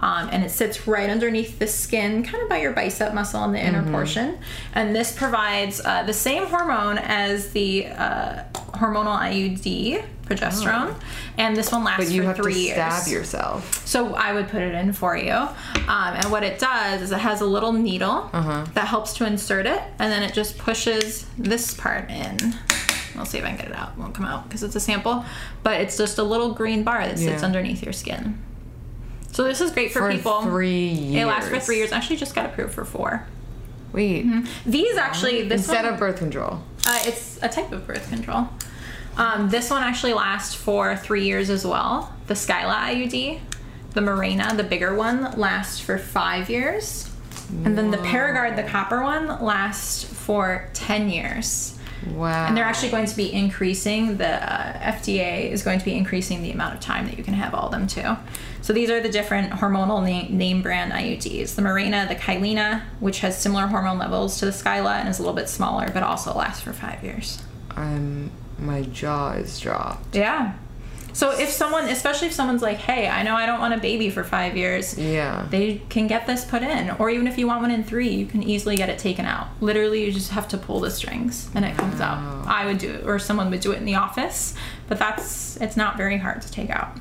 Um, 0.03 0.29
and 0.33 0.43
it 0.45 0.51
sits 0.51 0.89
right 0.89 1.09
underneath 1.09 1.61
the 1.61 1.69
skin, 1.69 2.25
kind 2.25 2.43
of 2.43 2.49
by 2.49 2.59
your 2.59 2.73
bicep 2.73 3.15
muscle 3.15 3.45
in 3.45 3.53
the 3.53 3.65
inner 3.65 3.89
portion. 3.91 4.39
And 4.75 4.95
this 4.97 5.17
provides 5.17 5.81
uh, 5.85 6.03
the 6.03 6.13
same 6.13 6.47
hormone 6.47 6.99
as 6.99 7.53
the 7.53 7.87
uh, 7.87 8.43
hormonal 8.55 9.17
IUD 9.17 10.05
progesterone, 10.27 10.95
and 11.39 11.55
this 11.57 11.71
one 11.71 11.85
lasts 11.85 12.07
But 12.07 12.13
you 12.15 12.23
for 12.23 12.27
have 12.29 12.37
to 12.39 12.43
three 12.43 12.71
stab 12.71 13.07
yourself. 13.07 13.87
So 13.87 14.15
I 14.15 14.33
would 14.33 14.49
put 14.49 14.63
it 14.63 14.75
in 14.75 14.93
for 14.93 15.17
you. 15.17 15.31
Um, 15.33 15.49
and 15.89 16.25
what 16.33 16.43
it 16.43 16.59
does 16.59 17.03
is 17.03 17.13
it 17.13 17.19
has 17.19 17.41
a 17.41 17.47
little 17.47 17.73
needle 17.73 18.29
Uh-huh. 18.33 18.65
that 18.75 18.89
helps 18.89 19.13
to 19.15 19.27
insert 19.27 19.67
it, 19.67 19.81
and 20.01 20.11
then 20.11 20.23
it 20.25 20.33
just 20.35 20.59
pushes 20.59 21.27
this 21.39 21.75
part 21.75 22.11
in. 22.11 22.39
I'll 23.17 23.27
see 23.27 23.39
if 23.39 23.45
I 23.45 23.49
can 23.49 23.57
get 23.59 23.67
it 23.69 23.75
out. 23.77 23.91
It 23.91 23.99
won't 23.99 24.15
come 24.15 24.25
out 24.25 24.49
because 24.49 24.63
it's 24.65 24.75
a 24.75 24.81
sample, 24.81 25.25
but 25.63 25.81
it's 25.81 25.97
just 25.99 26.19
a 26.19 26.23
little 26.25 26.55
green 26.55 26.83
bar 26.83 27.07
that 27.07 27.19
sits 27.19 27.43
Yeah. 27.43 27.47
underneath 27.47 27.83
your 27.85 27.93
skin. 27.93 28.39
So 29.33 29.45
this 29.45 29.61
is 29.61 29.71
great 29.71 29.93
for, 29.93 30.01
For 30.01 30.13
people. 30.13 30.43
three 30.43 30.89
years. 30.89 31.23
It 31.23 31.27
lasts 31.27 31.49
for 31.51 31.59
three 31.59 31.77
years. 31.79 31.91
Actually, 31.91 32.17
just 32.17 32.35
got 32.35 32.47
approved 32.47 32.75
for 32.75 32.85
four. 32.85 33.27
Wait. 33.93 34.25
These 34.65 34.97
actually, 34.97 35.43
this 35.49 35.63
Instead 35.63 35.85
one, 35.85 35.95
of 35.95 35.99
birth 36.01 36.19
control. 36.19 36.63
uh, 36.87 36.99
it's 37.05 37.39
a 37.43 37.49
type 37.49 37.73
of 37.73 37.87
birth 37.87 38.09
control. 38.09 38.49
Um, 39.17 39.51
this 39.51 39.71
one 39.71 39.83
actually 39.83 40.15
lasts 40.15 40.55
for 40.55 40.97
three 40.97 41.25
years 41.25 41.51
as 41.51 41.67
well. 41.67 42.15
The 42.27 42.35
Skyla 42.35 42.75
IUD, 42.75 43.41
the 43.93 44.01
Mirena, 44.01 44.57
the 44.57 44.65
bigger 44.65 44.95
one, 44.95 45.33
lasts 45.39 45.79
for 45.81 45.99
five 45.99 46.49
years. 46.49 47.09
And 47.65 47.77
then 47.77 47.91
the 47.91 47.99
Paragard, 47.99 48.57
the 48.57 48.63
copper 48.63 49.03
one, 49.03 49.43
lasts 49.43 50.05
for 50.05 50.71
10 50.73 51.11
years. 51.11 51.79
Wow. 52.15 52.47
And 52.47 52.57
they're 52.57 52.65
actually 52.65 52.89
going 52.91 53.05
to 53.05 53.15
be 53.17 53.31
increasing, 53.31 54.17
the 54.17 54.27
uh, 54.51 54.73
FDA 54.79 55.51
is 55.51 55.63
going 55.63 55.79
to 55.79 55.85
be 55.85 55.95
increasing 55.95 56.41
the 56.43 56.51
amount 56.51 56.75
of 56.75 56.81
time 56.81 57.05
that 57.07 57.19
you 57.19 57.23
can 57.25 57.35
have 57.35 57.53
all 57.55 57.67
of 57.67 57.73
them 57.73 57.87
too. 57.87 58.17
So 58.63 58.73
these 58.73 58.91
are 58.91 59.01
the 59.01 59.09
different 59.09 59.53
hormonal 59.53 60.03
name, 60.05 60.37
name 60.39 60.63
brand 60.63 60.93
IUDs. 60.93 61.55
The 61.57 61.63
Mirena, 61.63 62.09
the 62.09 62.15
Kyleena, 62.15 62.83
which 63.01 63.21
has 63.21 63.37
similar 63.37 63.67
hormone 63.67 63.99
levels 63.99 64.39
to 64.39 64.45
the 64.47 64.53
Skyla 64.53 65.01
and 65.01 65.09
is 65.09 65.19
a 65.19 65.23
little 65.23 65.35
bit 65.37 65.49
smaller, 65.49 65.91
but 65.93 66.03
also 66.03 66.33
lasts 66.33 66.63
for 66.63 66.73
five 66.73 67.03
years. 67.03 67.43
I'm 67.77 68.31
my 68.59 68.83
jaw 68.83 69.33
is 69.33 69.59
dropped. 69.59 70.15
Yeah. 70.15 70.55
So 71.15 71.31
if 71.39 71.51
someone, 71.51 71.89
especially 71.89 72.29
if 72.29 72.33
someone's 72.33 72.63
like, 72.63 72.79
hey, 72.79 73.07
I 73.09 73.23
know 73.23 73.35
I 73.35 73.45
don't 73.45 73.59
want 73.61 73.75
a 73.75 73.79
baby 73.79 74.09
for 74.09 74.25
five 74.25 74.57
years, 74.57 74.97
Yeah. 74.97 75.47
they 75.51 75.83
can 75.91 76.07
get 76.07 76.27
this 76.27 76.45
put 76.45 76.63
in. 76.63 76.91
Or 76.93 77.11
even 77.11 77.27
if 77.27 77.37
you 77.37 77.47
want 77.47 77.61
one 77.61 77.71
in 77.71 77.85
three, 77.85 78.09
you 78.09 78.25
can 78.25 78.43
easily 78.43 78.77
get 78.77 78.89
it 78.89 78.99
taken 78.99 79.27
out. 79.27 79.49
Literally, 79.61 80.05
you 80.07 80.13
just 80.13 80.31
have 80.31 80.49
to 80.49 80.57
pull 80.57 80.81
the 80.81 80.91
strings 80.91 81.51
and 81.55 81.65
it 81.67 81.77
comes 81.77 82.01
out. 82.01 82.47
I 82.47 82.65
would 82.65 82.79
do 82.79 82.93
it, 82.95 83.05
or 83.05 83.19
someone 83.19 83.51
would 83.51 83.61
do 83.61 83.73
it 83.73 83.79
in 83.79 83.85
the 83.85 83.97
office, 83.97 84.55
but 84.89 84.99
that's, 84.99 85.57
it's 85.61 85.77
not 85.77 85.97
very 85.99 86.17
hard 86.17 86.41
to 86.43 86.51
take 86.51 86.71
out. 86.71 86.97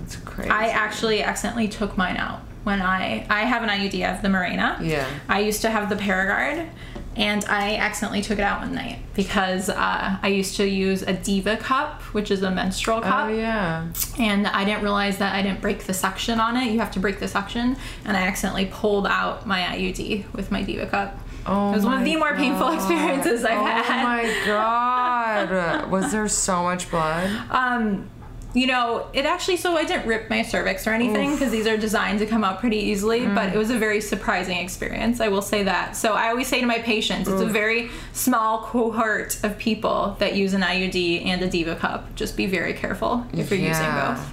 That's 0.00 0.16
crazy. 0.16 0.50
I 0.50 0.68
actually 0.68 1.22
accidentally 1.22 1.68
took 1.68 1.96
mine 1.96 2.16
out 2.16 2.40
when 2.64 2.80
I, 2.80 3.26
I 3.28 3.42
have 3.42 3.62
an 3.62 3.68
IUD, 3.68 4.02
I 4.02 4.12
have 4.12 4.22
the 4.22 4.28
Mirena. 4.28 4.80
Yeah. 4.80 5.06
I 5.28 5.40
used 5.40 5.62
to 5.62 5.70
have 5.70 5.88
the 5.88 5.96
Paragard. 5.96 6.68
And 7.16 7.44
I 7.44 7.76
accidentally 7.76 8.22
took 8.22 8.40
it 8.40 8.42
out 8.42 8.60
one 8.60 8.74
night 8.74 8.98
because 9.14 9.68
uh, 9.68 10.18
I 10.20 10.26
used 10.26 10.56
to 10.56 10.66
use 10.66 11.02
a 11.02 11.12
Diva 11.12 11.56
cup, 11.56 12.02
which 12.12 12.32
is 12.32 12.42
a 12.42 12.50
menstrual 12.50 13.02
cup 13.02 13.26
Oh 13.26 13.28
yeah. 13.28 13.86
and 14.18 14.48
I 14.48 14.64
didn't 14.64 14.82
realize 14.82 15.18
that 15.18 15.32
I 15.32 15.40
didn't 15.40 15.60
break 15.60 15.84
the 15.84 15.94
suction 15.94 16.40
on 16.40 16.56
it. 16.56 16.72
You 16.72 16.80
have 16.80 16.90
to 16.90 16.98
break 16.98 17.20
the 17.20 17.28
suction, 17.28 17.76
and 18.04 18.16
I 18.16 18.22
accidentally 18.22 18.66
pulled 18.66 19.06
out 19.06 19.46
my 19.46 19.60
IUD 19.60 20.32
with 20.32 20.50
my 20.50 20.62
Diva 20.62 20.86
cup. 20.86 21.16
Oh 21.46 21.70
it 21.70 21.76
was 21.76 21.84
one 21.84 21.98
of 21.98 22.04
the 22.04 22.16
more 22.16 22.34
painful 22.34 22.72
experiences 22.72 23.44
I've 23.44 23.58
oh 23.58 23.64
had. 23.64 24.00
Oh 24.00 24.02
my 24.02 24.46
god. 24.46 25.90
Was 25.90 26.10
there 26.10 26.26
so 26.26 26.62
much 26.62 26.90
blood? 26.90 27.30
Um, 27.50 28.10
you 28.54 28.66
know, 28.68 29.06
it 29.12 29.26
actually 29.26 29.56
so 29.56 29.76
I 29.76 29.84
didn't 29.84 30.06
rip 30.06 30.30
my 30.30 30.42
cervix 30.42 30.86
or 30.86 30.90
anything 30.92 31.32
because 31.32 31.50
these 31.50 31.66
are 31.66 31.76
designed 31.76 32.20
to 32.20 32.26
come 32.26 32.44
out 32.44 32.60
pretty 32.60 32.76
easily, 32.78 33.20
Mm. 33.22 33.34
but 33.34 33.48
it 33.54 33.58
was 33.58 33.68
a 33.70 33.76
very 33.78 34.00
surprising 34.00 34.56
experience. 34.58 35.20
I 35.20 35.28
will 35.28 35.42
say 35.42 35.64
that. 35.64 35.96
So 35.96 36.12
I 36.14 36.28
always 36.28 36.46
say 36.46 36.60
to 36.60 36.66
my 36.66 36.78
patients, 36.78 37.28
it's 37.28 37.42
a 37.42 37.46
very 37.46 37.90
small 38.12 38.62
cohort 38.62 39.38
of 39.42 39.58
people 39.58 40.16
that 40.20 40.34
use 40.36 40.54
an 40.54 40.62
IUD 40.62 41.26
and 41.26 41.42
a 41.42 41.48
Diva 41.48 41.74
cup. 41.76 42.14
Just 42.14 42.36
be 42.36 42.46
very 42.46 42.72
careful 42.74 43.26
if 43.32 43.50
you're 43.50 43.58
using 43.58 43.90
both. 43.90 44.32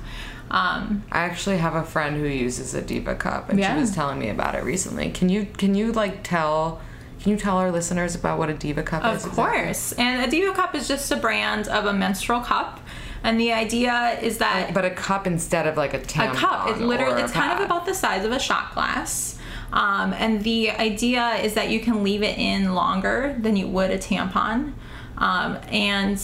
Um, 0.52 1.04
I 1.12 1.20
actually 1.20 1.58
have 1.60 1.76
a 1.76 1.84
friend 1.84 2.18
who 2.18 2.28
uses 2.28 2.74
a 2.74 2.82
Diva 2.82 3.16
cup, 3.16 3.50
and 3.50 3.58
Yeah. 3.58 3.74
she 3.74 3.80
was 3.82 3.92
telling 3.96 4.20
me 4.20 4.28
about 4.30 4.54
it 4.54 4.64
recently. 4.66 5.10
Can 5.10 5.30
you 5.30 5.48
can 5.58 5.76
you 5.76 5.92
like 5.94 6.24
tell? 6.24 6.82
Can 7.24 7.32
you 7.32 7.38
tell 7.38 7.58
our 7.58 7.72
listeners 7.72 8.16
about 8.16 8.38
what 8.38 8.50
a 8.50 8.54
Diva 8.54 8.84
cup 8.84 9.02
is? 9.06 9.24
Of 9.24 9.32
exactly? 9.32 9.44
course. 9.62 9.92
And 9.94 10.24
a 10.24 10.28
Diva 10.30 10.52
cup 10.54 10.76
is 10.76 10.88
just 10.90 11.10
a 11.12 11.16
brand 11.16 11.68
of 11.70 11.86
a 11.86 11.94
menstrual 11.94 12.42
cup. 12.42 12.81
And 13.24 13.40
the 13.40 13.54
idea 13.54 14.20
is 14.22 14.40
that 14.40 14.74
But 14.74 14.86
a 14.86 14.90
cup 14.90 15.28
instead 15.28 15.68
of 15.68 15.78
like 15.78 15.94
a 15.94 16.00
tampon. 16.00 16.34
a 16.34 16.36
cup, 16.36 16.70
it 16.70 16.80
literally, 16.80 17.22
it's 17.22 17.32
kind 17.32 17.52
of 17.52 17.66
about 17.66 17.86
the 17.86 17.94
size 17.94 18.26
of 18.26 18.32
a 18.32 18.40
shot 18.40 18.74
glass. 18.74 19.38
Um, 19.74 20.14
and 20.14 20.44
the 20.44 20.72
idea 20.72 21.36
is 21.36 21.54
that 21.54 21.70
you 21.70 21.80
can 21.80 22.04
leave 22.04 22.24
it 22.24 22.38
in 22.38 22.74
longer 22.74 23.38
than 23.40 23.56
you 23.56 23.68
would 23.68 23.92
a 23.92 23.98
tampon. 23.98 24.74
Um, 25.18 25.60
and 25.70 26.20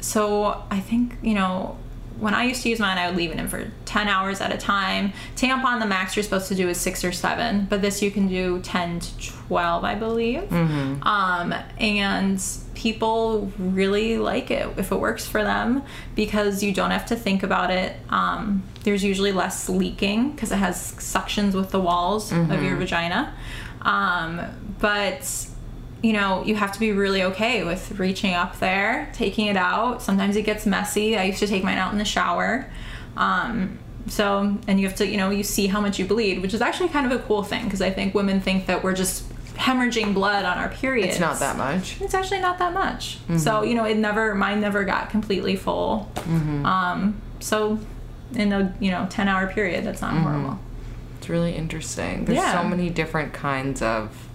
so 0.00 0.64
I 0.70 0.80
think, 0.80 1.16
you 1.22 1.34
know, 1.34 1.78
when 2.18 2.34
I 2.34 2.44
used 2.44 2.62
to 2.62 2.68
use 2.68 2.78
mine, 2.80 2.98
I 2.98 3.08
would 3.08 3.16
leave 3.16 3.30
it 3.30 3.38
in 3.38 3.48
for 3.48 3.70
10 3.84 4.08
hours 4.08 4.40
at 4.40 4.52
a 4.52 4.56
time. 4.58 5.12
Tampon, 5.36 5.80
the 5.80 5.86
max 5.86 6.16
you're 6.16 6.22
supposed 6.22 6.48
to 6.48 6.54
do 6.54 6.68
is 6.68 6.80
six 6.80 7.04
or 7.04 7.12
seven, 7.12 7.66
but 7.68 7.82
this 7.82 8.02
you 8.02 8.10
can 8.10 8.26
do 8.28 8.60
10 8.60 9.00
to 9.00 9.18
12, 9.48 9.84
I 9.84 9.94
believe. 9.94 10.50
Um, 11.02 11.54
and 11.78 12.42
people 12.74 13.50
really 13.58 14.18
like 14.18 14.50
it 14.50 14.68
if 14.76 14.92
it 14.92 14.96
works 15.00 15.26
for 15.26 15.42
them 15.42 15.82
because 16.14 16.62
you 16.62 16.72
don't 16.72 16.90
have 16.90 17.06
to 17.06 17.16
think 17.16 17.42
about 17.42 17.70
it. 17.70 17.96
Um, 18.10 18.62
there's 18.84 19.02
usually 19.04 19.32
less 19.32 19.68
leaking 19.68 20.32
because 20.32 20.52
it 20.52 20.56
has 20.56 20.92
suctions 20.94 21.54
with 21.54 21.70
the 21.70 21.80
walls 21.80 22.32
of 22.32 22.62
your 22.62 22.76
vagina. 22.76 23.34
Um, 23.82 24.40
but 24.78 25.46
you 26.06 26.12
know, 26.12 26.44
you 26.44 26.54
have 26.54 26.70
to 26.72 26.78
be 26.78 26.92
really 26.92 27.22
okay 27.24 27.64
with 27.64 27.98
reaching 27.98 28.32
up 28.32 28.58
there, 28.60 29.10
taking 29.12 29.46
it 29.46 29.56
out. 29.56 30.00
Sometimes 30.02 30.36
it 30.36 30.42
gets 30.42 30.64
messy. 30.64 31.16
I 31.16 31.24
used 31.24 31.40
to 31.40 31.48
take 31.48 31.64
mine 31.64 31.78
out 31.78 31.90
in 31.92 31.98
the 31.98 32.04
shower. 32.04 32.70
Um, 33.16 33.78
so, 34.06 34.56
and 34.68 34.78
you 34.80 34.86
have 34.86 34.96
to, 34.98 35.06
you 35.06 35.16
know, 35.16 35.30
you 35.30 35.42
see 35.42 35.66
how 35.66 35.80
much 35.80 35.98
you 35.98 36.04
bleed, 36.06 36.40
which 36.42 36.54
is 36.54 36.60
actually 36.62 36.90
kind 36.90 37.10
of 37.10 37.18
a 37.18 37.22
cool 37.24 37.42
thing 37.42 37.64
because 37.64 37.82
I 37.82 37.90
think 37.90 38.14
women 38.14 38.40
think 38.40 38.66
that 38.66 38.84
we're 38.84 38.94
just 38.94 39.28
hemorrhaging 39.56 40.14
blood 40.14 40.44
on 40.44 40.58
our 40.58 40.68
periods. 40.68 41.14
It's 41.14 41.20
not 41.20 41.40
that 41.40 41.56
much. 41.56 42.00
It's 42.00 42.14
actually 42.14 42.40
not 42.40 42.58
that 42.60 42.72
much. 42.72 43.18
So, 43.38 43.62
you 43.64 43.74
know, 43.74 43.84
it 43.84 43.96
never, 43.96 44.32
mine 44.34 44.60
never 44.60 44.84
got 44.84 45.10
completely 45.10 45.56
full. 45.56 46.08
Um, 46.64 47.20
so, 47.40 47.80
in 48.34 48.52
a, 48.52 48.72
you 48.78 48.92
know, 48.92 49.08
10 49.10 49.26
hour 49.26 49.48
period, 49.48 49.84
that's 49.84 50.02
not 50.02 50.12
horrible. 50.14 50.60
It's 51.18 51.28
really 51.28 51.54
interesting. 51.56 52.26
There's 52.26 52.38
Yeah. 52.38 52.62
so 52.62 52.68
many 52.68 52.90
different 52.90 53.32
kinds 53.32 53.82
of 53.82 54.25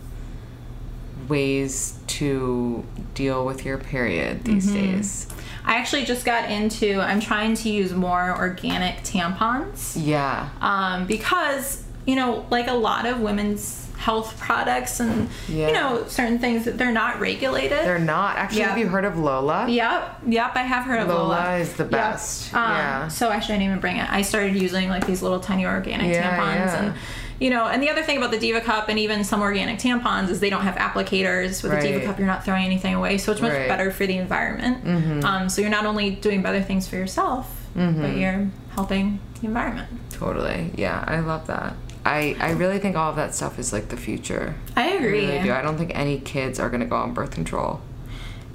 ways 1.31 1.97
to 2.19 2.83
deal 3.15 3.45
with 3.45 3.65
your 3.65 3.77
period 3.77 4.43
these 4.43 4.67
Mm-hmm. 4.67 4.91
days. 4.97 5.27
I 5.65 5.75
actually 5.75 6.05
just 6.05 6.25
got 6.25 6.49
into, 6.51 6.99
I'm 6.99 7.19
trying 7.21 7.53
to 7.55 7.69
use 7.69 7.93
more 7.93 8.35
organic 8.37 9.03
tampons. 9.03 9.93
Yeah. 9.95 10.49
um, 10.61 11.07
because 11.07 11.83
you 12.05 12.15
know 12.15 12.45
like 12.49 12.67
a 12.67 12.73
lot 12.73 13.05
of 13.05 13.19
women's 13.21 13.87
health 13.97 14.29
products 14.39 14.99
and 14.99 15.29
Yeah. 15.47 15.67
you 15.67 15.73
know 15.73 16.05
certain 16.07 16.39
things 16.39 16.65
that 16.65 16.75
they're 16.79 16.91
not 17.03 17.19
regulated 17.19 17.77
They're 17.89 17.99
not. 17.99 18.35
Actually, 18.37 18.61
Yeah. 18.61 18.69
have 18.69 18.79
you 18.79 18.87
heard 18.87 19.05
of 19.05 19.19
Lola? 19.19 19.67
yep 19.69 20.17
yep 20.25 20.51
i 20.55 20.63
have 20.63 20.83
heard 20.85 21.01
of 21.03 21.07
Lola 21.09 21.21
lola 21.21 21.57
is 21.57 21.73
the 21.73 21.83
Yep. 21.83 21.91
best. 21.91 22.51
Um, 22.55 22.71
Yeah. 22.71 23.07
so 23.09 23.29
actually 23.29 23.53
i 23.55 23.57
didn't 23.59 23.69
even 23.69 23.79
bring 23.85 23.97
it 23.97 24.07
i 24.11 24.23
started 24.23 24.55
using 24.55 24.89
like 24.89 25.05
these 25.05 25.21
little 25.21 25.39
tiny 25.39 25.65
organic 25.67 26.07
Yeah, 26.11 26.23
tampons 26.23 26.55
yeah. 26.73 26.81
and 26.81 26.93
you 27.41 27.49
know 27.49 27.65
and 27.65 27.81
the 27.83 27.89
other 27.89 28.03
thing 28.03 28.17
about 28.17 28.31
the 28.31 28.37
diva 28.39 28.61
cup 28.61 28.87
and 28.89 28.97
even 28.99 29.23
some 29.23 29.41
organic 29.41 29.77
tampons 29.79 30.29
is 30.29 30.39
they 30.39 30.49
don't 30.49 30.61
have 30.69 30.75
applicators 30.75 31.63
with 31.63 31.71
the 31.73 31.79
diva 31.81 32.05
cup 32.05 32.17
you're 32.19 32.27
not 32.27 32.45
throwing 32.45 32.63
anything 32.63 32.93
away 32.93 33.17
so 33.17 33.31
it's 33.31 33.41
much 33.41 33.51
Right. 33.51 33.61
Mm-hmm. 33.61 33.67
better 33.69 33.91
for 33.91 34.05
the 34.05 34.17
environment 34.17 35.25
um, 35.25 35.49
so 35.49 35.61
you're 35.61 35.69
not 35.79 35.85
only 35.85 36.11
doing 36.11 36.41
better 36.41 36.61
things 36.61 36.87
for 36.87 36.95
yourself 36.95 37.45
but 37.75 38.15
you're 38.15 38.47
helping 38.75 39.19
the 39.41 39.47
environment 39.47 39.89
Totally. 40.11 40.69
Yeah, 40.75 41.03
I 41.07 41.19
love 41.21 41.47
that. 41.47 41.73
I, 42.05 42.35
I 42.39 42.51
really 42.51 42.77
think 42.77 42.95
all 42.95 43.09
of 43.09 43.15
that 43.15 43.33
stuff 43.33 43.57
is 43.57 43.73
like 43.73 43.87
the 43.87 43.97
future. 43.97 44.53
i 44.75 44.89
agree. 44.91 45.25
I 45.25 45.31
really 45.31 45.43
do. 45.47 45.51
I 45.51 45.63
don't 45.63 45.77
think 45.79 45.97
any 45.97 46.19
kids 46.19 46.59
are 46.59 46.69
going 46.69 46.81
to 46.81 46.85
go 46.85 46.95
on 46.95 47.15
birth 47.15 47.31
control. 47.31 47.81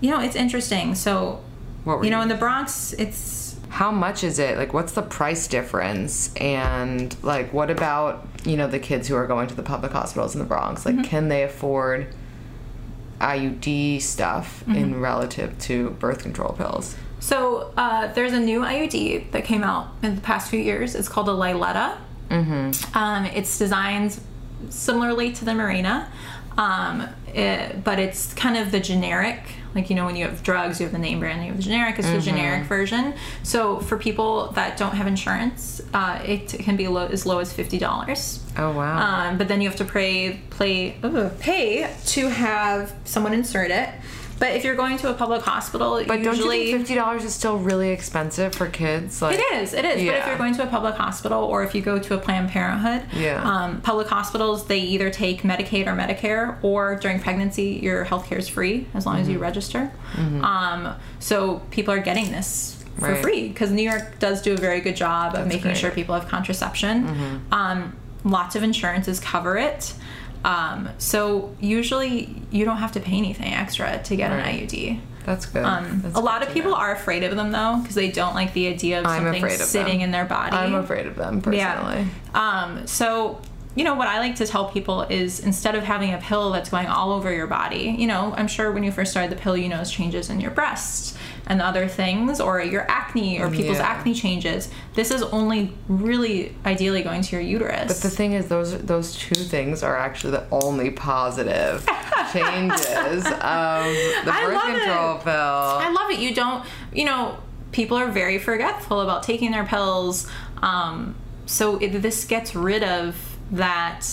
You 0.01 0.11
know, 0.13 0.21
it's 0.21 0.37
interesting. 0.37 0.95
So, 0.95 1.41
What 1.83 1.99
were 1.99 2.05
you 2.05 2.11
know, 2.13 2.19
you- 2.19 2.23
in 2.25 2.29
the 2.29 2.37
Bronx, 2.37 2.93
it's 2.93 3.57
How 3.69 3.91
much 3.91 4.23
is 4.23 4.39
it? 4.39 4.57
Like, 4.59 4.73
what's 4.75 4.93
the 4.93 5.03
price 5.03 5.49
difference? 5.49 6.33
And, 6.37 7.17
like, 7.25 7.53
what 7.53 7.69
about, 7.69 8.25
you 8.47 8.57
know, 8.57 8.67
the 8.69 8.79
kids 8.79 9.09
who 9.09 9.17
are 9.17 9.27
going 9.27 9.49
to 9.49 9.55
the 9.55 9.63
public 9.63 9.93
hospitals 9.93 10.35
in 10.35 10.39
the 10.39 10.47
Bronx? 10.47 10.85
Mm-hmm. 10.85 10.99
Like, 10.99 11.07
can 11.09 11.29
they 11.29 11.43
afford 11.43 12.07
IUD 13.21 14.01
stuff 14.03 14.61
Mm-hmm. 14.67 14.75
in 14.77 15.01
relative 15.01 15.59
to 15.61 15.91
birth 15.91 16.23
control 16.23 16.53
pills? 16.53 16.97
so 17.19 17.73
uh, 17.77 18.13
there's 18.13 18.33
a 18.33 18.39
new 18.39 18.61
IUD 18.61 19.33
that 19.33 19.45
came 19.45 19.65
out 19.65 19.89
in 20.03 20.15
the 20.15 20.21
past 20.21 20.51
few 20.51 20.61
years. 20.61 20.95
It's 20.95 21.09
called 21.09 21.29
a 21.29 21.33
Liletta. 21.33 21.97
Mm-hmm. 22.31 22.97
Um, 22.97 23.25
it's 23.27 23.59
designed 23.59 24.21
similarly 24.69 25.33
to 25.33 25.45
the 25.45 25.53
Mirena, 25.53 26.07
um, 26.59 27.09
it, 27.35 27.83
but 27.83 27.99
it's 27.99 28.33
kind 28.35 28.57
of 28.57 28.71
the 28.71 28.81
generic. 28.81 29.43
Like 29.75 29.91
you 29.91 29.97
know, 29.97 30.07
when 30.07 30.17
you 30.17 30.25
have 30.25 30.43
drugs, 30.43 30.81
you 30.81 30.87
have 30.87 30.93
the 30.93 30.99
name 30.99 31.21
brand, 31.21 31.43
you 31.43 31.49
have 31.49 31.57
the 31.57 31.63
generic. 31.63 31.99
It's 31.99 32.09
the 32.09 32.21
generic 32.21 32.65
version. 32.65 33.15
So 33.43 33.79
for 33.81 33.99
people 33.99 34.53
that 34.53 34.77
don't 34.77 34.95
have 34.95 35.07
insurance, 35.07 35.81
uh, 35.93 36.23
it 36.25 36.49
can 36.49 36.77
be 36.77 36.89
low, 36.89 37.07
as 37.07 37.27
low 37.27 37.39
as 37.41 37.53
fifty 37.53 37.79
dollars. 37.79 38.43
Oh, 38.57 38.73
wow. 38.73 39.29
Um, 39.29 39.39
but 39.39 39.49
then 39.49 39.61
you 39.61 39.69
have 39.69 39.79
to 39.79 39.85
pay, 39.85 40.41
play, 40.49 40.97
pay 41.41 41.95
to 42.07 42.29
have 42.29 42.95
someone 43.05 43.35
insert 43.35 43.71
it. 43.71 43.91
But 44.39 44.51
if 44.55 44.65
you're 44.65 44.75
going 44.75 44.99
to 44.99 45.09
a 45.11 45.15
public 45.15 45.43
hospital, 45.43 46.03
But 46.07 46.23
don't 46.23 46.37
you 46.37 46.51
think 46.51 46.77
fifty 46.79 46.95
dollars 46.95 47.25
is 47.25 47.35
still 47.35 47.57
really 47.57 47.91
expensive 47.91 48.55
for 48.55 48.67
kids? 48.67 49.23
Like 49.23 49.39
it 49.39 49.43
is, 49.55 49.73
it 49.73 49.85
is. 49.85 49.95
But 50.05 50.15
if 50.15 50.27
you're 50.27 50.37
going 50.37 50.55
to 50.57 50.63
a 50.63 50.67
public 50.67 50.95
hospital 50.95 51.43
or 51.43 51.63
if 51.65 51.75
you 51.75 51.81
go 51.81 51.99
to 51.99 52.15
a 52.15 52.19
Planned 52.19 52.51
Parenthood, 52.51 53.03
Yeah. 53.15 53.43
um, 53.43 53.81
public 53.81 54.09
hospitals 54.09 54.67
they 54.67 54.81
either 54.81 55.09
take 55.11 55.43
Medicaid 55.43 55.87
or 55.87 55.95
Medicare, 55.97 56.57
or 56.63 56.97
during 56.97 57.19
pregnancy 57.21 57.81
your 57.83 58.05
health 58.05 58.27
care 58.27 58.39
is 58.39 58.47
free 58.49 58.87
as 58.95 59.07
long 59.07 59.15
Mm-hmm. 59.17 59.23
as 59.23 59.29
you 59.31 59.39
register. 59.39 59.91
Um, 60.43 60.95
so 61.19 61.63
people 61.71 61.95
are 61.95 61.99
getting 62.01 62.31
this 62.31 62.85
for 62.99 63.13
Right. 63.13 63.23
free 63.23 63.49
because 63.49 63.71
New 63.71 63.83
York 63.83 64.19
does 64.19 64.43
do 64.43 64.53
a 64.55 64.57
very 64.57 64.81
good 64.81 64.97
job 64.97 65.35
of 65.35 65.47
making 65.47 65.63
great. 65.63 65.73
Mm-hmm. 65.75 65.81
sure 65.81 65.91
people 65.91 66.15
have 66.15 66.29
contraception. 66.29 67.43
Um, 67.53 67.97
lots 68.25 68.57
of 68.57 68.63
insurances 68.63 69.21
cover 69.21 69.57
it. 69.57 69.95
Um, 70.47 70.89
so 70.99 71.55
usually 71.61 72.43
you 72.51 72.65
don't 72.65 72.77
have 72.79 72.93
to 72.93 73.01
pay 73.01 73.17
anything 73.19 73.53
extra 73.53 74.01
to 74.05 74.17
get 74.17 74.31
Right. 74.31 74.47
an 74.47 74.69
IUD. 74.69 75.01
That's 75.25 75.45
good. 75.47 75.65
Um, 75.65 76.03
That's 76.05 76.15
a 76.17 76.21
lot 76.21 76.43
of 76.45 76.51
people 76.55 76.71
know. 76.71 76.77
are 76.77 76.93
afraid 76.93 77.25
of 77.25 77.35
them 77.35 77.51
though 77.51 77.79
because 77.81 77.97
they 77.97 78.11
don't 78.13 78.35
like 78.35 78.53
the 78.53 78.69
idea 78.69 79.01
of 79.01 79.07
something 79.07 79.43
of 79.45 79.51
sitting 79.51 79.95
them. 79.99 80.03
in 80.03 80.11
their 80.13 80.25
body. 80.25 80.57
I'm 80.57 80.75
afraid 80.77 81.07
of 81.07 81.17
them 81.17 81.43
personally. 81.43 82.07
Yeah. 82.33 82.63
Um, 82.63 82.87
so, 82.87 83.41
you 83.75 83.83
know, 83.83 83.95
what 83.95 84.07
I 84.07 84.21
like 84.21 84.37
to 84.37 84.47
tell 84.47 84.67
people 84.71 85.03
is 85.03 85.41
instead 85.41 85.75
of 85.75 85.83
having 85.83 86.15
a 86.15 86.19
pill 86.19 86.53
that's 86.53 86.71
going 86.71 86.87
all 86.87 87.13
over 87.13 87.33
your 87.33 87.49
body, 87.49 87.97
you 87.99 88.07
know, 88.07 88.33
I'm 88.37 88.47
sure 88.47 88.71
when 88.71 88.85
you 88.85 88.93
first 88.93 89.11
started 89.11 89.33
the 89.37 89.37
pill, 89.43 89.57
you 89.57 89.69
noticed 89.69 89.93
changes 89.93 90.31
in 90.31 90.41
your 90.41 90.53
breasts 90.53 91.19
and 91.49 91.63
other 91.63 91.87
things, 91.87 92.41
or 92.41 92.61
your 92.61 92.85
acne, 92.91 93.41
or 93.41 93.49
people's 93.51 93.79
Yeah. 93.79 93.87
acne 93.87 94.15
changes. 94.15 94.69
This 94.95 95.11
is 95.11 95.23
only 95.23 95.73
really 95.89 96.57
ideally 96.67 97.03
going 97.03 97.23
to 97.23 97.37
your 97.37 97.41
uterus. 97.41 97.87
But 97.87 97.99
the 97.99 98.11
thing 98.11 98.33
is, 98.33 98.49
those 98.49 98.77
those 98.79 99.15
two 99.15 99.35
things 99.37 99.83
are 99.83 99.97
actually 99.97 100.33
the 100.33 100.45
only 100.51 100.91
positive 100.91 101.87
changes 102.33 103.27
of 103.27 103.85
the 104.25 104.33
birth 104.33 104.55
love 104.55 104.69
it. 104.75 104.83
control 104.85 105.19
pill. 105.19 105.33
I 105.33 105.91
love 105.91 106.11
it. 106.11 106.19
You 106.19 106.35
don't, 106.35 106.65
you 106.93 107.05
know, 107.05 107.37
people 107.73 107.97
are 107.97 108.09
very 108.11 108.39
forgetful 108.39 109.01
about 109.01 109.23
taking 109.23 109.51
their 109.53 109.65
pills. 109.65 110.27
Um, 110.63 111.15
so 111.47 111.77
it, 111.79 111.91
this 112.03 112.25
gets 112.25 112.55
rid 112.57 112.83
of 112.83 113.15
that, 113.53 114.05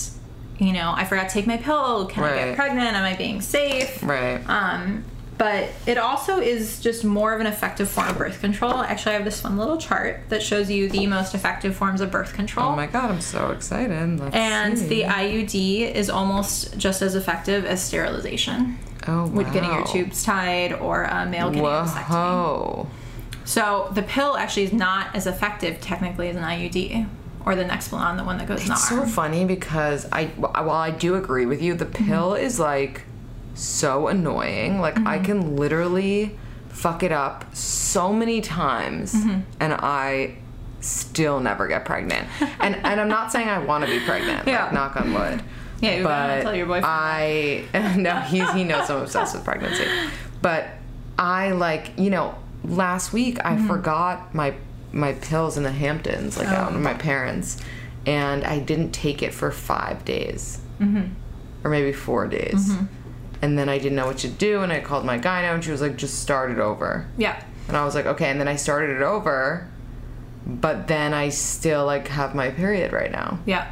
you 0.58 0.72
know, 0.72 0.92
I 0.94 1.04
forgot 1.04 1.28
to 1.28 1.34
take 1.34 1.46
my 1.48 1.56
pill. 1.56 2.06
Can 2.06 2.22
I 2.22 2.34
get 2.36 2.54
pregnant? 2.56 2.94
Am 2.96 3.02
I 3.02 3.16
being 3.16 3.40
safe? 3.40 4.02
Right. 4.04 4.40
Um, 4.48 5.04
but 5.36 5.68
it 5.86 5.98
also 5.98 6.38
is 6.38 6.80
just 6.80 7.04
more 7.04 7.34
of 7.34 7.40
an 7.40 7.46
effective 7.46 7.88
form 7.88 8.08
of 8.08 8.18
birth 8.18 8.40
control. 8.40 8.74
Actually, 8.74 9.12
I 9.12 9.14
have 9.16 9.24
this 9.24 9.40
fun 9.40 9.56
little 9.56 9.76
chart 9.78 10.20
that 10.28 10.42
shows 10.42 10.70
you 10.70 10.88
the 10.88 11.06
most 11.06 11.34
effective 11.34 11.74
forms 11.74 12.00
of 12.00 12.10
birth 12.10 12.32
control. 12.34 12.68
oh 12.72 12.76
my 12.76 12.86
god, 12.86 13.10
I'm 13.10 13.20
so 13.20 13.50
excited. 13.50 14.20
Let's 14.20 14.34
and 14.36 14.78
see. 14.78 14.86
the 14.88 15.02
IUD 15.02 15.92
is 15.94 16.08
almost 16.10 16.76
just 16.78 17.02
as 17.02 17.14
effective 17.14 17.64
as 17.64 17.82
sterilization. 17.82 18.78
oh 19.08 19.26
With 19.28 19.52
getting 19.52 19.70
your 19.72 19.86
tubes 19.86 20.22
tied 20.24 20.72
or 20.74 21.04
a 21.04 21.26
male 21.26 21.48
getting 21.50 21.64
a 21.64 21.68
vasectomy. 21.68 22.08
Whoa. 22.10 22.86
So 23.44 23.90
the 23.92 24.02
pill 24.02 24.36
actually 24.36 24.62
is 24.64 24.72
not 24.72 25.14
as 25.14 25.26
effective 25.26 25.80
technically 25.80 26.28
as 26.28 26.36
an 26.36 26.42
IUD 26.42 27.06
or 27.44 27.54
the 27.54 27.64
next 27.64 27.90
Nexplanon, 27.90 28.16
the 28.16 28.24
one 28.24 28.38
that 28.38 28.48
goes 28.48 28.62
in 28.62 28.68
the 28.68 28.72
It's 28.72 28.88
so 28.88 29.04
funny 29.04 29.44
because 29.44 30.06
I 30.10 30.26
while 30.36 30.70
I 30.70 30.90
do 30.90 31.14
agree 31.16 31.44
with 31.44 31.60
you, 31.60 31.74
the 31.74 31.84
pill 31.84 32.30
Mm-hmm. 32.32 32.44
is 32.46 32.58
like 32.58 33.02
so 33.54 34.08
annoying. 34.08 34.80
Like 34.80 34.98
I 35.00 35.16
Mm-hmm. 35.16 35.24
can 35.24 35.56
literally 35.56 36.36
fuck 36.68 37.02
it 37.02 37.12
up 37.12 37.54
so 37.54 38.12
many 38.12 38.40
times 38.40 39.14
Mm-hmm. 39.14 39.40
and 39.60 39.72
I 39.74 40.36
still 40.80 41.40
never 41.40 41.66
get 41.68 41.84
pregnant. 41.84 42.28
and 42.60 42.74
and 42.76 43.00
I'm 43.00 43.08
not 43.08 43.32
saying 43.32 43.48
I 43.48 43.58
want 43.58 43.84
to 43.84 43.90
be 43.90 44.04
pregnant. 44.04 44.46
Yeah. 44.46 44.64
Like 44.64 44.72
knock 44.74 44.96
on 44.96 45.12
wood. 45.14 45.42
Yeah, 45.80 45.96
you 45.96 46.02
but 46.04 46.42
tell 46.42 46.54
your 46.54 46.66
boyfriend 46.66 46.86
I 46.86 47.64
no, 47.98 48.16
he's 48.20 48.50
he 48.52 48.64
knows 48.64 48.90
I'm 48.90 49.02
obsessed 49.02 49.34
with 49.34 49.44
pregnancy. 49.44 49.86
But 50.42 50.66
I 51.18 51.52
like, 51.52 51.98
you 51.98 52.10
know, 52.10 52.34
last 52.64 53.12
week 53.12 53.38
I 53.44 53.54
Mm-hmm. 53.54 53.66
forgot 53.68 54.34
my 54.34 54.54
my 54.92 55.12
pills 55.14 55.56
in 55.56 55.62
the 55.64 55.72
Hamptons, 55.72 56.36
like 56.36 56.48
Oh. 56.48 56.54
out 56.54 56.72
with 56.72 56.80
my 56.82 56.94
parents, 56.94 57.56
and 58.06 58.44
I 58.44 58.58
didn't 58.60 58.92
take 58.92 59.22
it 59.22 59.34
for 59.34 59.50
five 59.50 60.04
days, 60.04 60.60
mm-hmm. 60.80 61.06
or 61.64 61.70
maybe 61.70 61.92
four 61.92 62.26
days, 62.28 62.70
Mm-hmm. 62.70 62.84
And 63.44 63.58
then 63.58 63.68
I 63.68 63.76
didn't 63.76 63.96
know 63.96 64.06
what 64.06 64.16
to 64.18 64.28
do, 64.28 64.62
and 64.62 64.72
I 64.72 64.80
called 64.80 65.04
my 65.04 65.18
gyno, 65.18 65.52
and 65.54 65.62
she 65.62 65.70
was 65.70 65.82
like, 65.82 65.96
"Just 65.96 66.20
start 66.22 66.50
it 66.50 66.58
over," 66.58 67.06
Yeah. 67.18 67.36
and 67.68 67.76
I 67.76 67.84
was 67.84 67.94
like, 67.94 68.06
"Okay," 68.06 68.30
and 68.30 68.40
then 68.40 68.48
I 68.48 68.56
started 68.56 68.96
it 68.96 69.02
over, 69.02 69.68
but 70.46 70.88
then 70.88 71.12
I 71.12 71.28
still 71.28 71.84
like 71.84 72.08
have 72.08 72.34
my 72.34 72.50
period 72.50 72.92
right 72.94 73.12
now, 73.12 73.38
Yeah. 73.44 73.66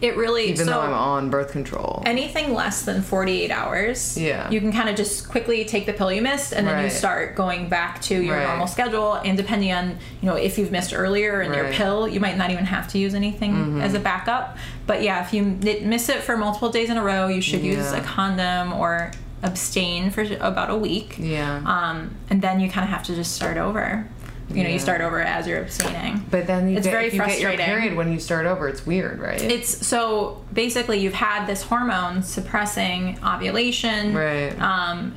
It 0.00 0.16
really 0.16 0.44
even 0.50 0.56
so 0.66 0.72
though 0.72 0.80
I'm 0.80 0.92
on 0.92 1.28
birth 1.30 1.50
control. 1.50 2.02
anything 2.06 2.54
less 2.54 2.82
than 2.84 3.02
48 3.02 3.50
hours 3.50 4.16
Yeah. 4.16 4.48
you 4.50 4.60
can 4.60 4.72
kind 4.72 4.88
of 4.88 4.94
just 4.96 5.28
quickly 5.28 5.64
take 5.64 5.86
the 5.86 5.92
pill 5.92 6.12
you 6.12 6.22
missed 6.22 6.52
and 6.52 6.66
then 6.66 6.84
you 6.84 6.90
start 6.90 7.34
going 7.34 7.68
back 7.68 8.00
to 8.02 8.14
your 8.20 8.36
Right. 8.36 8.46
normal 8.46 8.66
schedule 8.68 9.14
and 9.14 9.36
depending 9.36 9.72
on 9.72 9.98
you 10.20 10.28
know 10.28 10.36
if 10.36 10.56
you've 10.58 10.70
missed 10.70 10.94
earlier 10.94 11.42
in 11.42 11.52
your 11.52 11.64
Right. 11.64 11.72
Mm-hmm. 11.72 11.82
pill 11.82 12.08
you 12.08 12.20
might 12.20 12.36
not 12.36 12.50
even 12.50 12.64
have 12.66 12.86
to 12.92 12.98
use 12.98 13.14
anything 13.14 13.80
as 13.80 13.94
a 13.94 13.98
backup 13.98 14.56
but 14.86 15.02
yeah 15.02 15.24
if 15.24 15.32
you 15.34 15.42
miss 15.42 16.08
it 16.08 16.20
for 16.22 16.36
multiple 16.36 16.70
days 16.70 16.90
in 16.90 16.96
a 16.96 17.02
row 17.02 17.26
you 17.26 17.40
should 17.40 17.62
use 17.62 17.90
a 17.92 18.00
condom 18.00 18.72
or 18.72 19.10
abstain 19.42 20.10
for 20.10 20.22
about 20.40 20.68
a 20.70 20.76
week 20.76 21.16
Yeah. 21.18 21.60
um, 21.64 22.14
and 22.30 22.42
then 22.42 22.60
you 22.60 22.68
kind 22.70 22.84
of 22.84 22.90
have 22.90 23.04
to 23.04 23.14
just 23.14 23.34
start 23.34 23.56
over 23.56 24.06
you 24.50 24.62
know 24.64 24.70
you 24.70 24.78
start 24.78 25.00
over 25.00 25.20
as 25.20 25.46
you're 25.46 25.60
abstaining 25.60 26.24
but 26.30 26.46
then 26.46 26.68
you 26.70 26.76
it's 26.78 26.86
get, 26.86 26.92
very 26.92 27.06
if 27.06 27.12
you 27.14 27.18
get 27.20 27.38
your 27.38 27.50
frustrating. 27.50 27.66
period 27.66 27.96
when 27.96 28.10
you 28.12 28.18
start 28.18 28.46
over. 28.46 28.66
It's 28.68 28.86
weird, 28.86 29.18
right? 29.18 29.40
it's 29.40 29.86
so 29.86 30.42
basically 30.52 30.98
you've 31.00 31.12
had 31.14 31.46
this 31.46 31.62
hormone 31.62 32.22
suppressing 32.22 33.18
ovulation 33.24 34.14
Right. 34.14 34.58
um 34.60 35.14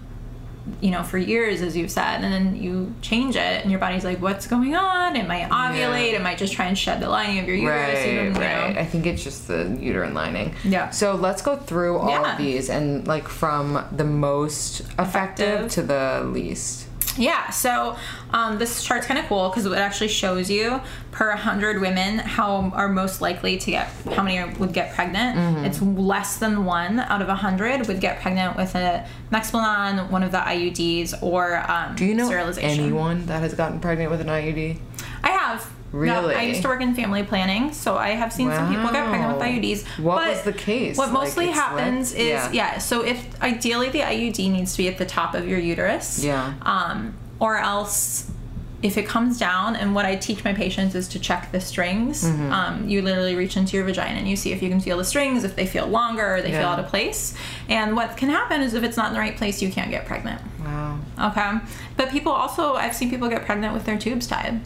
you 0.79 0.91
know 0.91 1.01
for 1.01 1.17
years 1.17 1.61
as 1.61 1.75
you've 1.75 1.89
said 1.89 2.23
and 2.23 2.31
then 2.31 2.55
you 2.55 2.93
change 3.01 3.35
it 3.35 3.61
and 3.63 3.71
your 3.71 3.79
body's 3.79 4.03
like 4.05 4.21
what's 4.21 4.45
going 4.47 4.75
on 4.75 5.15
it 5.15 5.27
might 5.27 5.49
ovulate 5.49 6.11
Yeah. 6.11 6.17
it 6.17 6.21
might 6.21 6.37
just 6.37 6.53
try 6.53 6.65
and 6.67 6.77
shed 6.77 6.99
the 7.01 7.09
lining 7.09 7.39
of 7.39 7.47
your 7.47 7.55
uterus 7.55 7.95
Right, 8.05 8.15
don't 8.15 8.33
right. 8.33 8.73
know 8.75 8.79
I 8.81 8.85
think 8.85 9.05
it's 9.07 9.23
just 9.23 9.47
the 9.47 9.75
uterine 9.79 10.13
lining. 10.13 10.53
Yeah. 10.63 10.91
So 10.91 11.15
let's 11.15 11.41
go 11.41 11.55
through 11.57 11.97
all 11.97 12.09
Yeah. 12.09 12.33
of 12.33 12.37
these 12.37 12.69
and 12.69 13.07
like 13.07 13.27
from 13.27 13.83
the 13.91 14.03
most 14.03 14.81
effective, 14.99 15.65
Effective. 15.65 15.71
to 15.71 15.81
the 15.81 16.29
least. 16.31 16.85
Yeah, 17.17 17.49
so 17.49 17.97
um, 18.31 18.57
this 18.57 18.83
chart's 18.83 19.05
kind 19.05 19.19
of 19.19 19.25
cool 19.25 19.49
because 19.49 19.65
it 19.65 19.73
actually 19.73 20.07
shows 20.07 20.49
you 20.49 20.81
per 21.11 21.29
100 21.29 21.81
women 21.81 22.19
how 22.19 22.71
are 22.73 22.87
most 22.87 23.21
likely 23.21 23.57
to 23.57 23.71
get, 23.71 23.87
how 24.13 24.23
many 24.23 24.37
are, 24.39 24.49
would 24.59 24.73
get 24.73 24.93
pregnant. 24.93 25.37
Mm-hmm. 25.37 25.65
It's 25.65 25.81
less 25.81 26.37
than 26.37 26.65
one 26.65 26.99
out 26.99 27.21
of 27.21 27.27
100 27.27 27.87
would 27.87 27.99
get 27.99 28.21
pregnant 28.21 28.55
with 28.55 28.75
a 28.75 29.05
Nexplanon, 29.31 30.09
one 30.09 30.23
of 30.23 30.31
the 30.31 30.37
IUDs, 30.39 31.21
or 31.21 31.57
um, 31.69 31.95
Do 31.95 32.05
you 32.05 32.13
know 32.15 32.27
sterilization. 32.27 32.85
anyone 32.85 33.25
that 33.25 33.41
has 33.41 33.53
gotten 33.53 33.79
pregnant 33.79 34.11
with 34.11 34.21
an 34.21 34.27
IUD? 34.27 34.77
I 35.23 35.29
have. 35.29 35.69
No, 35.93 35.99
Really? 35.99 36.35
I 36.35 36.43
used 36.43 36.61
to 36.61 36.67
work 36.69 36.81
in 36.81 36.95
family 36.95 37.23
planning, 37.23 37.73
so 37.73 37.97
I 37.97 38.09
have 38.11 38.31
seen 38.31 38.49
some 38.49 38.69
people 38.73 38.89
get 38.91 39.07
pregnant 39.09 39.33
with 39.33 39.41
Wow. 39.41 39.47
IUDs. 39.47 39.85
What 39.99 40.15
but 40.15 40.29
was 40.29 40.41
the 40.43 40.53
case? 40.53 40.97
What 40.97 41.11
Like, 41.11 41.23
mostly 41.25 41.47
happens 41.47 42.09
slipped? 42.09 42.21
is 42.21 42.29
Yeah. 42.29 42.51
yeah. 42.53 42.77
So 42.77 43.03
if 43.03 43.41
ideally 43.41 43.89
the 43.89 43.99
IUD 44.01 44.49
needs 44.51 44.71
to 44.73 44.77
be 44.77 44.87
at 44.87 44.97
the 44.97 45.05
top 45.05 45.33
of 45.35 45.47
your 45.47 45.59
uterus. 45.59 46.23
Yeah. 46.23 46.53
Um, 46.61 47.13
or 47.39 47.57
else. 47.57 48.27
If 48.83 48.97
it 48.97 49.05
comes 49.05 49.37
down, 49.37 49.75
and 49.75 49.93
what 49.93 50.05
I 50.05 50.15
teach 50.15 50.43
my 50.43 50.53
patients 50.55 50.95
is 50.95 51.07
to 51.09 51.19
check 51.19 51.51
the 51.51 51.61
strings. 51.61 52.23
Mm-hmm. 52.23 52.51
Um, 52.51 52.89
you 52.89 53.03
literally 53.03 53.35
reach 53.35 53.55
into 53.55 53.77
your 53.77 53.85
vagina 53.85 54.17
and 54.17 54.27
you 54.27 54.35
see 54.35 54.53
if 54.53 54.63
you 54.63 54.69
can 54.69 54.79
feel 54.79 54.97
the 54.97 55.03
strings, 55.03 55.43
if 55.43 55.55
they 55.55 55.67
feel 55.67 55.85
longer, 55.85 56.37
or 56.37 56.41
they 56.41 56.49
feel 56.51 56.65
out 56.65 56.79
of 56.79 56.87
place. 56.87 57.35
And 57.69 57.95
what 57.95 58.17
can 58.17 58.29
happen 58.29 58.61
is 58.63 58.73
if 58.73 58.83
it's 58.83 58.97
not 58.97 59.09
in 59.09 59.13
the 59.13 59.19
right 59.19 59.37
place, 59.37 59.61
you 59.61 59.71
can't 59.71 59.91
get 59.91 60.07
pregnant. 60.07 60.41
Wow. 60.65 60.97
Okay. 61.27 61.59
But 61.95 62.09
people 62.09 62.31
also, 62.31 62.73
I've 62.73 62.95
seen 62.95 63.11
people 63.11 63.29
get 63.29 63.45
pregnant 63.45 63.75
with 63.75 63.85
their 63.85 63.99
tubes 63.99 64.25
tied. 64.25 64.61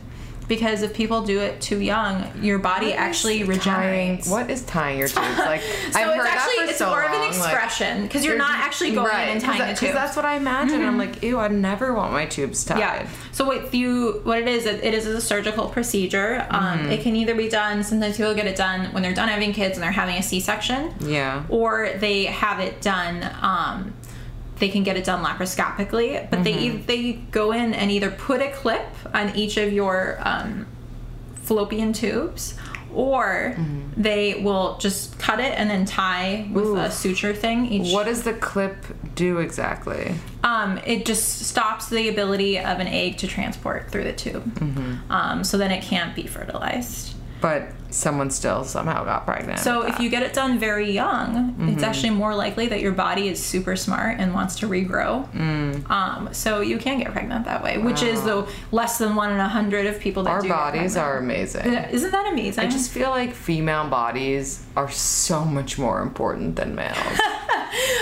Because 0.48 0.82
if 0.84 0.94
people 0.94 1.22
do 1.24 1.40
it 1.40 1.60
too 1.62 1.80
young, 1.80 2.32
your 2.42 2.60
body 2.60 2.94
actually 2.94 3.40
Tying- 3.40 3.50
regenerates. 3.50 4.30
what 4.30 4.50
is 4.52 4.64
tying 4.64 5.00
your 5.00 5.08
tubes? 5.08 5.38
Like 5.40 5.62
So 5.92 6.00
I've 6.00 6.08
it's 6.08 6.16
heard 6.18 6.28
actually 6.28 6.56
that 6.58 6.64
for 6.66 6.70
it's 6.70 6.78
so 6.78 6.90
more 6.90 7.04
of 7.04 7.12
an 7.14 7.28
expression 7.28 8.04
because 8.04 8.24
you're 8.24 8.38
not 8.38 8.56
actually 8.60 8.92
going 8.92 9.08
in 9.12 9.30
and 9.30 9.42
tying 9.42 9.60
the 9.60 9.66
that- 9.66 9.76
Mm-hmm. 9.78 9.96
that's 9.96 10.16
what 10.16 10.26
I 10.26 10.36
imagine. 10.36 10.84
I'm 10.86 10.98
like, 10.98 11.24
ew, 11.24 11.40
I'd 11.40 11.52
never 11.52 11.94
want 11.94 12.12
my 12.14 12.26
tubes 12.26 12.64
tied. 12.64 12.80
yeah. 12.80 13.08
So 13.32 13.44
what 13.46 13.74
you 13.74 14.22
what 14.24 14.38
it 14.40 14.48
is 14.48 14.66
it 14.66 14.84
it 14.84 14.94
is 14.94 15.06
a 15.08 15.20
surgical 15.20 15.68
procedure. 15.70 16.46
Um, 16.50 16.66
Mm-hmm. 16.76 16.92
It 16.92 17.02
can 17.02 17.16
either 17.16 17.36
be 17.36 17.48
done. 17.50 17.84
Sometimes 17.84 18.18
people 18.18 18.34
get 18.36 18.48
it 18.48 18.56
done 18.56 18.92
when 18.94 19.02
they're 19.04 19.14
done 19.14 19.30
having 19.30 19.54
kids 19.54 19.76
and 19.78 19.84
they're 19.84 19.92
having 19.92 20.16
a 20.16 20.24
C-section. 20.24 20.94
Yeah. 21.02 21.44
Or 21.50 21.90
they 21.98 22.26
have 22.26 22.60
it 22.60 22.82
done. 22.82 23.24
Um, 23.42 23.94
they 24.60 24.70
can 24.70 24.84
get 24.84 24.96
it 24.98 25.04
done 25.04 25.24
laparoscopically, 25.24 26.30
but 26.30 26.44
they 26.44 26.54
Mm-hmm. 26.54 26.78
e- 26.78 26.84
they 26.88 27.14
go 27.32 27.52
in 27.52 27.74
and 27.74 27.92
either 27.92 28.10
put 28.12 28.42
a 28.42 28.50
clip 28.52 28.86
on 29.14 29.36
each 29.36 29.58
of 29.58 29.72
your 29.74 30.18
um, 30.22 30.66
fallopian 31.44 31.94
tubes. 31.94 32.56
Or 32.94 33.54
Mm-hmm. 33.58 34.02
they 34.02 34.36
will 34.36 34.78
just 34.78 35.20
cut 35.20 35.42
it 35.42 35.52
and 35.60 35.70
then 35.70 35.84
tie 35.86 36.48
with 36.54 36.78
a 36.78 36.90
suture 36.90 37.34
thing. 37.34 37.66
Each 37.66 37.92
What 37.94 38.06
does 38.06 38.24
the 38.24 38.34
clip 38.34 38.78
do 39.16 39.40
exactly? 39.40 40.16
um, 40.46 40.78
it 40.86 41.06
just 41.06 41.40
stops 41.40 41.90
the 41.90 42.08
ability 42.08 42.58
of 42.58 42.80
an 42.80 42.88
egg 42.88 43.18
to 43.18 43.28
transport 43.28 43.92
through 43.92 44.06
the 44.06 44.14
tube. 44.14 44.46
Mm-hmm. 44.56 45.12
Um, 45.12 45.44
so 45.44 45.58
then 45.58 45.72
it 45.72 45.84
can't 45.84 46.16
be 46.16 46.26
fertilized. 46.26 47.15
But 47.42 47.70
someone 47.90 48.30
still 48.30 48.64
somehow 48.66 49.06
got 49.06 49.26
pregnant. 49.26 49.60
So 49.60 49.84
if 49.84 50.00
you 50.00 50.10
get 50.10 50.24
it 50.24 50.34
done 50.34 50.60
very 50.60 50.92
young, 50.92 51.54
Mm-hmm. 51.56 51.70
it's 51.70 51.84
actually 51.84 52.10
more 52.10 52.36
likely 52.36 52.68
that 52.68 52.82
your 52.82 52.92
body 52.92 53.30
is 53.30 53.42
super 53.44 53.76
smart 53.78 54.18
and 54.20 54.34
wants 54.34 54.58
to 54.60 54.68
regrow. 54.68 55.30
Mm. 55.32 55.90
Um, 55.90 56.34
so 56.34 56.60
you 56.60 56.78
can 56.78 57.00
get 57.00 57.12
pregnant 57.14 57.46
that 57.46 57.64
way, 57.64 57.78
which 57.78 58.02
is 58.04 58.22
the 58.24 58.46
less 58.72 58.98
than 58.98 59.16
one 59.16 59.32
in 59.32 59.40
a 59.40 59.48
hundred 59.48 59.86
of 59.86 60.00
people 60.02 60.24
that 60.24 60.32
our 60.32 60.44
bodies 60.44 60.98
are 60.98 61.18
amazing. 61.18 61.66
Isn't 61.66 62.12
that 62.12 62.32
amazing? 62.34 62.64
I 62.66 62.68
just 62.70 62.92
feel 62.92 63.10
like 63.10 63.34
female 63.34 63.88
bodies 63.90 64.66
are 64.76 64.92
so 64.92 65.46
much 65.46 65.78
more 65.78 66.02
important 66.02 66.58
than 66.58 66.76
males. 66.76 66.98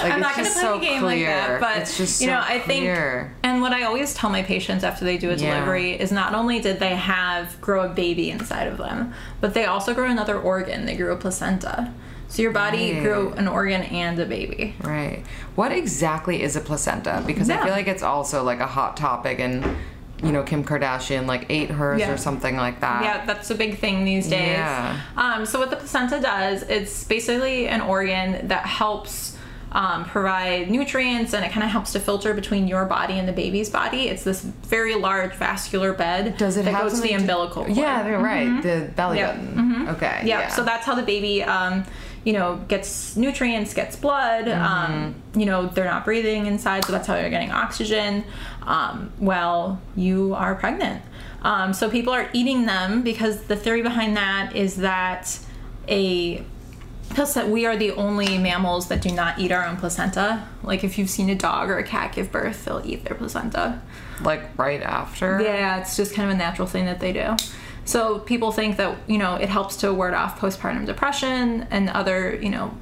Like 0.01 0.11
I'm 0.13 0.19
not 0.19 0.35
going 0.35 0.45
to 0.47 0.51
play 0.53 0.61
so 0.61 0.77
a 0.77 0.79
game 0.81 1.01
clear. 1.01 1.27
like 1.29 1.47
that, 1.47 1.59
but 1.61 1.77
it's 1.77 1.97
just 1.97 2.21
you 2.21 2.27
know, 2.27 2.41
so 2.41 2.53
I 2.53 2.59
think, 2.59 2.83
clear. 2.83 3.33
and 3.43 3.61
what 3.61 3.71
I 3.71 3.83
always 3.83 4.13
tell 4.13 4.29
my 4.29 4.43
patients 4.43 4.83
after 4.83 5.05
they 5.05 5.17
do 5.17 5.29
a 5.31 5.35
Yeah. 5.35 5.53
delivery 5.55 5.91
is 5.93 6.11
not 6.11 6.33
only 6.35 6.59
did 6.59 6.79
they 6.79 6.95
have 6.95 7.59
grow 7.61 7.83
a 7.85 7.89
baby 7.89 8.29
inside 8.29 8.67
of 8.67 8.77
them, 8.77 9.13
but 9.41 9.53
they 9.53 9.65
also 9.65 9.93
grew 9.93 10.05
another 10.09 10.39
organ. 10.39 10.85
They 10.85 10.95
grew 10.95 11.11
a 11.13 11.17
placenta. 11.17 11.91
So 12.27 12.41
your 12.41 12.51
body 12.51 12.93
Right. 12.93 13.03
grew 13.03 13.33
an 13.37 13.47
organ 13.47 13.83
and 13.83 14.19
a 14.19 14.25
baby. 14.25 14.75
Right. 14.81 15.23
What 15.55 15.71
exactly 15.71 16.41
is 16.41 16.55
a 16.55 16.61
placenta? 16.61 17.23
Because 17.25 17.49
I 17.49 17.57
feel 17.63 17.71
like 17.71 17.87
it's 17.87 18.03
also 18.03 18.43
like 18.43 18.59
a 18.59 18.67
hot 18.67 18.97
topic 18.97 19.39
and 19.39 19.63
you 20.23 20.31
know, 20.31 20.41
Kim 20.41 20.63
Kardashian 20.63 21.25
like 21.27 21.45
ate 21.49 21.69
hers 21.69 21.99
Yeah. 21.99 22.09
or 22.13 22.15
something 22.17 22.55
like 22.55 22.79
that. 22.79 23.03
Yeah, 23.03 23.25
that's 23.25 23.51
a 23.51 23.55
big 23.55 23.77
thing 23.79 24.05
these 24.05 24.29
days. 24.29 24.53
Yeah. 24.57 24.95
Um, 25.17 25.45
so 25.45 25.59
what 25.59 25.69
the 25.69 25.75
placenta 25.75 26.21
does, 26.21 26.63
it's 26.63 27.03
basically 27.03 27.67
an 27.67 27.81
organ 27.81 28.47
that 28.47 28.65
helps 28.65 29.32
um, 29.73 30.05
provide 30.05 30.69
nutrients 30.69 31.33
and 31.33 31.43
it 31.43 31.51
kind 31.51 31.63
of 31.63 31.69
helps 31.71 31.93
to 31.93 31.99
filter 31.99 32.33
between 32.33 32.67
your 32.67 32.85
body 32.85 33.17
and 33.17 33.27
the 33.27 33.33
baby's 33.33 33.69
body. 33.69 34.07
It's 34.07 34.23
this 34.23 34.41
very 34.41 34.95
large 34.95 35.33
vascular 35.33 35.93
bed 35.93 36.37
Does 36.37 36.57
it 36.57 36.65
that 36.65 36.79
goes 36.79 36.93
to 36.95 37.01
the 37.01 37.13
umbilical 37.13 37.65
cord. 37.65 37.75
Yeah, 37.75 38.03
they're 38.03 38.19
right. 38.19 38.61
The 38.61 38.91
belly 38.95 39.17
Yeah. 39.17 39.31
button. 39.31 39.87
Okay. 39.89 40.21
Yeah, 40.25 40.41
Yeah. 40.41 40.47
so 40.49 40.63
that's 40.63 40.85
how 40.85 40.93
the 40.95 41.01
baby, 41.01 41.43
um, 41.43 41.85
you 42.23 42.33
know, 42.33 42.57
gets 42.67 43.15
nutrients, 43.17 43.73
gets 43.73 43.95
blood. 43.95 44.45
Mm-hmm. 44.45 44.61
Um, 44.63 45.15
you 45.35 45.45
know, 45.47 45.65
they're 45.65 45.85
not 45.85 46.05
breathing 46.05 46.45
inside, 46.45 46.85
so 46.85 46.91
that's 46.91 47.07
how 47.07 47.15
they're 47.15 47.29
getting 47.31 47.51
oxygen. 47.51 48.23
Um, 48.65 49.11
well, 49.19 49.81
you 49.95 50.35
are 50.35 50.53
pregnant. 50.55 51.01
Um, 51.41 51.73
so 51.73 51.89
people 51.89 52.13
are 52.13 52.29
eating 52.31 52.65
them 52.67 53.01
because 53.01 53.41
the 53.43 53.55
theory 53.55 53.81
behind 53.81 54.15
that 54.15 54.55
is 54.55 54.77
that 54.77 55.37
a 55.89 56.45
that 57.15 57.49
we 57.49 57.65
are 57.65 57.77
the 57.77 57.91
only 57.91 58.37
mammals 58.37 58.87
that 58.87 59.01
do 59.01 59.11
not 59.11 59.39
eat 59.39 59.51
our 59.51 59.65
own 59.65 59.77
placenta. 59.77 60.47
Like 60.63 60.83
if 60.83 60.97
you've 60.97 61.09
seen 61.09 61.29
a 61.29 61.35
dog 61.35 61.69
or 61.69 61.77
a 61.77 61.83
cat 61.83 62.13
give 62.13 62.31
birth, 62.31 62.65
they'll 62.65 62.81
eat 62.85 63.05
their 63.05 63.15
placenta. 63.15 63.81
like 64.21 64.57
right 64.57 64.81
after. 64.81 65.41
Yeah, 65.41 65.79
it's 65.79 65.95
just 65.95 66.13
kind 66.13 66.29
of 66.29 66.35
a 66.35 66.37
natural 66.37 66.67
thing 66.67 66.85
that 66.85 66.99
they 66.99 67.13
do. 67.13 67.35
So 67.85 68.19
people 68.19 68.51
think 68.51 68.77
that, 68.77 68.97
you 69.07 69.17
know, 69.17 69.35
it 69.35 69.49
helps 69.49 69.77
to 69.77 69.93
ward 69.93 70.13
off 70.13 70.39
postpartum 70.39 70.85
depression 70.85 71.67
and 71.69 71.89
other, 71.89 72.35
you 72.41 72.49
know, 72.49 72.77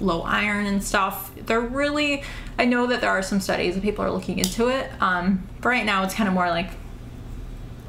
low 0.00 0.22
iron 0.22 0.66
and 0.66 0.82
stuff. 0.82 1.30
They're 1.36 1.60
really, 1.60 2.24
I 2.58 2.64
know 2.64 2.86
that 2.86 3.00
there 3.00 3.10
are 3.10 3.22
some 3.22 3.40
studies 3.40 3.74
that 3.74 3.82
people 3.82 4.04
are 4.04 4.10
looking 4.10 4.38
into 4.38 4.68
it. 4.68 4.90
Um, 5.00 5.46
but 5.60 5.68
right 5.68 5.84
now 5.84 6.02
it's 6.02 6.14
kind 6.14 6.28
of 6.28 6.34
more 6.34 6.48
like 6.48 6.70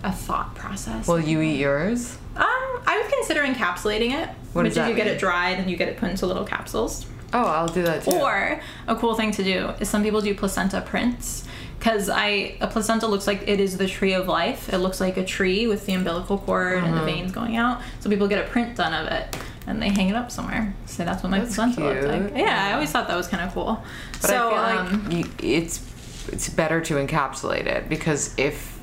a 0.04 0.12
thought 0.12 0.54
process. 0.56 1.08
Will 1.08 1.20
you 1.22 1.42
eat 1.42 1.60
yours? 1.60 2.18
um, 2.36 2.46
I 2.86 3.02
would 3.02 3.14
consider 3.14 3.42
encapsulating 3.42 4.12
it. 4.12 4.30
What 4.54 4.64
which 4.64 4.72
is 4.72 4.78
you 4.78 4.94
get 4.96 5.06
mean? 5.08 5.16
it 5.16 5.20
dried 5.20 5.60
and 5.60 5.70
you 5.70 5.76
get 5.78 5.88
it 5.90 5.98
put 5.98 6.10
into 6.10 6.26
little 6.26 6.46
capsules. 6.46 7.06
Oh, 7.34 7.44
I'll 7.46 7.68
do 7.68 7.82
that 7.84 8.04
too. 8.04 8.12
Or 8.12 8.62
a 8.88 8.96
cool 8.96 9.16
thing 9.16 9.32
to 9.32 9.44
do 9.44 9.70
is 9.80 9.90
some 9.90 10.04
people 10.04 10.22
do 10.22 10.36
placenta 10.36 10.82
prints 10.82 11.46
because 11.80 12.08
I 12.08 12.56
a 12.62 12.68
placenta 12.68 13.08
looks 13.08 13.26
like 13.26 13.48
it 13.48 13.60
is 13.60 13.78
the 13.78 13.88
tree 13.88 14.14
of 14.14 14.28
life. 14.28 14.72
It 14.72 14.78
looks 14.78 15.02
like 15.02 15.18
a 15.18 15.26
tree 15.26 15.66
with 15.68 15.86
the 15.88 15.94
umbilical 15.94 16.38
cord 16.38 16.78
and 16.84 16.94
Uh-huh. 16.94 17.00
the 17.06 17.12
veins 17.12 17.32
going 17.32 17.56
out. 17.58 17.82
So 18.02 18.10
people 18.10 18.28
get 18.28 18.46
a 18.46 18.48
print 18.50 18.76
done 18.78 18.94
of 18.94 19.12
it 19.12 19.36
and 19.66 19.82
they 19.82 19.90
hang 19.90 20.10
it 20.10 20.16
up 20.16 20.30
somewhere. 20.30 20.76
So 20.86 21.04
that's 21.06 21.24
what 21.24 21.30
my 21.32 21.40
That's 21.40 21.56
placenta 21.56 21.82
looked 21.84 22.04
like. 22.08 22.28
cute. 22.36 22.38
Yeah, 22.46 22.68
I 22.70 22.74
always 22.74 22.92
thought 22.92 23.08
that 23.08 23.18
was 23.18 23.28
kind 23.28 23.44
of 23.44 23.52
cool. 23.54 23.82
But 24.22 24.28
so 24.30 24.50
I 24.50 24.50
feel 24.50 24.62
like 24.86 24.94
um, 24.94 25.12
you, 25.12 25.26
it's 25.42 25.82
it's 26.32 26.50
better 26.50 26.80
to 26.82 26.94
encapsulate 26.96 27.66
it 27.66 27.90
because 27.90 28.34
if 28.38 28.80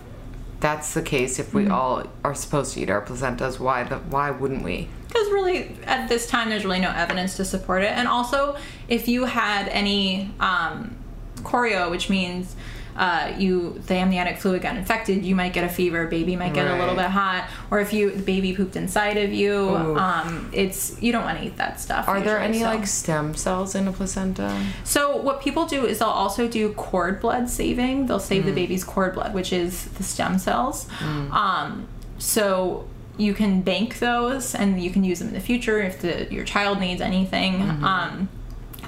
that's 0.58 0.92
the 0.92 1.02
case, 1.02 1.38
if 1.38 1.46
Mm-hmm. 1.48 1.56
we 1.56 1.68
all 1.68 2.02
are 2.24 2.34
supposed 2.34 2.74
to 2.74 2.80
eat 2.80 2.90
our 2.90 3.00
placentas, 3.00 3.60
why 3.60 3.84
the 3.84 3.96
why 3.98 4.30
wouldn't 4.32 4.64
we? 4.64 4.88
Because 5.11 5.28
really 5.32 5.76
at 5.86 6.08
this 6.08 6.26
time 6.28 6.48
there's 6.50 6.64
really 6.64 6.80
no 6.80 6.90
evidence 6.90 7.36
to 7.36 7.44
support 7.44 7.82
it 7.82 7.90
and 7.90 8.06
also 8.08 8.56
if 8.88 9.08
you 9.08 9.24
had 9.24 9.68
any 9.68 10.30
um, 10.40 10.96
chorio 11.38 11.90
which 11.90 12.08
means 12.08 12.54
uh, 12.96 13.32
you 13.38 13.80
the 13.86 13.94
amniotic 13.94 14.36
fluid 14.38 14.61
got 14.62 14.76
infected 14.76 15.24
you 15.24 15.34
might 15.34 15.52
get 15.52 15.64
a 15.64 15.68
fever 15.68 16.06
baby 16.06 16.36
might 16.36 16.52
get 16.54 16.66
a 16.66 16.76
little 16.78 16.94
bit 16.94 17.06
hot 17.06 17.48
or 17.70 17.80
if 17.80 17.92
you 17.92 18.11
the 18.11 18.22
baby 18.22 18.54
pooped 18.54 18.76
inside 18.76 19.16
of 19.16 19.32
you 19.32 19.68
um, 19.96 20.50
it's 20.52 21.00
you 21.02 21.11
don't 21.12 21.24
want 21.24 21.38
to 21.38 21.44
eat 21.44 21.56
that 21.56 21.80
stuff 21.80 22.06
Are 22.08 22.20
there 22.20 22.38
any 22.38 22.58
so. 22.58 22.64
like 22.66 22.86
stem 22.86 23.34
cells 23.34 23.74
in 23.74 23.88
a 23.88 23.92
placenta? 23.92 24.64
So 24.84 25.16
what 25.16 25.40
people 25.40 25.66
do 25.66 25.86
is 25.86 26.00
they'll 26.00 26.08
also 26.08 26.46
do 26.48 26.72
cord 26.74 27.20
blood 27.20 27.48
saving. 27.48 28.06
They'll 28.06 28.18
save 28.20 28.42
Mm. 28.42 28.46
the 28.46 28.52
baby's 28.52 28.84
cord 28.84 29.14
blood, 29.14 29.34
which 29.34 29.52
is 29.52 29.84
the 29.98 30.02
stem 30.02 30.38
cells. 30.38 30.86
Um, 31.00 31.86
so 32.18 32.86
you 33.20 33.34
can 33.34 33.60
bank 33.62 33.98
those 33.98 34.54
and 34.54 34.82
you 34.82 34.90
can 34.90 35.04
use 35.04 35.18
them 35.18 35.28
in 35.28 35.34
the 35.34 35.40
future 35.40 35.80
if 35.80 36.00
the, 36.00 36.32
your 36.32 36.44
child 36.44 36.80
needs 36.80 37.00
anything. 37.00 37.54
Mm-hmm. 37.54 37.84
Um, 37.84 38.28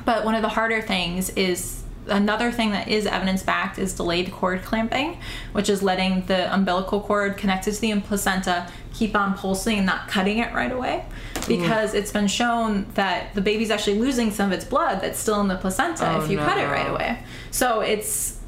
but 0.05 0.25
one 0.25 0.35
of 0.35 0.43
the 0.43 0.49
harder 0.49 0.81
things 0.81 1.31
is 1.31 1.83
another 2.09 2.51
thing 2.51 2.73
that 2.73 2.89
is 2.89 3.07
evidence 3.07 3.43
backed 3.43 3.79
is 3.79 3.93
delayed 3.93 4.33
cord 4.33 4.63
clamping, 4.63 5.19
which 5.53 5.69
is 5.69 5.83
letting 5.83 6.27
the 6.27 6.53
umbilical 6.53 7.01
cord 7.01 7.37
connected 7.37 7.75
to 7.75 7.81
the 7.81 8.01
placenta 8.01 8.69
keep 8.93 9.15
on 9.15 9.35
pulsing 9.35 9.79
and 9.79 9.87
not 9.87 10.09
cutting 10.09 10.39
it 10.39 10.53
right 10.53 10.73
away. 10.73 11.05
Because 11.47 11.95
it's 11.95 12.13
been 12.13 12.29
shown 12.29 12.87
that 12.95 13.35
the 13.35 13.41
baby's 13.41 13.71
actually 13.71 13.99
losing 13.99 14.31
some 14.31 14.47
of 14.47 14.53
its 14.53 14.65
blood 14.65 15.01
that's 15.01 15.19
still 15.19 15.41
in 15.41 15.49
the 15.49 15.57
placenta 15.57 16.09
Oh, 16.09 16.23
if 16.23 16.31
you 16.31 16.39
cut 16.39 16.59
it 16.59 16.67
right 16.67 16.89
away. 16.89 17.19
So 17.51 17.81
it's 17.81 18.39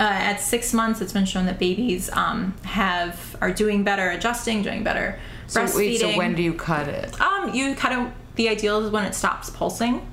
uh, 0.00 0.04
at 0.30 0.40
six 0.40 0.72
months, 0.72 1.00
it's 1.00 1.12
been 1.12 1.24
shown 1.26 1.46
that 1.46 1.58
babies 1.58 2.10
um, 2.12 2.54
have 2.64 3.36
are 3.40 3.50
doing 3.52 3.84
better 3.84 4.10
adjusting, 4.10 4.62
doing 4.62 4.82
better 4.84 5.18
So 5.46 5.66
wait, 5.76 6.00
so 6.00 6.16
when 6.16 6.34
do 6.34 6.42
you 6.42 6.54
cut 6.54 6.88
it? 6.88 7.20
um, 7.20 7.54
you 7.54 7.74
cut 7.74 7.92
of 7.92 8.12
the 8.36 8.48
ideal 8.48 8.84
is 8.84 8.90
when 8.90 9.04
it 9.04 9.14
stops 9.14 9.50
pulsing. 9.50 10.06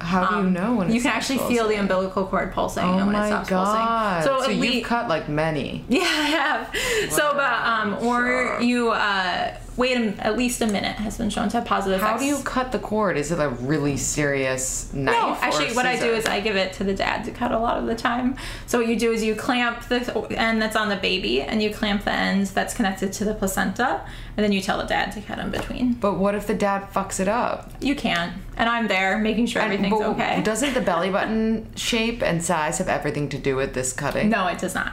How 0.00 0.26
do 0.40 0.44
you 0.44 0.50
know 0.50 0.74
when 0.74 0.88
Um, 0.88 0.92
you 0.94 1.00
can 1.00 1.12
actually 1.12 1.38
feel 1.38 1.68
the 1.68 1.76
umbilical 1.76 2.26
cord 2.26 2.52
pulsing 2.52 2.84
Oh 2.84 2.98
and 2.98 3.06
when 3.06 3.12
my 3.14 3.26
it 3.26 3.28
stops 3.28 3.48
god! 3.48 4.24
pulsing. 4.26 4.54
So, 4.54 4.60
we, 4.60 4.68
you've 4.78 4.84
cut 4.86 5.08
like 5.08 5.28
many. 5.28 5.84
yeah, 5.88 6.00
I 6.02 6.04
have. 6.04 7.12
So, 7.12 7.32
but 7.34 7.52
um, 7.52 7.94
or 8.04 8.26
sure. 8.26 8.60
you 8.62 8.90
uh, 8.90 9.56
wait 9.76 9.96
a, 9.96 10.26
at 10.26 10.36
least 10.36 10.60
a 10.60 10.66
minute 10.66 10.96
has 10.96 11.16
been 11.18 11.30
shown 11.30 11.48
to 11.48 11.58
have 11.58 11.66
positive 11.66 12.00
How 12.00 12.16
effects. 12.16 12.22
do 12.22 12.28
you 12.28 12.42
cut 12.42 12.72
the 12.72 12.78
cord? 12.78 13.16
Is 13.16 13.32
it 13.32 13.38
a 13.38 13.48
really 13.48 13.96
serious 13.96 14.92
knife? 14.92 15.14
No, 15.14 15.36
actually, 15.40 15.72
what 15.74 15.86
I 15.86 15.98
do 15.98 16.12
is 16.12 16.26
I 16.26 16.40
give 16.40 16.56
it 16.56 16.72
to 16.74 16.84
the 16.84 16.94
dad 16.94 17.24
to 17.24 17.30
cut 17.30 17.52
a 17.52 17.58
lot 17.58 17.78
of 17.78 17.86
the 17.86 17.94
time. 17.94 18.36
So 18.66 18.78
what 18.78 18.88
you 18.88 18.98
do 18.98 19.12
is 19.12 19.22
you 19.24 19.34
clamp 19.34 19.88
the 19.88 20.26
end 20.38 20.60
that's 20.60 20.76
on 20.76 20.88
the 20.88 20.96
baby, 20.96 21.40
and 21.42 21.62
you 21.62 21.72
clamp 21.72 22.04
the 22.04 22.12
end 22.12 22.46
that's 22.48 22.74
connected 22.74 23.12
to 23.14 23.24
the 23.24 23.34
placenta, 23.34 24.02
and 24.36 24.44
then 24.44 24.52
you 24.52 24.60
tell 24.60 24.78
the 24.78 24.84
dad 24.84 25.12
to 25.12 25.20
cut 25.20 25.38
in 25.38 25.50
between. 25.50 25.94
But 25.94 26.18
what 26.18 26.34
if 26.34 26.46
the 26.46 26.54
dad 26.54 26.90
fucks 26.92 27.20
it 27.20 27.28
up? 27.28 27.70
You 27.80 27.94
can't. 27.94 28.32
and 28.56 28.68
I'm 28.68 28.88
there 28.88 29.18
making 29.18 29.46
sure 29.46 29.62
everything's 29.62 29.98
but 29.98 30.08
okay. 30.10 30.42
Doesn't 30.42 30.74
the 30.74 30.80
belly 30.80 31.10
button 31.10 31.74
shape 31.76 32.22
and 32.22 32.44
size 32.44 32.78
have 32.78 32.88
everything 32.88 33.28
to 33.30 33.38
do 33.38 33.56
with 33.56 33.74
this 33.74 33.92
cutting? 33.92 34.28
No, 34.28 34.46
it 34.48 34.58
does 34.58 34.74
not. 34.74 34.92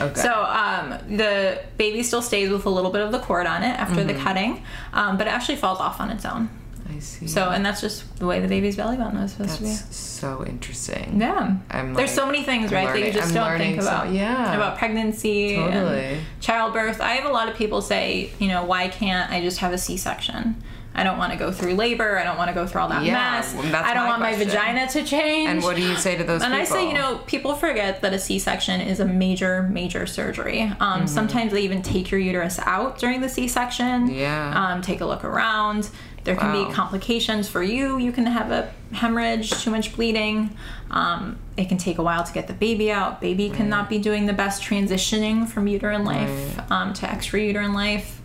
Okay. 0.00 0.20
So 0.20 0.30
um, 0.44 0.94
the 1.16 1.60
baby 1.78 2.02
still 2.02 2.22
stays 2.22 2.50
with 2.50 2.66
a 2.66 2.70
little 2.70 2.90
bit 2.90 3.00
of 3.02 3.12
the 3.12 3.18
cord 3.18 3.46
on 3.46 3.62
it 3.62 3.68
after 3.78 3.96
Mm-hmm. 3.96 4.08
the 4.08 4.14
cutting, 4.14 4.62
um, 4.92 5.16
but 5.18 5.26
it 5.26 5.30
actually 5.32 5.56
falls 5.56 5.80
off 5.80 6.00
on 6.00 6.10
its 6.10 6.24
own. 6.24 6.50
I 6.88 7.00
see. 7.00 7.26
So, 7.26 7.50
and 7.50 7.66
that's 7.66 7.80
just 7.80 8.18
the 8.20 8.26
way 8.26 8.38
the 8.40 8.46
baby's 8.46 8.76
belly 8.76 8.96
button 8.96 9.18
is 9.18 9.32
supposed 9.32 9.60
that's 9.60 9.80
to 9.80 9.86
be. 9.88 9.92
so 9.94 10.44
interesting. 10.46 11.20
Yeah. 11.20 11.56
I'm 11.70 11.94
There's 11.94 12.10
like- 12.10 12.16
so 12.16 12.26
many 12.26 12.44
things, 12.44 12.70
right, 12.72 12.86
that 12.86 12.98
you 13.06 13.12
just 13.12 13.28
I'm 13.28 13.34
don't 13.34 13.44
learning 13.44 13.70
think 13.72 13.82
so- 13.82 13.88
about. 13.88 14.12
yeah. 14.12 14.54
About 14.54 14.78
pregnancy 14.78 15.56
and 15.56 15.72
Totally. 15.72 16.18
childbirth. 16.40 17.00
I 17.00 17.14
have 17.14 17.24
a 17.28 17.32
lot 17.32 17.48
of 17.48 17.56
people 17.56 17.82
say, 17.82 18.30
you 18.38 18.48
know, 18.48 18.64
why 18.64 18.86
can't 18.88 19.30
I 19.32 19.40
just 19.40 19.58
have 19.58 19.72
a 19.72 19.78
C-section? 19.78 20.62
I 20.98 21.04
don't 21.04 21.18
want 21.18 21.30
to 21.32 21.38
go 21.38 21.52
through 21.52 21.74
labor. 21.74 22.18
I 22.18 22.24
don't 22.24 22.38
want 22.38 22.48
to 22.48 22.54
go 22.54 22.66
through 22.66 22.80
all 22.80 22.88
that 22.88 23.04
Yeah, 23.04 23.12
mess. 23.36 23.54
well, 23.54 23.64
I 23.76 23.92
don't 23.94 24.04
my 24.04 24.08
want 24.08 24.22
question. 24.22 24.48
my 24.48 24.52
vagina 24.54 24.88
to 24.88 25.04
change. 25.04 25.48
And 25.50 25.62
what 25.62 25.76
do 25.76 25.82
you 25.82 25.94
say 25.94 26.16
to 26.16 26.24
those 26.24 26.40
people? 26.42 26.54
And 26.54 26.54
I 26.54 26.64
say, 26.64 26.88
you 26.88 26.94
know, 26.94 27.18
people 27.26 27.54
forget 27.54 28.00
that 28.00 28.12
a 28.14 28.18
C-section 28.18 28.80
is 28.80 28.98
a 28.98 29.04
major, 29.04 29.62
major 29.64 30.06
surgery. 30.06 30.62
Um, 30.62 30.96
Mm-hmm. 30.96 31.06
Sometimes 31.06 31.52
they 31.52 31.60
even 31.62 31.82
take 31.82 32.10
your 32.10 32.18
uterus 32.18 32.58
out 32.60 32.98
during 32.98 33.20
the 33.20 33.28
C-section. 33.28 34.08
Yeah. 34.08 34.52
Um, 34.72 34.80
take 34.80 35.02
a 35.02 35.06
look 35.06 35.22
around. 35.24 35.90
There 36.24 36.34
can 36.34 36.52
Wow. 36.52 36.66
be 36.68 36.72
complications 36.72 37.48
for 37.48 37.62
you. 37.62 37.98
You 37.98 38.10
can 38.10 38.26
have 38.26 38.50
a 38.50 38.72
hemorrhage, 38.92 39.50
too 39.62 39.70
much 39.70 39.94
bleeding. 39.94 40.56
Um, 40.90 41.38
it 41.58 41.68
can 41.68 41.76
take 41.78 41.98
a 41.98 42.02
while 42.02 42.24
to 42.24 42.32
get 42.32 42.46
the 42.48 42.52
baby 42.54 42.90
out. 42.90 43.20
Baby 43.20 43.50
cannot 43.50 43.88
be 43.88 43.98
doing 43.98 44.24
the 44.26 44.32
best 44.32 44.62
transitioning 44.62 45.46
from 45.46 45.68
uterine 45.68 46.04
life 46.04 46.58
um, 46.72 46.94
to 46.94 47.08
extra-uterine 47.10 47.74
life. 47.74 48.20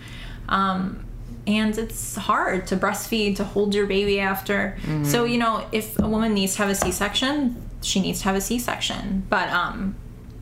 Um, 0.49 1.03
and 1.47 1.77
it's 1.77 2.15
hard 2.15 2.67
to 2.67 2.75
breastfeed 2.77 3.35
to 3.35 3.43
hold 3.43 3.73
your 3.73 3.87
baby 3.87 4.19
after 4.19 4.77
so 5.03 5.23
you 5.25 5.37
know 5.37 5.65
if 5.71 5.97
a 5.99 6.07
woman 6.07 6.33
needs 6.33 6.53
to 6.55 6.59
have 6.59 6.69
a 6.69 6.75
c-section 6.75 7.61
she 7.81 7.99
needs 7.99 8.19
to 8.19 8.25
have 8.25 8.35
a 8.35 8.41
c-section 8.41 9.23
but 9.29 9.49
um 9.49 9.95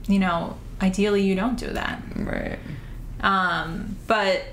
you 0.07 0.19
know 0.19 0.57
ideally 0.81 1.21
you 1.21 1.35
don't 1.35 1.57
do 1.57 1.67
that 1.67 2.01
right. 2.17 2.59
um 3.21 3.95
but 4.07 4.43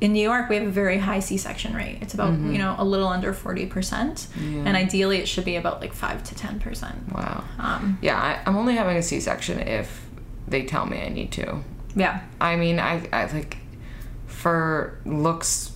in 0.00 0.12
New 0.12 0.22
York, 0.22 0.50
we 0.50 0.56
have 0.56 0.66
a 0.66 0.70
very 0.70 0.98
high 0.98 1.20
C-section 1.20 1.72
rate. 1.74 1.98
It's 2.02 2.12
about 2.12 2.32
Mm-hmm. 2.32 2.52
you 2.52 2.58
know 2.58 2.74
a 2.76 2.84
little 2.84 3.06
under 3.08 3.32
forty 3.32 3.64
percent, 3.64 4.26
and 4.36 4.76
ideally 4.76 5.18
it 5.18 5.26
should 5.28 5.46
be 5.46 5.56
about 5.56 5.80
like 5.80 5.94
five 5.94 6.22
to 6.24 6.34
ten 6.34 6.60
percent. 6.60 7.10
Wow. 7.14 7.44
Um, 7.58 7.98
yeah, 8.02 8.20
I, 8.20 8.40
I'm 8.44 8.56
only 8.56 8.74
having 8.74 8.96
a 8.98 9.02
C-section 9.02 9.60
if 9.60 10.04
they 10.46 10.64
tell 10.64 10.84
me 10.84 11.00
I 11.00 11.08
need 11.08 11.32
to. 11.32 11.60
yeah, 11.96 12.20
I 12.38 12.56
mean, 12.56 12.78
I, 12.80 13.08
I 13.14 13.32
like 13.32 13.56
for 14.26 14.98
looks 15.06 15.70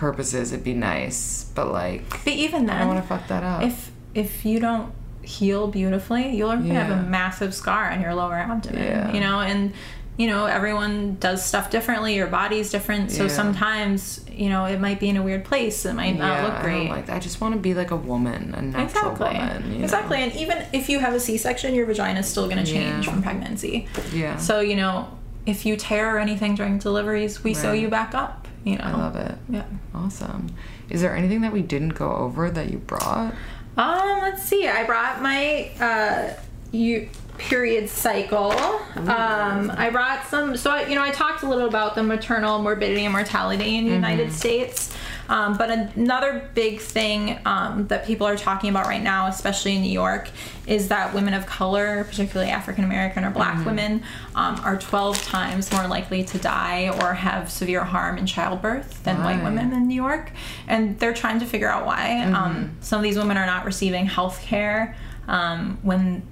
purposes, 0.00 0.52
it'd 0.52 0.64
be 0.64 0.74
nice, 0.74 1.44
but 1.54 1.70
like 1.70 2.08
but 2.24 2.32
even 2.32 2.66
then, 2.66 2.76
I 2.76 2.78
don't 2.80 2.88
want 2.88 3.02
to 3.02 3.06
fuck 3.08 3.28
that 3.28 3.42
up. 3.44 3.62
if 3.62 3.90
if 4.14 4.44
you 4.44 4.58
don't 4.58 4.92
heal 5.22 5.68
beautifully, 5.68 6.34
you'll 6.34 6.48
gonna 6.56 6.74
have 6.74 6.90
a 6.98 7.02
massive 7.08 7.54
scar 7.54 7.90
on 7.92 8.00
your 8.00 8.14
lower 8.14 8.34
abdomen. 8.34 8.82
Yeah. 8.82 9.12
You 9.12 9.20
know, 9.20 9.40
and 9.40 9.72
you 10.16 10.26
know 10.26 10.46
everyone 10.46 11.16
does 11.20 11.44
stuff 11.44 11.70
differently. 11.70 12.14
Your 12.14 12.26
body's 12.26 12.70
different, 12.70 13.10
so 13.10 13.24
Yeah. 13.24 13.28
sometimes 13.28 14.24
you 14.42 14.48
know 14.48 14.64
it 14.64 14.80
might 14.80 14.98
be 15.00 15.08
in 15.10 15.16
a 15.18 15.22
weird 15.22 15.44
place. 15.44 15.84
It 15.84 15.92
might 15.94 16.16
not 16.18 16.32
yeah, 16.38 16.44
look 16.46 16.54
I 16.54 16.62
great. 16.62 16.78
don't 16.86 16.96
like 16.96 17.06
that. 17.06 17.16
I 17.16 17.20
just 17.20 17.40
want 17.42 17.54
to 17.54 17.60
be 17.60 17.74
like 17.74 17.90
a 17.90 17.96
woman, 17.96 18.54
a 18.56 18.62
natural 18.62 19.12
Exactly. 19.12 19.26
woman. 19.38 19.72
you 19.72 19.78
know? 19.78 19.84
Exactly. 19.84 20.18
And 20.24 20.32
even 20.34 20.64
if 20.72 20.88
you 20.88 20.98
have 21.00 21.12
a 21.14 21.20
C 21.20 21.36
section, 21.36 21.74
your 21.74 21.84
vagina 21.86 22.20
is 22.20 22.26
still 22.26 22.46
going 22.48 22.64
to 22.64 22.70
change 22.76 23.04
Yeah. 23.06 23.12
from 23.12 23.22
pregnancy. 23.22 23.86
Yeah. 24.14 24.36
So, 24.38 24.60
you 24.60 24.76
know, 24.76 25.08
if 25.46 25.64
you 25.66 25.76
tear 25.76 26.16
or 26.16 26.18
anything 26.18 26.54
during 26.54 26.78
deliveries, 26.78 27.44
we 27.44 27.52
sew 27.54 27.72
you 27.72 27.88
back 27.88 28.14
up. 28.14 28.48
You 28.64 28.76
know. 28.76 28.84
I 28.84 28.92
love 28.92 29.16
it. 29.16 29.36
Yeah. 29.48 29.64
Awesome. 29.94 30.54
Is 30.88 31.00
there 31.00 31.16
anything 31.16 31.40
that 31.42 31.52
we 31.52 31.62
didn't 31.62 31.90
go 31.90 32.14
over 32.14 32.50
that 32.50 32.70
you 32.70 32.78
brought? 32.78 33.34
Um, 33.76 34.18
let's 34.20 34.42
see. 34.42 34.68
I 34.68 34.84
brought 34.84 35.22
my 35.22 35.70
uh 35.80 36.34
you 36.72 37.08
period 37.40 37.88
cycle. 37.88 38.52
Um, 38.52 39.72
I 39.76 39.88
brought 39.90 40.26
some. 40.26 40.56
So 40.56 40.70
I, 40.70 40.86
you 40.86 40.94
know, 40.94 41.02
I 41.02 41.10
talked 41.10 41.42
a 41.42 41.48
little 41.48 41.66
about 41.66 41.94
the 41.94 42.02
maternal 42.02 42.60
morbidity 42.62 43.04
and 43.04 43.12
mortality 43.12 43.78
in 43.78 43.86
the 43.86 43.92
United 43.92 44.32
States. 44.32 44.94
Um, 45.30 45.56
but 45.56 45.70
another 45.70 46.50
big 46.54 46.80
thing 46.80 47.38
um, 47.46 47.86
that 47.86 48.04
people 48.04 48.26
are 48.26 48.36
talking 48.36 48.68
about 48.68 48.86
right 48.86 49.02
now, 49.02 49.28
especially 49.28 49.76
in 49.76 49.82
New 49.82 49.92
York, 49.92 50.28
is 50.66 50.88
that 50.88 51.14
women 51.14 51.34
of 51.34 51.46
color, 51.46 52.02
particularly 52.04 52.50
African 52.50 52.84
American 52.84 53.24
or 53.24 53.30
Black 53.30 53.64
women, 53.64 54.02
um, 54.34 54.60
are 54.64 54.76
12 54.76 55.22
times 55.22 55.72
more 55.72 55.86
likely 55.86 56.24
to 56.24 56.38
die 56.38 56.90
or 57.00 57.14
have 57.14 57.50
severe 57.50 57.84
harm 57.84 58.18
in 58.18 58.26
childbirth 58.26 59.04
than 59.04 59.22
white 59.22 59.42
women 59.42 59.72
in 59.72 59.86
New 59.86 59.94
York. 59.94 60.32
And 60.66 60.98
they're 60.98 61.14
trying 61.14 61.38
to 61.38 61.46
figure 61.46 61.68
out 61.68 61.86
why. 61.86 62.22
Um, 62.24 62.76
some 62.80 62.98
of 62.98 63.04
these 63.04 63.16
women 63.16 63.36
are 63.36 63.46
not 63.46 63.64
receiving 63.64 64.06
health 64.06 64.42
care 64.42 64.96
um, 65.28 65.78
when 65.82 66.22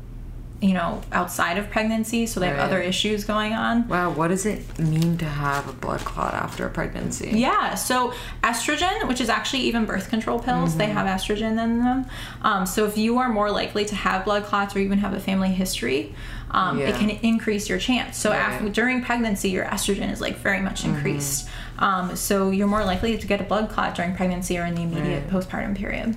you 0.60 0.74
know 0.74 1.00
outside 1.12 1.56
of 1.56 1.70
pregnancy 1.70 2.26
so 2.26 2.40
they 2.40 2.48
have 2.48 2.58
other 2.58 2.80
issues 2.80 3.24
going 3.24 3.52
on. 3.52 3.86
Wow, 3.86 4.10
what 4.10 4.28
does 4.28 4.44
it 4.44 4.78
mean 4.78 5.16
to 5.18 5.24
have 5.24 5.68
a 5.68 5.72
blood 5.72 6.00
clot 6.00 6.34
after 6.34 6.66
a 6.66 6.70
pregnancy? 6.70 7.30
yeah 7.32 7.74
so 7.76 8.12
estrogen 8.42 9.06
which 9.06 9.20
is 9.20 9.28
actually 9.28 9.62
even 9.62 9.84
birth 9.86 10.10
control 10.10 10.38
pills 10.40 10.76
they 10.76 10.86
have 10.88 11.06
estrogen 11.06 11.62
in 11.62 11.78
them. 11.84 12.06
Um, 12.42 12.66
so 12.66 12.86
if 12.86 12.98
you 12.98 13.18
are 13.18 13.28
more 13.28 13.50
likely 13.50 13.84
to 13.84 13.94
have 13.94 14.24
blood 14.24 14.44
clots 14.44 14.74
or 14.74 14.80
even 14.80 14.98
have 14.98 15.14
a 15.14 15.20
family 15.20 15.50
history 15.50 16.14
um, 16.50 16.80
it 16.80 16.94
can 16.96 17.10
increase 17.10 17.68
your 17.68 17.78
chance. 17.78 18.16
So 18.16 18.30
Right. 18.30 18.38
after, 18.40 18.68
during 18.70 19.02
pregnancy 19.02 19.50
your 19.50 19.66
estrogen 19.66 20.10
is 20.10 20.20
like 20.20 20.38
very 20.38 20.60
much 20.60 20.84
increased. 20.84 21.48
Um, 21.78 22.16
so 22.16 22.50
you're 22.50 22.66
more 22.66 22.84
likely 22.84 23.16
to 23.18 23.26
get 23.26 23.40
a 23.40 23.44
blood 23.44 23.68
clot 23.68 23.94
during 23.94 24.16
pregnancy 24.16 24.58
or 24.58 24.64
in 24.64 24.74
the 24.74 24.82
immediate 24.82 25.24
Right. 25.30 25.42
postpartum 25.42 25.76
period. 25.76 26.16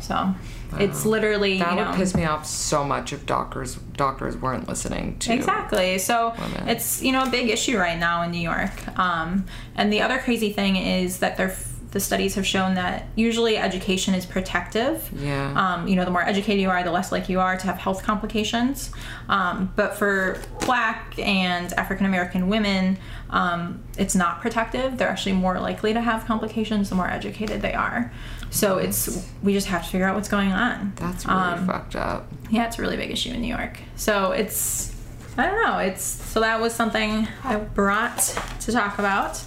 So 0.00 0.34
it's 0.78 1.04
literally 1.06 1.58
That 1.58 1.70
you 1.70 1.76
know 1.76 1.90
would 1.90 1.96
piss 1.96 2.14
me 2.14 2.24
off 2.24 2.46
so 2.46 2.84
much 2.84 3.12
if 3.12 3.24
doctors 3.26 3.76
doctors 3.96 4.36
weren't 4.36 4.68
listening 4.68 5.18
to 5.20 5.32
Exactly. 5.32 5.98
So 5.98 6.34
women. 6.38 6.68
it's 6.68 7.02
you 7.02 7.12
know 7.12 7.22
a 7.24 7.30
big 7.30 7.48
issue 7.50 7.78
right 7.78 7.98
now 7.98 8.22
in 8.22 8.30
New 8.30 8.40
York. 8.40 8.98
Um, 8.98 9.46
and 9.74 9.92
the 9.92 10.00
other 10.00 10.18
crazy 10.18 10.52
thing 10.52 10.76
is 10.76 11.18
that 11.20 11.36
they're, 11.36 11.56
the 11.90 12.00
studies 12.00 12.34
have 12.34 12.46
shown 12.46 12.74
that 12.74 13.06
usually 13.16 13.56
education 13.56 14.12
is 14.14 14.26
protective. 14.26 15.10
Yeah. 15.16 15.52
Um, 15.56 15.88
you 15.88 15.96
know, 15.96 16.04
the 16.04 16.10
more 16.10 16.22
educated 16.22 16.60
you 16.60 16.68
are, 16.68 16.82
the 16.84 16.90
less 16.92 17.10
likely 17.10 17.32
you 17.32 17.40
are 17.40 17.56
to 17.56 17.64
have 17.66 17.78
health 17.78 18.02
complications. 18.02 18.90
Um, 19.30 19.72
but 19.74 19.96
for 19.96 20.38
Black 20.66 21.18
and 21.18 21.72
African 21.74 22.04
American 22.04 22.48
women, 22.48 22.98
um, 23.30 23.82
it's 23.96 24.14
not 24.14 24.42
protective. 24.42 24.98
They're 24.98 25.08
actually 25.08 25.32
more 25.32 25.58
likely 25.60 25.94
to 25.94 26.00
have 26.02 26.26
complications 26.26 26.90
the 26.90 26.94
more 26.94 27.08
educated 27.08 27.62
they 27.62 27.74
are. 27.74 28.12
So 28.50 28.78
it's 28.78 29.26
we 29.42 29.52
just 29.52 29.66
have 29.68 29.84
to 29.84 29.88
figure 29.90 30.06
out 30.06 30.14
what's 30.16 30.28
going 30.28 30.52
on. 30.52 30.92
That's 30.96 31.26
really 31.26 31.38
Um, 31.38 31.66
fucked 31.66 31.96
up. 31.96 32.26
yeah, 32.50 32.66
it's 32.66 32.78
a 32.78 32.82
really 32.82 32.96
big 32.96 33.10
issue 33.10 33.30
in 33.32 33.40
New 33.42 33.54
York. 33.54 33.78
So 33.96 34.32
it's 34.32 34.94
I 35.36 35.46
don't 35.46 35.62
know. 35.64 35.78
It's 35.78 36.02
so 36.02 36.40
that 36.40 36.60
was 36.60 36.74
something 36.74 37.28
I 37.44 37.56
brought 37.56 38.18
to 38.60 38.72
talk 38.72 38.98
about. 38.98 39.42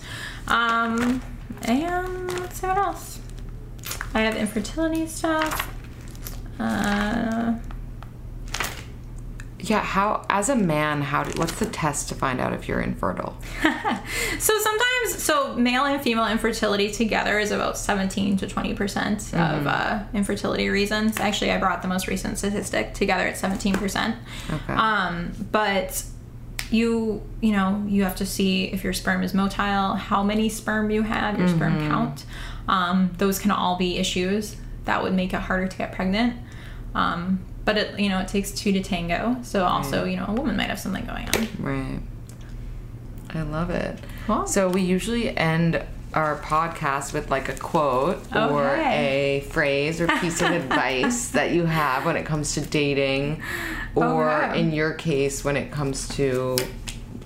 Um, 0.48 1.22
and 1.64 2.40
let's 2.40 2.60
see 2.62 2.68
what 2.68 2.78
else. 2.78 3.20
I 4.14 4.22
have 4.22 4.36
infertility 4.36 5.08
stuff. 5.08 5.70
Uh, 6.60 7.56
Yeah, 9.64 9.82
how 9.82 10.26
as 10.30 10.50
a 10.50 10.56
man, 10.56 11.02
how 11.02 11.24
do 11.24 11.40
what's 11.40 11.54
the 11.54 11.68
test 11.68 12.10
to 12.10 12.16
find 12.16 12.40
out 12.40 12.54
if 12.54 12.68
you're 12.68 12.82
infertile? 12.82 13.38
so 14.40 14.60
sometimes, 14.60 15.24
so 15.24 15.56
male 15.56 15.86
and 15.86 16.02
female 16.02 16.28
infertility 16.28 16.92
together 16.92 17.38
is 17.40 17.52
about 17.52 17.78
17 17.78 18.38
to 18.38 18.48
20 18.48 18.74
percent 18.74 19.34
of 19.34 19.68
uh, 19.68 20.04
infertility 20.14 20.70
reasons. 20.70 21.20
Actually, 21.20 21.52
I 21.52 21.58
brought 21.60 21.82
the 21.82 21.88
most 21.88 22.08
recent 22.08 22.38
statistic. 22.38 22.94
Together, 22.94 23.28
it's 23.28 23.40
17 23.40 23.76
percent. 23.76 24.16
Okay. 24.50 24.74
Um, 24.74 25.32
but 25.52 26.04
you 26.72 27.22
you 27.42 27.52
know 27.52 27.84
you 27.88 28.04
have 28.04 28.16
to 28.16 28.26
see 28.26 28.66
if 28.66 28.84
your 28.84 28.94
sperm 28.94 29.22
is 29.22 29.34
motile, 29.34 29.98
how 29.98 30.24
many 30.24 30.50
sperm 30.50 30.90
you 30.90 31.04
had, 31.04 31.38
your 31.38 31.48
sperm 31.48 31.88
count. 31.88 32.26
Um, 32.68 33.14
those 33.18 33.38
can 33.38 33.52
all 33.52 33.78
be 33.78 33.98
issues 33.98 34.56
that 34.86 35.04
would 35.04 35.14
make 35.14 35.34
it 35.34 35.40
harder 35.42 35.68
to 35.68 35.78
get 35.78 35.92
pregnant. 35.92 36.36
Um, 36.96 37.44
but 37.66 37.78
it 37.78 38.00
you 38.00 38.10
know 38.10 38.20
it 38.20 38.28
takes 38.28 38.52
two 38.52 38.72
to 38.74 38.82
tango. 38.82 39.38
So 39.44 39.64
also 39.66 40.04
you 40.06 40.18
know 40.18 40.26
a 40.28 40.34
woman 40.34 40.56
might 40.58 40.70
have 40.70 40.80
something 40.80 41.06
going 41.06 41.28
on. 41.30 41.48
Right. 41.60 42.00
I 43.34 43.44
love 43.44 43.70
it. 43.70 43.98
Cool. 44.28 44.46
So 44.48 44.70
we 44.70 44.82
usually 44.82 45.36
end 45.38 45.82
our 46.14 46.38
podcast 46.40 47.14
with 47.14 47.30
like 47.32 47.48
a 47.48 47.54
quote 47.54 48.18
or 48.36 48.76
a 48.76 49.46
phrase 49.50 50.02
or 50.02 50.08
piece 50.20 50.42
of 50.42 50.52
advice 50.62 51.30
that 51.30 51.52
you 51.52 51.66
have 51.66 52.06
when 52.06 52.18
it 52.18 52.26
comes 52.26 52.54
to 52.56 52.62
dating 52.62 53.42
or 53.96 54.30
Okay. 54.30 54.60
in 54.60 54.74
your 54.74 54.92
case 54.94 55.46
when 55.46 55.56
it 55.56 55.72
comes 55.72 56.10
to 56.18 56.58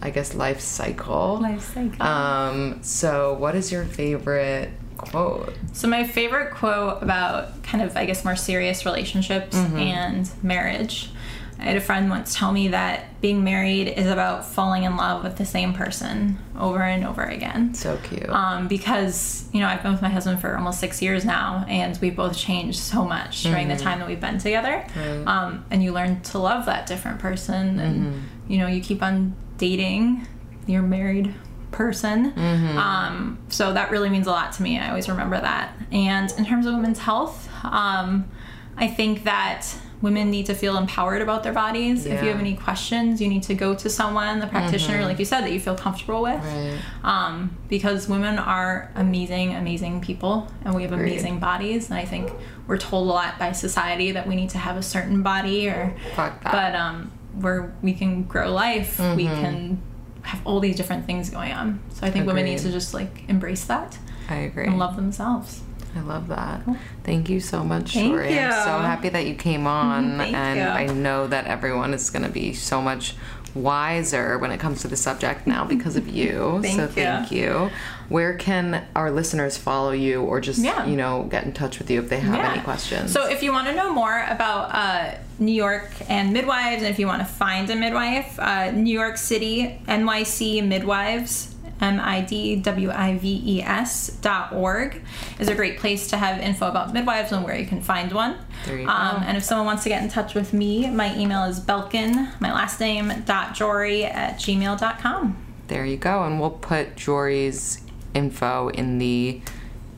I 0.04 0.12
guess 0.12 0.36
life 0.36 0.60
cycle. 0.60 1.40
Life 1.42 1.74
cycle. 1.74 2.06
Um 2.06 2.84
so 2.84 3.34
what 3.34 3.56
is 3.56 3.72
your 3.72 3.86
favorite 3.86 4.70
quote? 4.98 5.54
So 5.74 5.88
my 5.88 6.04
favorite 6.06 6.54
quote 6.54 7.02
about 7.02 7.64
kind 7.64 7.84
of 7.84 7.96
I 7.98 8.06
guess 8.06 8.24
more 8.24 8.36
serious 8.36 8.86
relationships 8.86 9.56
and 9.56 10.30
marriage. 10.44 11.10
I 11.58 11.64
had 11.64 11.78
a 11.78 11.82
friend 11.82 12.10
once 12.10 12.36
tell 12.36 12.52
me 12.52 12.68
that 12.70 13.22
being 13.22 13.46
married 13.46 13.88
is 13.88 14.08
about 14.08 14.46
falling 14.46 14.84
in 14.84 14.98
love 14.98 15.24
with 15.24 15.38
the 15.38 15.46
same 15.46 15.74
person 15.74 16.38
over 16.60 16.82
and 16.84 17.06
over 17.06 17.24
again. 17.24 17.74
So 17.74 17.96
cute. 18.04 18.28
Um, 18.30 18.68
because 18.68 19.48
you 19.54 19.62
know 19.62 19.68
I've 19.68 19.82
been 19.82 19.94
with 19.94 20.02
my 20.02 20.10
husband 20.10 20.42
for 20.42 20.58
almost 20.58 20.82
six 20.82 21.02
years 21.02 21.24
now, 21.24 21.66
and 21.70 21.98
we've 22.02 22.16
both 22.16 22.38
changed 22.38 22.80
so 22.80 23.06
much 23.06 23.44
during 23.44 23.70
the 23.70 23.78
time 23.78 24.00
that 24.00 24.08
we've 24.08 24.20
been 24.20 24.38
together. 24.38 24.86
Um, 25.28 25.66
and 25.72 25.82
you 25.82 25.94
learn 25.94 26.22
to 26.24 26.40
love 26.40 26.66
that 26.66 26.88
different 26.88 27.20
person, 27.20 27.80
and 27.80 28.24
you 28.50 28.58
know 28.58 28.68
you 28.68 28.82
keep 28.82 29.02
on 29.02 29.34
dating 29.58 30.28
your 30.68 30.82
married 30.82 31.34
person. 31.76 32.34
Um, 32.78 33.38
so 33.50 33.74
that 33.74 33.92
really 33.92 34.10
means 34.10 34.28
a 34.28 34.32
lot 34.32 34.54
to 34.54 34.64
me. 34.64 34.80
I 34.80 34.90
always 34.90 35.08
remember 35.10 35.40
that. 35.40 35.76
And 35.92 36.32
in 36.38 36.46
terms 36.46 36.66
of 36.66 36.74
women's 36.74 37.00
health, 37.00 37.50
um, 37.64 38.30
I 38.78 38.88
think 38.88 39.24
that 39.24 39.66
women 40.02 40.30
need 40.30 40.46
to 40.48 40.54
feel 40.54 40.78
empowered 40.78 41.22
about 41.22 41.42
their 41.44 41.54
bodies. 41.54 42.06
If 42.06 42.22
you 42.22 42.30
have 42.30 42.40
any 42.40 42.56
questions, 42.56 43.22
you 43.22 43.28
need 43.30 43.44
to 43.44 43.56
go 43.56 43.74
to 43.76 43.90
someone, 43.90 44.40
the 44.40 44.48
practitioner, 44.48 45.04
like 45.06 45.18
you 45.20 45.26
said, 45.26 45.42
that 45.42 45.52
you 45.52 45.60
feel 45.60 45.76
comfortable 45.76 46.22
with 46.22 46.44
Right. 46.44 46.78
um, 47.04 47.56
because 47.70 48.08
women 48.10 48.38
are 48.38 48.92
amazing, 48.96 49.56
amazing 49.56 50.02
people, 50.02 50.52
and 50.64 50.76
we 50.76 50.84
have 50.84 50.92
Agreed. 50.92 51.12
amazing 51.14 51.40
bodies. 51.40 51.90
And 51.90 51.98
I 51.98 52.06
think 52.06 52.30
we're 52.68 52.78
told 52.78 53.08
a 53.08 53.12
lot 53.12 53.40
by 53.40 53.54
society 53.54 54.12
that 54.12 54.28
we 54.28 54.36
need 54.36 54.50
to 54.52 54.58
have 54.60 54.76
a 54.78 54.84
certain 54.84 55.24
body, 55.24 55.70
or 55.70 55.96
Fuck 56.16 56.44
that. 56.44 56.52
but 56.52 56.76
um, 56.76 57.12
where 57.40 57.74
we 57.82 57.94
can 57.94 58.24
grow 58.24 58.52
life, 58.52 59.00
we 59.00 59.06
Mm-hmm. 59.26 59.42
can 59.42 59.82
have 60.26 60.42
all 60.46 60.60
these 60.60 60.76
different 60.76 61.06
things 61.06 61.30
going 61.30 61.52
on. 61.52 61.80
So 61.94 62.06
I 62.08 62.12
think 62.12 62.26
women 62.28 62.46
need 62.46 62.60
to 62.60 62.72
just 62.72 62.94
like 62.94 63.24
embrace 63.30 63.66
that 63.66 63.98
I 64.30 64.36
agree. 64.36 64.66
and 64.66 64.78
love 64.80 64.96
themselves. 64.96 65.62
I 65.96 66.02
love 66.02 66.28
that. 66.28 66.62
Thank 67.04 67.30
you 67.30 67.40
so 67.40 67.64
much, 67.64 67.94
Thank. 67.94 68.14
I'm 68.14 68.52
so 68.52 68.80
happy 68.80 69.08
that 69.10 69.26
you 69.28 69.36
came 69.36 69.66
on, 69.66 70.18
Thank 70.18 70.36
and 70.36 70.60
you. 70.60 70.66
I 70.66 70.88
know 70.94 71.26
that 71.28 71.46
everyone 71.46 71.94
is 71.94 72.10
going 72.10 72.24
to 72.24 72.30
be 72.32 72.54
so 72.54 72.82
much 72.82 73.16
wiser 73.54 74.38
when 74.38 74.52
it 74.52 74.60
comes 74.60 74.82
to 74.82 74.88
the 74.90 74.98
subject 74.98 75.48
now 75.48 75.64
because 75.76 75.96
of 75.96 76.08
you. 76.08 76.60
Thank 76.62 76.76
so 76.76 76.82
you. 76.84 76.88
thank 76.90 77.32
you. 77.32 77.70
Where 78.10 78.36
can 78.38 78.86
our 78.96 79.10
listeners 79.10 79.58
follow 79.58 79.92
you, 79.92 80.22
or 80.22 80.42
just 80.42 80.60
Yeah. 80.60 80.86
you 80.86 80.96
know 80.98 81.24
get 81.32 81.46
in 81.46 81.54
touch 81.54 81.80
with 81.80 81.90
you 81.90 82.00
if 82.02 82.10
they 82.10 82.20
have 82.20 82.36
Yeah. 82.36 82.52
any 82.54 82.62
questions? 82.62 83.12
So 83.12 83.28
if 83.28 83.42
you 83.42 83.52
want 83.54 83.68
to 83.68 83.74
know 83.74 83.94
more 83.94 84.26
about 84.30 84.70
uh, 84.76 85.16
New 85.40 85.52
York 85.52 85.92
and 86.10 86.32
midwives, 86.34 86.82
and 86.82 86.92
if 86.92 87.00
you 87.00 87.08
want 87.08 87.22
to 87.22 87.26
find 87.26 87.70
a 87.70 87.76
midwife, 87.76 88.40
uh, 88.40 88.72
New 88.72 88.94
York 88.94 89.18
City 89.18 89.80
NYC 89.88 90.66
midwives 90.66 91.56
M 91.82 92.00
I 92.00 92.22
D 92.22 92.56
W 92.58 92.90
I 92.90 93.18
V 93.18 93.42
E 93.46 93.62
S 93.62 94.08
dot 94.22 94.54
org, 94.54 95.02
is 95.40 95.50
a 95.50 95.56
great 95.56 95.78
place 95.78 96.08
to 96.10 96.18
have 96.18 96.40
info 96.40 96.70
about 96.70 96.94
midwives 96.94 97.32
and 97.32 97.44
where 97.44 97.58
you 97.58 97.66
can 97.66 97.82
find 97.82 98.12
one. 98.14 98.38
There 98.66 98.80
you 98.80 98.88
um, 98.88 99.18
go. 99.18 99.28
And 99.28 99.38
if 99.38 99.44
someone 99.44 99.66
wants 99.66 99.84
to 99.84 99.90
get 99.90 100.02
in 100.02 100.10
touch 100.10 100.36
with 100.36 100.54
me, 100.54 100.90
my 100.90 101.16
email 101.18 101.44
is 101.44 101.60
belkin, 101.60 102.40
my 102.40 102.54
last 102.54 102.80
name, 102.80 103.12
dot 103.26 103.56
jori 103.56 104.06
at 104.06 104.38
gmail.com. 104.38 105.46
There 105.68 105.86
you 105.86 105.98
go. 105.98 106.24
And 106.24 106.40
we'll 106.40 106.52
put 106.52 106.96
Jori's 106.96 107.82
info 108.14 108.70
in 108.70 108.98
the 108.98 109.42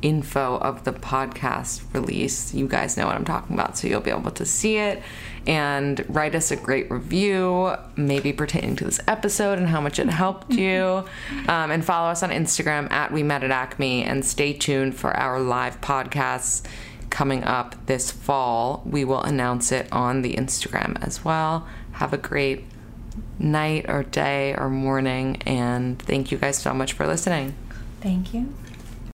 info 0.02 0.58
of 0.58 0.84
the 0.84 0.94
podcast 0.94 1.82
release. 1.94 2.54
You 2.54 2.68
guys 2.68 2.98
know 2.98 3.06
what 3.06 3.16
I'm 3.16 3.26
talking 3.26 3.56
about, 3.56 3.78
so 3.78 3.88
you'll 3.88 4.02
be 4.02 4.12
able 4.12 4.32
to 4.32 4.46
see 4.46 4.78
it 4.78 5.02
and 5.46 6.06
write 6.10 6.36
us 6.36 6.52
a 6.52 6.56
great 6.56 6.92
review, 6.92 7.76
maybe 7.96 8.34
pertaining 8.34 8.76
to 8.76 8.84
this 8.84 9.00
episode 9.08 9.58
and 9.58 9.68
how 9.68 9.80
much 9.82 9.98
it 9.98 10.10
helped 10.10 10.52
you. 10.52 11.06
Um, 11.48 11.72
and 11.72 11.84
follow 11.84 12.10
us 12.10 12.22
on 12.22 12.30
Instagram 12.30 12.92
at 12.92 13.12
We 13.12 13.24
Met 13.24 13.44
at 13.44 13.52
Acme 13.52 14.04
and 14.04 14.26
stay 14.26 14.54
tuned 14.54 14.96
for 14.96 15.16
our 15.16 15.40
live 15.40 15.80
podcasts 15.82 16.66
coming 17.10 17.44
up 17.44 17.76
this 17.86 18.12
fall. 18.12 18.84
We 18.86 19.06
will 19.06 19.24
announce 19.24 19.72
it 19.72 19.88
on 19.92 20.22
the 20.22 20.36
Instagram 20.36 21.02
as 21.06 21.24
well. 21.24 21.68
Have 21.94 22.14
a 22.14 22.18
great 22.18 22.66
night 23.40 23.86
or 23.90 24.04
day 24.04 24.54
or 24.56 24.70
morning, 24.70 25.42
and 25.46 25.98
thank 26.00 26.32
you 26.32 26.38
guys 26.38 26.58
so 26.58 26.74
much 26.74 26.94
for 26.94 27.08
listening. 27.08 27.56
Thank 28.02 28.34
you. 28.34 28.54